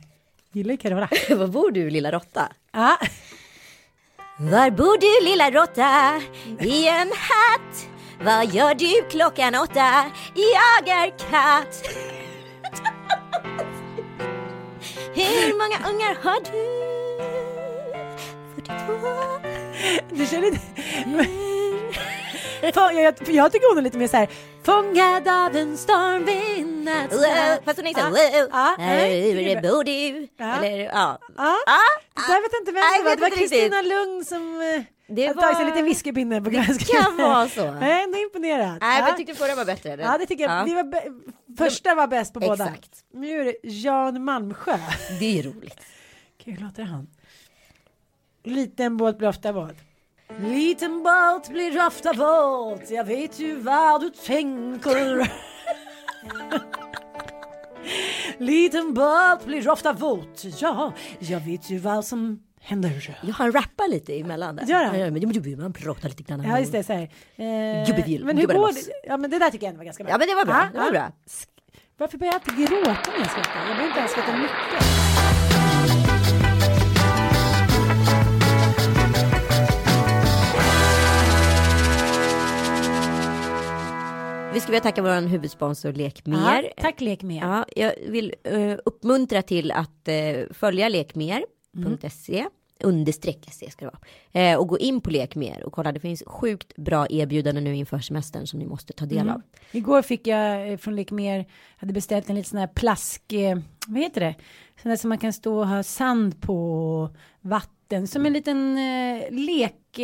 Gillar 0.51 0.71
ju 0.71 0.77
Carola. 0.77 1.09
Var 1.29 1.47
bor 1.47 1.71
du 1.71 1.89
lilla 1.89 2.11
råtta? 2.11 2.51
Ja. 2.71 2.97
Var 4.39 4.69
bor 4.69 4.97
du 4.97 5.25
lilla 5.29 5.51
råtta? 5.51 6.21
I 6.59 6.87
en 6.87 7.11
hatt. 7.15 7.87
Vad 8.23 8.53
gör 8.53 8.75
du 8.75 9.09
klockan 9.09 9.55
åtta? 9.55 10.05
Jag 10.35 10.87
är 10.87 11.09
katt. 11.09 11.87
Hur 15.13 15.53
många 15.57 15.89
ungar 15.89 16.17
har 16.23 16.39
du? 16.39 16.51
42. 18.55 20.15
Du 20.15 20.25
känner 20.25 20.47
inte... 20.47 20.59
Fan, 22.73 22.95
jag, 22.95 23.03
jag, 23.03 23.29
jag 23.29 23.51
tycker 23.51 23.69
hon 23.69 23.77
är 23.77 23.81
lite 23.81 23.97
mer 23.97 24.07
så 24.07 24.17
här. 24.17 24.29
Fångad 24.63 25.27
av 25.27 25.55
en 25.55 25.77
stormvind 25.77 26.89
att 26.89 27.13
Wow, 27.13 27.63
Fast 27.65 27.77
hon 27.77 27.87
är 27.87 28.77
nej, 28.77 29.33
det 29.33 29.51
är 29.51 29.55
Hur 29.55 29.69
bor 29.71 29.83
du? 29.83 30.27
Eller 30.67 30.79
ja. 30.79 31.19
Ja, 31.37 31.57
där 32.27 32.41
vet 32.41 32.51
jag 32.51 32.61
inte 32.61 32.71
vem 32.71 32.81
Nej, 32.81 32.97
det 32.97 33.03
var. 33.03 33.15
Det 33.15 33.21
var. 33.21 33.29
Kristina 33.29 33.81
Lugn 33.81 34.25
som 34.25 34.61
eh, 34.61 34.83
Det 35.15 35.27
hade 35.27 35.41
tagit 35.41 35.57
sig 35.57 35.65
var- 35.65 35.71
lite 35.71 35.83
whiskypinne 35.83 36.41
på 36.41 36.49
ganska 36.49 36.97
kan 37.01 37.17
vara 37.17 37.49
så. 37.49 37.59
Jag 37.81 37.83
är 37.83 38.03
ändå 38.03 38.17
imponerad. 38.17 38.67
Nej, 38.67 38.77
men 38.79 38.99
ja. 38.99 39.07
jag 39.07 39.17
tyckte 39.17 39.35
förra 39.35 39.55
var 39.55 39.65
bättre. 39.65 39.89
Eller? 39.89 40.03
ja, 40.03 40.17
det 40.17 40.25
tycker 40.25 40.43
jag. 40.43 40.59
Ja. 40.59 40.63
Vi 40.63 40.73
var 40.73 41.03
första 41.57 41.95
var 41.95 42.07
bäst 42.07 42.33
på 42.33 42.39
båda. 42.39 42.63
Exakt. 42.65 43.03
Nu 43.13 43.41
är 43.41 43.45
det 43.45 43.55
Jan 43.63 44.23
Malmsjö. 44.23 44.77
Det 45.19 45.39
är 45.39 45.43
roligt. 45.43 45.79
Gud, 46.45 46.55
hur 46.59 46.65
låter 46.65 46.83
han? 46.83 47.07
Liten 48.43 48.97
båt 48.97 49.17
blir 49.17 49.29
ofta 49.29 49.51
våt. 49.51 49.75
Liten 50.39 51.03
båt 51.03 51.49
blir 51.49 51.87
ofta 51.87 52.13
våt, 52.13 52.89
jag 52.89 53.03
vet 53.03 53.39
ju 53.39 53.55
vad 53.55 54.01
du 54.01 54.09
tänker. 54.09 55.31
Liten 58.37 58.93
båt 58.93 59.45
blir 59.45 59.69
ofta 59.69 59.93
våt, 59.93 60.43
ja, 60.59 60.93
jag 61.19 61.39
vet 61.39 61.69
ju 61.69 61.77
vad 61.77 62.05
som 62.05 62.43
händer. 62.61 63.17
Jag 63.21 63.33
har 63.33 63.51
rappat 63.51 63.89
lite 63.89 64.19
emellan 64.19 64.55
där. 64.55 64.65
Gör 64.65 64.83
han? 64.83 64.99
Ja, 64.99 65.11
men 65.11 65.61
man 65.61 65.73
pratar 65.73 66.09
lite 66.09 66.23
grann. 66.23 66.43
Ja, 66.43 66.59
just 66.59 66.71
det. 66.71 66.83
Så 66.83 66.93
här. 66.93 67.09
Eh, 67.35 67.87
Gubbevill, 67.87 68.25
men 68.25 68.37
hur 68.37 68.47
går 68.47 68.73
det? 68.73 68.91
Ja, 69.03 69.17
men 69.17 69.29
det 69.31 69.39
där 69.39 69.49
tycker 69.49 69.65
jag 69.65 69.69
ändå 69.69 69.77
var 69.77 69.85
ganska 69.85 70.03
bra. 70.03 70.13
Ja, 70.13 70.17
men 70.17 70.27
det 70.27 70.35
var 70.35 70.45
bra. 70.45 70.55
Ja, 70.55 70.69
det 70.73 70.77
var 70.77 70.85
ja. 70.85 70.91
bra. 70.91 71.11
Varför 71.97 72.17
börjar 72.17 72.33
jag 72.33 72.41
alltid 72.41 72.67
gråta 72.67 73.11
när 73.11 73.19
jag 73.19 73.31
skrattar? 73.31 73.59
Jag 73.59 73.67
behöver 73.67 73.87
inte 73.87 73.99
ens 73.99 74.11
skratta 74.11 74.37
mycket. 74.37 75.10
Vi 84.53 84.59
ska 84.59 84.71
vilja 84.71 84.81
tacka 84.81 85.01
vår 85.01 85.27
huvudsponsor 85.27 85.93
Lek 85.93 86.21
Ja, 86.25 86.63
tack 86.77 87.01
Lek 87.01 87.23
Mer. 87.23 87.41
Ja, 87.41 87.65
jag 87.75 87.93
vill 88.07 88.35
eh, 88.43 88.77
uppmuntra 88.85 89.41
till 89.41 89.71
att 89.71 90.07
eh, 90.07 90.53
följa 90.53 90.89
lekmer.se 90.89 92.47
understreck 92.83 93.47
se 93.51 93.71
ska 93.71 93.85
det 93.85 93.91
vara. 93.91 94.51
Eh, 94.51 94.59
och 94.59 94.67
gå 94.67 94.79
in 94.79 95.01
på 95.01 95.09
Lek 95.09 95.35
Mer 95.35 95.63
och 95.63 95.73
kolla 95.73 95.91
det 95.91 95.99
finns 95.99 96.23
sjukt 96.27 96.75
bra 96.75 97.07
erbjudanden 97.09 97.63
nu 97.63 97.75
inför 97.75 97.99
semestern 97.99 98.47
som 98.47 98.59
ni 98.59 98.65
måste 98.65 98.93
ta 98.93 99.05
del 99.05 99.29
av. 99.29 99.41
Igår 99.71 100.01
fick 100.01 100.27
jag 100.27 100.79
från 100.81 100.95
Lek 100.95 101.11
Mer, 101.11 101.45
hade 101.77 101.93
beställt 101.93 102.29
en 102.29 102.35
liten 102.35 102.49
sån 102.49 102.59
här 102.59 102.67
plask, 102.67 103.23
vad 103.87 104.01
heter 104.01 104.21
det? 104.21 104.35
Sån 104.81 104.89
där 104.89 104.97
som 104.97 105.09
man 105.09 105.17
kan 105.17 105.33
stå 105.33 105.59
och 105.59 105.67
ha 105.67 105.83
sand 105.83 106.41
på 106.41 107.09
vatten, 107.41 108.07
som 108.07 108.25
en 108.25 108.33
liten 108.33 108.75
lek 109.29 109.99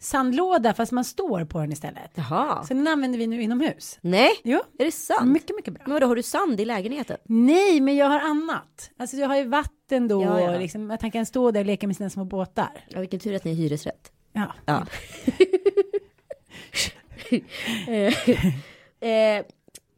sandlåda 0.00 0.74
fast 0.74 0.92
man 0.92 1.04
står 1.04 1.44
på 1.44 1.60
den 1.60 1.72
istället. 1.72 2.10
Jaha. 2.14 2.64
Så 2.64 2.74
den 2.74 2.86
använder 2.88 3.18
vi 3.18 3.26
nu 3.26 3.42
inomhus. 3.42 3.98
Nej, 4.00 4.30
Jo, 4.44 4.60
är 4.78 4.84
det 4.84 4.92
sant? 4.92 5.32
mycket, 5.32 5.56
mycket 5.56 5.74
bra. 5.74 5.82
Men 5.86 5.92
vadå, 5.94 6.06
har 6.06 6.16
du 6.16 6.22
sand 6.22 6.60
i 6.60 6.64
lägenheten? 6.64 7.16
Nej, 7.24 7.80
men 7.80 7.96
jag 7.96 8.06
har 8.06 8.20
annat. 8.20 8.90
Alltså 8.96 9.16
jag 9.16 9.28
har 9.28 9.36
ju 9.36 9.44
vatten 9.44 10.08
då, 10.08 10.22
Ja, 10.22 10.40
ja. 10.40 10.58
liksom, 10.58 10.90
att 10.90 11.02
han 11.02 11.10
kan 11.10 11.26
stå 11.26 11.50
där 11.50 11.60
och 11.60 11.66
leka 11.66 11.86
med 11.86 11.96
sina 11.96 12.10
små 12.10 12.24
båtar. 12.24 12.84
Ja, 12.88 13.00
vilken 13.00 13.20
tur 13.20 13.34
att 13.34 13.44
ni 13.44 13.50
är 13.50 13.54
hyresrätt. 13.54 14.12
Ja. 14.32 14.52
Ja. 14.66 14.86
eh, 17.88 18.30
eh, 19.10 19.44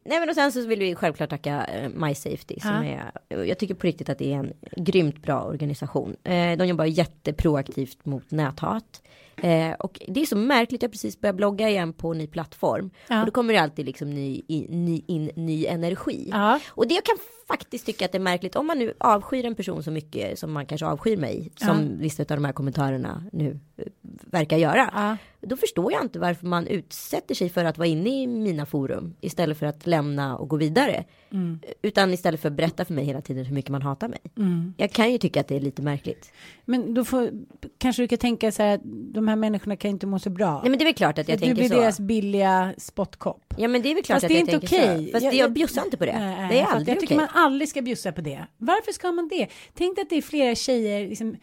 nej 0.05 0.19
men 0.19 0.29
och 0.29 0.35
sen 0.35 0.51
så 0.51 0.65
vill 0.67 0.79
vi 0.79 0.95
självklart 0.95 1.29
tacka 1.29 1.65
eh, 1.65 1.89
My 1.89 2.15
Safety 2.15 2.59
som 2.59 2.85
Ja. 2.85 3.11
är, 3.29 3.43
jag 3.43 3.57
tycker 3.57 3.73
på 3.75 3.87
riktigt 3.87 4.09
att 4.09 4.17
det 4.17 4.33
är 4.33 4.37
en 4.37 4.53
grymt 4.77 5.21
bra 5.21 5.41
organisation. 5.43 6.15
Eh, 6.23 6.57
de 6.57 6.65
jobbar 6.67 6.85
jätteproaktivt 6.85 8.05
mot 8.05 8.31
näthat. 8.31 9.01
Eh, 9.37 9.71
och 9.79 9.99
det 10.07 10.21
är 10.21 10.25
så 10.25 10.37
märkligt, 10.37 10.81
jag 10.81 10.91
precis 10.91 11.21
börjat 11.21 11.35
blogga 11.35 11.69
igen 11.69 11.93
på 11.93 12.11
en 12.11 12.17
ny 12.17 12.27
plattform. 12.27 12.91
Ja. 13.07 13.19
Och 13.19 13.25
då 13.25 13.31
kommer 13.31 13.53
det 13.53 13.59
alltid 13.59 13.85
liksom 13.85 14.09
ny, 14.09 14.41
i, 14.47 14.65
ny, 14.69 15.03
in 15.07 15.31
ny 15.35 15.65
energi. 15.65 16.29
Ja. 16.31 16.59
Och 16.67 16.87
det 16.87 16.93
jag 16.93 17.03
kan 17.03 17.17
faktiskt 17.47 17.85
tycka 17.85 18.05
att 18.05 18.11
det 18.11 18.17
är 18.17 18.19
märkligt 18.19 18.55
om 18.55 18.67
man 18.67 18.79
nu 18.79 18.93
avskyr 18.97 19.45
en 19.45 19.55
person 19.55 19.83
så 19.83 19.91
mycket 19.91 20.39
som 20.39 20.51
man 20.51 20.65
kanske 20.65 20.85
avskyr 20.85 21.17
mig. 21.17 21.51
Som 21.55 21.97
vissa 21.97 22.23
av 22.23 22.27
de 22.27 22.45
här 22.45 22.53
kommentarerna 22.53 23.23
nu 23.31 23.59
eh, 23.77 23.85
verkar 24.25 24.57
göra. 24.57 24.89
Ja. 24.93 25.17
Då 25.47 25.55
förstår 25.55 25.91
jag 25.91 26.03
inte 26.03 26.19
varför 26.19 26.47
man 26.47 26.67
utsätter 26.67 27.35
sig 27.35 27.49
för 27.49 27.65
att 27.65 27.77
vara 27.77 27.87
inne 27.87 28.23
i 28.23 28.27
mina 28.27 28.65
forum. 28.65 29.15
Istället 29.21 29.57
för 29.57 29.65
att 29.65 29.87
lämna 29.87 30.37
och 30.37 30.49
gå 30.49 30.57
vidare. 30.57 31.03
Mm. 31.31 31.59
Utan 31.81 32.13
istället 32.13 32.41
för 32.41 32.49
att 32.49 32.55
berätta 32.55 32.85
för 32.85 32.93
mig 32.93 33.05
hela 33.05 33.21
tiden 33.21 33.45
hur 33.45 33.55
mycket 33.55 33.71
man 33.71 33.81
hatar 33.81 34.07
mig. 34.07 34.19
Mm. 34.37 34.73
Jag 34.77 34.91
kan 34.91 35.11
ju 35.11 35.17
tycka 35.17 35.41
att 35.41 35.47
det 35.47 35.55
är 35.55 35.59
lite 35.59 35.81
märkligt. 35.81 36.31
Men 36.65 36.93
då 36.93 37.05
får, 37.05 37.29
kanske 37.77 38.03
du 38.03 38.07
kan 38.07 38.17
tänka 38.17 38.51
så 38.51 38.63
här 38.63 38.75
att 38.75 38.81
de 39.13 39.27
här 39.27 39.35
människorna 39.35 39.75
kan 39.75 39.91
inte 39.91 40.07
må 40.07 40.19
så 40.19 40.29
bra. 40.29 40.61
Nej 40.61 40.69
men 40.69 40.79
det 40.79 40.83
är 40.83 40.85
väl 40.85 40.93
klart 40.93 41.19
att 41.19 41.27
jag 41.27 41.37
du 41.37 41.39
tänker 41.39 41.55
blir 41.55 41.69
så. 41.69 41.75
deras 41.75 41.99
billiga 41.99 42.73
spottkopp. 42.77 43.42
Ja 43.57 43.67
men 43.67 43.81
det 43.81 43.91
är 43.91 43.95
väl 43.95 44.03
klart 44.03 44.15
Fast 44.15 44.23
att 44.23 44.29
det 44.29 44.33
är 44.35 44.37
jag 44.47 44.53
inte 44.55 44.67
tänker 44.67 44.93
okej. 44.95 45.05
så. 45.05 45.11
Fast 45.11 45.23
Jag- 45.23 45.33
jag, 45.33 45.43
jag 45.45 45.53
bjussar 45.53 45.83
inte 45.85 45.97
på 45.97 46.05
det. 46.05 46.19
Nej, 46.19 46.49
det 46.49 46.59
är 46.59 46.65
aldrig 46.65 46.95
Jag 46.95 47.01
tycker 47.01 47.15
okej. 47.15 47.27
man 47.33 47.43
aldrig 47.43 47.69
ska 47.69 47.81
bjussa 47.81 48.11
på 48.11 48.21
det. 48.21 48.45
Varför 48.57 48.91
ska 48.91 49.11
man 49.11 49.27
det? 49.27 49.47
Tänk 49.73 49.99
att 49.99 50.09
det 50.09 50.15
är 50.15 50.21
flera 50.21 50.55
tjejer, 50.55 51.07
liksom, 51.09 51.35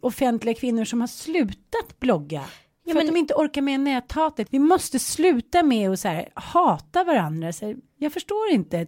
offentliga 0.00 0.54
kvinnor 0.54 0.84
som 0.84 1.00
har 1.00 1.08
slutat 1.08 2.00
blogga. 2.00 2.44
För 2.86 2.94
men- 2.94 3.02
att 3.08 3.14
de 3.14 3.18
inte 3.18 3.34
orkar 3.34 3.62
med 3.62 3.80
näthatet. 3.80 4.48
Vi 4.50 4.58
måste 4.58 4.98
sluta 4.98 5.62
med 5.62 5.90
att 5.90 6.00
så 6.00 6.08
här, 6.08 6.28
hata 6.34 7.04
varandra. 7.04 7.52
Så 7.52 7.66
här, 7.66 7.76
jag 7.98 8.12
förstår 8.12 8.48
inte. 8.50 8.86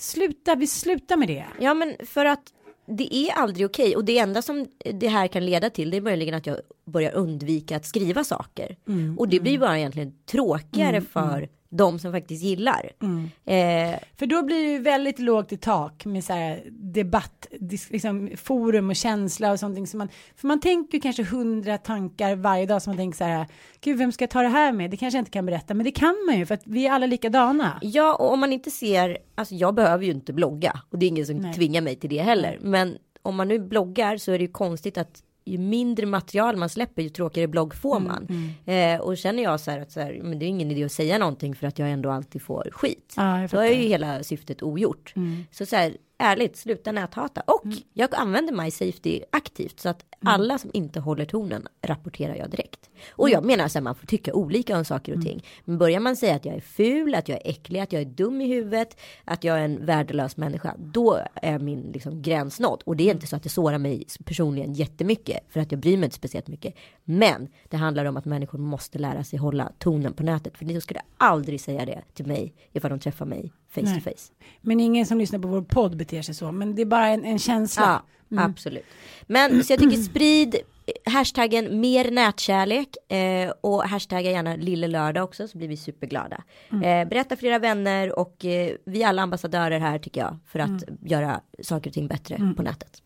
Sluta, 0.00 0.54
vi 0.54 0.66
slutar 0.66 1.16
med 1.16 1.28
det. 1.28 1.44
Ja 1.60 1.74
men 1.74 1.94
för 2.06 2.24
att 2.24 2.42
det 2.88 3.14
är 3.16 3.32
aldrig 3.32 3.66
okej 3.66 3.96
och 3.96 4.04
det 4.04 4.18
enda 4.18 4.42
som 4.42 4.66
det 4.94 5.08
här 5.08 5.26
kan 5.28 5.46
leda 5.46 5.70
till 5.70 5.90
det 5.90 5.96
är 5.96 6.00
möjligen 6.00 6.34
att 6.34 6.46
jag 6.46 6.56
börjar 6.86 7.12
undvika 7.14 7.76
att 7.76 7.86
skriva 7.86 8.24
saker. 8.24 8.76
Mm, 8.88 9.18
och 9.18 9.28
det 9.28 9.40
blir 9.40 9.58
bara 9.58 9.78
egentligen 9.78 10.12
tråkigare 10.26 11.00
för 11.00 11.48
de 11.68 11.98
som 11.98 12.12
faktiskt 12.12 12.42
gillar. 12.42 12.90
Mm. 13.02 13.24
Eh, 13.44 13.98
För 14.16 14.26
då 14.26 14.42
blir 14.42 14.62
det 14.62 14.72
ju 14.72 14.78
väldigt 14.78 15.18
lågt 15.18 15.52
i 15.52 15.56
tak 15.56 16.04
med 16.04 16.24
så 16.24 16.32
här 16.32 16.62
debatt, 16.70 17.46
liksom 17.90 18.30
forum 18.36 18.90
och 18.90 18.96
känsla 18.96 19.52
och 19.52 19.60
sånt. 19.60 19.88
Som 19.88 19.98
man, 19.98 20.08
för 20.36 20.46
man 20.48 20.60
tänker 20.60 21.00
kanske 21.00 21.22
hundra 21.24 21.78
tankar 21.78 22.36
varje 22.36 22.66
dag 22.66 22.82
som 22.82 22.90
man 22.90 22.96
tänker 22.96 23.16
så 23.18 23.24
här, 23.24 23.46
gud 23.80 23.98
vem 23.98 24.12
ska 24.12 24.22
jag 24.22 24.30
ta 24.30 24.42
det 24.42 24.48
här 24.48 24.72
med? 24.72 24.90
Det 24.90 24.96
kanske 24.96 25.16
jag 25.18 25.20
inte 25.20 25.30
kan 25.30 25.46
berätta, 25.46 25.74
men 25.74 25.84
det 25.84 25.90
kan 25.90 26.16
man 26.26 26.38
ju 26.38 26.46
för 26.46 26.54
att 26.54 26.62
vi 26.64 26.86
är 26.86 26.92
alla 26.92 27.06
likadana. 27.06 27.78
ja 27.82 28.14
och 28.14 28.32
om 28.32 28.40
man 28.40 28.52
inte 28.52 28.70
ser, 28.70 29.18
alltså 29.34 29.54
jag 29.54 29.74
behöver 29.74 30.04
ju 30.04 30.10
inte 30.10 30.32
blogga 30.32 30.80
och 30.90 30.98
det 30.98 31.06
är 31.06 31.08
ingen 31.08 31.26
som 31.26 31.36
Nej. 31.36 31.54
tvingar 31.54 31.80
mig 31.80 31.96
till 31.96 32.10
det 32.10 32.22
heller. 32.22 32.58
Men 32.62 32.98
om 33.22 33.36
man 33.36 33.48
nu 33.48 33.58
bloggar 33.58 34.16
så 34.16 34.32
är 34.32 34.38
det 34.38 34.44
ju 34.44 34.50
konstigt 34.52 34.98
att 34.98 35.22
ju 35.46 35.58
mindre 35.58 36.06
material 36.06 36.56
man 36.56 36.68
släpper 36.68 37.02
ju 37.02 37.08
tråkigare 37.08 37.48
blogg 37.48 37.74
får 37.74 37.96
Mm, 37.96 38.08
man. 38.08 38.54
Eh, 38.76 39.00
och 39.00 39.16
känner 39.18 39.42
jag 39.42 39.60
så 39.60 39.70
här 39.70 39.80
att 39.80 39.90
så 39.92 40.00
här, 40.00 40.20
men 40.22 40.38
det 40.38 40.44
är 40.44 40.48
ingen 40.48 40.70
idé 40.70 40.84
att 40.84 40.92
säga 40.92 41.18
någonting 41.18 41.54
för 41.54 41.66
att 41.66 41.78
jag 41.78 41.90
ändå 41.90 42.10
alltid 42.10 42.42
får 42.42 42.68
skit. 42.72 43.14
Ja, 43.16 43.40
jag 43.40 43.50
Då 43.50 43.58
är. 43.58 43.66
Mm. 43.66 43.82
ju 43.82 43.88
hela 43.88 44.22
syftet 44.22 44.62
ogjort. 44.62 45.14
Så 45.50 45.66
så 45.66 45.76
här, 45.76 45.96
ärligt, 46.18 46.56
sluta 46.56 46.92
näthata. 46.92 47.40
Och 47.46 47.62
jag 47.92 48.14
använder 48.14 48.52
My 48.64 48.70
Safety 48.70 49.20
aktivt 49.32 49.80
så 49.80 49.88
att 49.88 50.04
Mm. 50.22 50.34
alla 50.34 50.58
som 50.58 50.70
inte 50.74 51.00
håller 51.00 51.24
tonen 51.24 51.68
rapporterar 51.82 52.34
jag 52.34 52.50
direkt. 52.50 52.85
Och 53.10 53.30
jag 53.30 53.44
menar 53.44 53.68
så 53.68 53.78
här, 53.78 53.82
man 53.82 53.94
får 53.94 54.06
tycka 54.06 54.34
olika 54.34 54.78
om 54.78 54.84
saker 54.84 55.12
Mm. 55.12 55.20
och 55.20 55.26
ting. 55.26 55.44
Men 55.64 55.78
börjar 55.78 56.00
man 56.00 56.16
säga 56.16 56.34
att 56.34 56.44
jag 56.44 56.54
är 56.54 56.60
ful, 56.60 57.14
att 57.14 57.28
jag 57.28 57.38
är 57.46 57.50
äcklig, 57.50 57.80
att 57.80 57.92
jag 57.92 58.02
är 58.02 58.06
dum 58.06 58.40
i 58.40 58.46
huvudet, 58.46 58.96
att 59.24 59.44
jag 59.44 59.58
är 59.58 59.62
en 59.64 59.86
värdelös 59.86 60.36
människa, 60.36 60.74
då 60.78 61.20
är 61.34 61.58
min 61.58 61.90
liksom, 61.92 62.22
gräns 62.22 62.60
nådd. 62.60 62.82
Och 62.86 62.96
det 62.96 63.08
är 63.08 63.14
inte 63.14 63.26
så 63.26 63.36
att 63.36 63.42
det 63.42 63.48
sårar 63.48 63.78
mig 63.78 64.04
personligen 64.24 64.74
jättemycket, 64.74 65.38
för 65.48 65.60
att 65.60 65.72
jag 65.72 65.80
bryr 65.80 65.96
mig 65.96 66.04
inte 66.04 66.16
speciellt 66.16 66.48
mycket. 66.48 66.74
Men 67.04 67.48
det 67.68 67.76
handlar 67.76 68.04
om 68.04 68.16
att 68.16 68.24
människor 68.24 68.58
måste 68.58 68.98
lära 68.98 69.24
sig 69.24 69.38
hålla 69.38 69.72
tonen 69.78 70.12
på 70.12 70.22
nätet. 70.22 70.58
För 70.58 70.64
ni 70.64 70.80
skulle 70.80 71.00
aldrig 71.16 71.60
säga 71.60 71.86
det 71.86 72.02
till 72.14 72.26
mig 72.26 72.54
ifall 72.72 72.90
de 72.90 73.00
träffar 73.00 73.26
mig 73.26 73.52
face 73.70 73.80
Nej. 73.82 73.94
to 73.94 74.10
face. 74.10 74.32
Men 74.60 74.80
ingen 74.80 75.06
som 75.06 75.18
lyssnar 75.18 75.38
på 75.38 75.48
vår 75.48 75.62
podd 75.62 75.96
beter 75.96 76.22
sig 76.22 76.34
så, 76.34 76.52
men 76.52 76.74
det 76.74 76.82
är 76.82 76.86
bara 76.86 77.08
en, 77.08 77.24
en 77.24 77.38
känsla. 77.38 78.02
Ja, 78.28 78.42
absolut. 78.44 78.84
Men 79.26 79.64
så 79.64 79.72
jag 79.72 79.80
tycker 79.80 79.96
sprid 79.96 80.56
hashtaggen 81.04 81.80
mer 81.80 82.10
nätkärlek 82.10 83.12
eh, 83.12 83.52
och 83.60 83.82
hashtagga 83.82 84.30
gärna 84.30 84.56
lille 84.56 84.88
lördag 84.88 85.24
också 85.24 85.48
så 85.48 85.58
blir 85.58 85.68
vi 85.68 85.76
superglada. 85.76 86.42
Eh, 86.70 87.08
berätta 87.08 87.36
för 87.36 87.46
era 87.46 87.58
vänner 87.58 88.18
och 88.18 88.44
eh, 88.44 88.76
vi 88.84 89.02
är 89.02 89.08
alla 89.08 89.22
ambassadörer 89.22 89.80
här 89.80 89.98
tycker 89.98 90.20
jag 90.20 90.38
för 90.46 90.58
att 90.58 90.84
göra 91.02 91.40
saker 91.62 91.90
och 91.90 91.94
ting 91.94 92.08
bättre 92.08 92.54
på 92.56 92.62
nätet. 92.62 93.02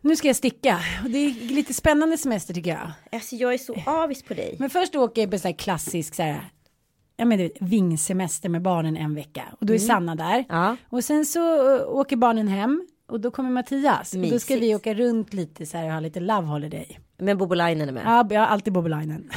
Nu 0.00 0.16
ska 0.16 0.26
jag 0.26 0.36
sticka 0.36 0.80
och 1.04 1.10
det 1.10 1.18
är 1.18 1.48
lite 1.54 1.74
spännande 1.74 2.18
semester 2.18 2.54
tycker 2.54 2.70
jag. 2.70 2.90
Alltså 3.12 3.36
jag 3.36 3.54
är 3.54 3.58
så 3.58 3.74
avis 3.86 4.22
på 4.22 4.34
dig. 4.34 4.56
Men 4.58 4.70
först 4.70 4.94
åker 4.94 5.22
jag 5.22 5.30
på 5.30 5.38
så 5.38 5.48
här 5.48 5.54
klassisk 5.54 6.14
så 6.14 6.22
här, 6.22 6.40
ja 7.16 7.24
men 7.24 7.38
du 7.38 7.44
vet, 7.44 7.56
vingsemester 7.60 8.48
med 8.48 8.62
barnen 8.62 8.96
en 8.96 9.14
vecka 9.14 9.42
och 9.60 9.66
då 9.66 9.74
är 9.74 9.78
Sanna 9.78 10.14
där. 10.14 10.34
Mm. 10.34 10.46
Ja. 10.48 10.76
Och 10.88 11.04
sen 11.04 11.26
så 11.26 11.74
uh, 11.76 11.88
åker 11.88 12.16
barnen 12.16 12.48
hem 12.48 12.86
och 13.14 13.20
då 13.20 13.30
kommer 13.30 13.50
Mattias. 13.50 14.14
Och 14.14 14.20
då 14.20 14.38
ska 14.38 14.56
vi 14.56 14.74
åka 14.74 14.94
runt 14.94 15.32
lite 15.32 15.66
så 15.66 15.76
här 15.76 15.86
och 15.86 15.92
ha 15.92 16.00
lite 16.00 16.20
love 16.20 16.46
holiday. 16.46 16.98
Men 17.18 17.38
Bobolainen 17.38 17.88
är 17.88 17.92
med. 17.92 18.02
Ja, 18.06 18.26
jag 18.30 18.40
har 18.40 18.46
alltid 18.46 18.72
Bobolainen. 18.72 19.30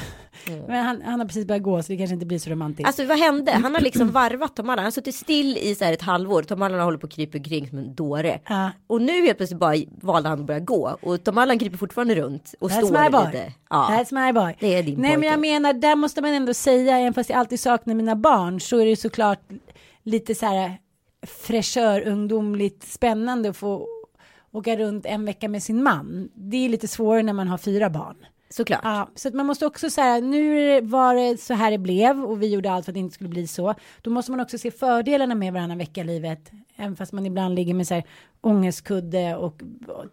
Men 0.67 0.85
han, 0.85 1.01
han 1.05 1.19
har 1.19 1.27
precis 1.27 1.45
börjat 1.45 1.63
gå 1.63 1.83
så 1.83 1.91
det 1.91 1.97
kanske 1.97 2.13
inte 2.13 2.25
blir 2.25 2.39
så 2.39 2.49
romantiskt. 2.49 2.87
Alltså 2.87 3.05
vad 3.05 3.19
hände? 3.19 3.51
Han 3.51 3.73
har 3.73 3.81
liksom 3.81 4.11
varvat 4.11 4.55
Tom 4.55 4.65
Allan. 4.65 4.77
Han 4.77 4.85
har 4.85 4.91
suttit 4.91 5.15
still 5.15 5.57
i 5.57 5.75
så 5.75 5.85
här 5.85 5.93
ett 5.93 6.01
halvår. 6.01 6.43
Tom 6.43 6.61
Allan 6.61 6.79
håller 6.79 6.97
på 6.97 7.07
att 7.07 7.13
krypa 7.13 7.39
kring 7.39 7.69
som 7.69 7.77
en 7.77 7.95
dåre. 7.95 8.39
Ja. 8.49 8.71
Och 8.87 9.01
nu 9.01 9.11
helt 9.25 9.37
plötsligt 9.37 9.59
bara 9.59 9.75
valde 10.01 10.29
han 10.29 10.39
att 10.39 10.45
börja 10.45 10.59
gå. 10.59 10.97
Och 11.01 11.23
Tom 11.23 11.37
Allan 11.37 11.59
kryper 11.59 11.77
fortfarande 11.77 12.15
runt 12.15 12.53
och 12.59 12.69
That's 12.69 12.85
står 12.85 13.03
my 13.03 13.09
boy. 13.09 13.25
lite. 13.25 13.53
Ja. 13.69 13.87
That's 13.91 14.25
my 14.25 14.33
boy. 14.33 14.55
Det 14.59 14.75
är 14.75 14.83
din 14.83 15.01
Nej 15.01 15.11
men 15.11 15.19
pojke. 15.19 15.31
jag 15.31 15.39
menar, 15.39 15.73
där 15.73 15.95
måste 15.95 16.21
man 16.21 16.33
ändå 16.33 16.53
säga, 16.53 16.97
även 16.99 17.13
fast 17.13 17.29
jag 17.29 17.39
alltid 17.39 17.59
saknar 17.59 17.93
mina 17.95 18.15
barn, 18.15 18.59
så 18.59 18.79
är 18.79 18.85
det 18.85 18.95
såklart 18.95 19.41
lite 20.03 20.35
så 20.35 20.45
här 20.45 20.77
fräschör, 21.29 22.07
ungdomligt 22.07 22.83
spännande 22.83 23.49
att 23.49 23.57
få 23.57 23.87
åka 24.51 24.77
runt 24.77 25.05
en 25.05 25.25
vecka 25.25 25.49
med 25.49 25.63
sin 25.63 25.83
man. 25.83 26.29
Det 26.33 26.65
är 26.65 26.69
lite 26.69 26.87
svårare 26.87 27.23
när 27.23 27.33
man 27.33 27.47
har 27.47 27.57
fyra 27.57 27.89
barn. 27.89 28.15
Såklart. 28.49 28.81
Ja, 28.83 29.09
så 29.15 29.27
att 29.27 29.33
man 29.33 29.45
måste 29.45 29.65
också 29.65 29.89
säga, 29.89 30.19
nu 30.19 30.81
var 30.81 31.15
det 31.15 31.37
så 31.37 31.53
här 31.53 31.71
det 31.71 31.77
blev 31.77 32.25
och 32.25 32.41
vi 32.41 32.47
gjorde 32.47 32.71
allt 32.71 32.85
för 32.85 32.91
att 32.91 32.93
det 32.93 32.99
inte 32.99 33.15
skulle 33.15 33.29
bli 33.29 33.47
så. 33.47 33.75
Då 34.01 34.09
måste 34.09 34.31
man 34.31 34.39
också 34.39 34.57
se 34.57 34.71
fördelarna 34.71 35.35
med 35.35 35.53
varannan 35.53 35.77
vecka 35.77 36.01
i 36.01 36.03
livet. 36.03 36.51
Även 36.77 36.95
fast 36.95 37.11
man 37.11 37.25
ibland 37.25 37.55
ligger 37.55 37.73
med 37.73 37.87
så 37.87 37.93
här 37.93 38.03
ångestkudde 38.41 39.35
och 39.35 39.61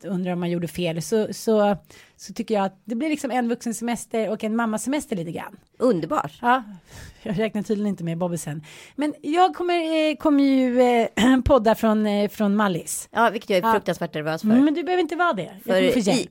undrar 0.04 0.32
om 0.32 0.40
man 0.40 0.50
gjorde 0.50 0.68
fel. 0.68 1.02
Så, 1.02 1.28
så, 1.34 1.76
så 2.16 2.32
tycker 2.32 2.54
jag 2.54 2.64
att 2.64 2.80
det 2.84 2.94
blir 2.94 3.08
liksom 3.08 3.30
en 3.30 3.48
vuxensemester 3.48 4.30
och 4.30 4.44
en 4.44 4.56
mammasemester 4.56 5.16
lite 5.16 5.30
grann. 5.32 5.56
Underbart. 5.78 6.32
Ja, 6.42 6.62
jag 7.22 7.38
räknar 7.38 7.62
tydligen 7.62 7.88
inte 7.88 8.04
med 8.04 8.18
Bobbisen. 8.18 8.62
Men 8.96 9.14
jag 9.22 9.54
kommer, 9.54 10.10
eh, 10.10 10.16
kommer 10.16 10.44
ju 10.44 10.80
eh, 10.80 11.40
podda 11.44 11.74
från, 11.74 12.06
eh, 12.06 12.28
från 12.28 12.56
Mallis. 12.56 13.08
Ja, 13.12 13.30
vilket 13.30 13.50
jag 13.50 13.58
är 13.58 13.62
Ja. 13.62 13.72
fruktansvärt 13.72 14.14
nervös 14.14 14.40
för. 14.42 14.48
Mm, 14.48 14.64
Men 14.64 14.74
du 14.74 14.82
behöver 14.82 15.00
inte 15.02 15.16
vara 15.16 15.32
det. 15.32 15.50
För. 15.64 15.82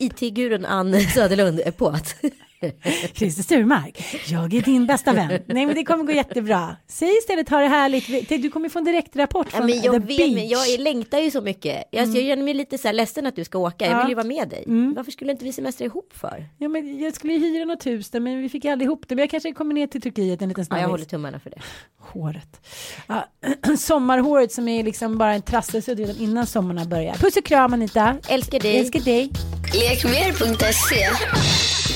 IT-gurun 0.04 0.66
Ann 0.66 1.00
Söderlund 1.14 1.60
är 1.60 1.72
på 1.72 1.88
att. 1.88 2.16
Christer 3.14 3.44
Sturmark, 3.44 4.04
jag 4.28 4.54
är 4.54 4.62
din 4.62 4.86
bästa 4.86 5.14
vän. 5.14 5.30
Nej 5.46 5.66
men 5.66 5.76
det 5.76 5.84
kommer 5.84 6.04
gå 6.04 6.12
jättebra. 6.12 6.76
Säg 6.88 7.18
istället 7.18 7.50
ha 7.50 7.60
det 7.60 7.68
härligt. 7.68 8.30
Du 8.30 8.50
kommer 8.50 8.70
få 8.70 8.80
en 8.80 8.86
direktrapport 8.86 9.48
Ja, 9.52 9.58
från 9.58 9.66
men 9.66 9.82
jag 9.82 9.94
The 9.94 10.00
vet, 10.00 10.08
Beach. 10.08 10.20
Mm. 10.20 10.34
men 10.36 10.48
jag 10.48 10.70
är- 10.70 10.78
längtar 10.78 11.20
ju 11.20 11.32
så 11.32 11.42
mycket. 11.42 11.84
Jag, 11.92 12.08
jag 12.08 12.16
känner 12.16 12.44
mig 12.44 12.54
lite 12.54 12.78
så 12.78 12.88
här 12.88 12.94
ledsen 12.94 13.28
att 13.28 13.36
du 13.36 13.44
ska 13.44 13.58
åka. 13.58 13.86
Jag 13.86 13.94
Ja. 13.94 14.00
vill 14.02 14.10
ju 14.10 14.16
vara 14.16 14.28
med 14.28 14.50
dig. 14.50 14.64
Mm. 14.68 14.94
Varför 14.94 15.12
skulle 15.12 15.32
inte 15.32 15.46
vi 15.46 15.54
semestra 15.54 15.86
ihop 15.86 16.14
för? 16.16 16.46
Ja, 16.58 16.68
men 16.70 17.00
jag 17.00 17.14
skulle 17.16 17.34
ju 17.34 17.40
hyra 17.40 17.66
något 17.66 17.86
hus 17.86 18.10
där 18.10 18.20
men 18.20 18.42
vi 18.42 18.50
fick 18.50 18.66
aldrig 18.66 18.86
ihop 18.88 19.06
det. 19.08 19.16
Men 19.16 19.22
jag 19.24 19.30
kanske 19.30 19.52
kommer 19.52 19.74
ner 19.74 19.88
till 19.88 20.02
Turkiet 20.02 20.42
en 20.42 20.50
liten 20.50 20.62
Ja, 20.62 20.66
snabbis. 20.66 20.82
jag 20.82 20.90
håller 20.90 21.06
tummarna 21.06 21.40
för 21.40 21.50
det. 21.50 21.58
Håret. 22.00 22.62
Ja, 23.08 23.26
sommarhåret 23.78 24.52
som 24.52 24.68
är 24.68 24.84
liksom 24.84 25.18
bara 25.18 25.34
en 25.34 25.42
trasselsudd 25.42 26.00
redan 26.00 26.18
innan 26.18 26.48
sommaren 26.48 26.78
har 26.78 26.86
börjat. 26.86 27.20
Puss 27.20 27.38
och 27.38 27.46
kram 27.46 27.74
Anita. 27.74 28.16
Älskar 28.30 28.60
dig. 28.60 28.78
Älskar 28.80 29.00
dig. 29.00 29.32
Lekmer.se 29.74 31.10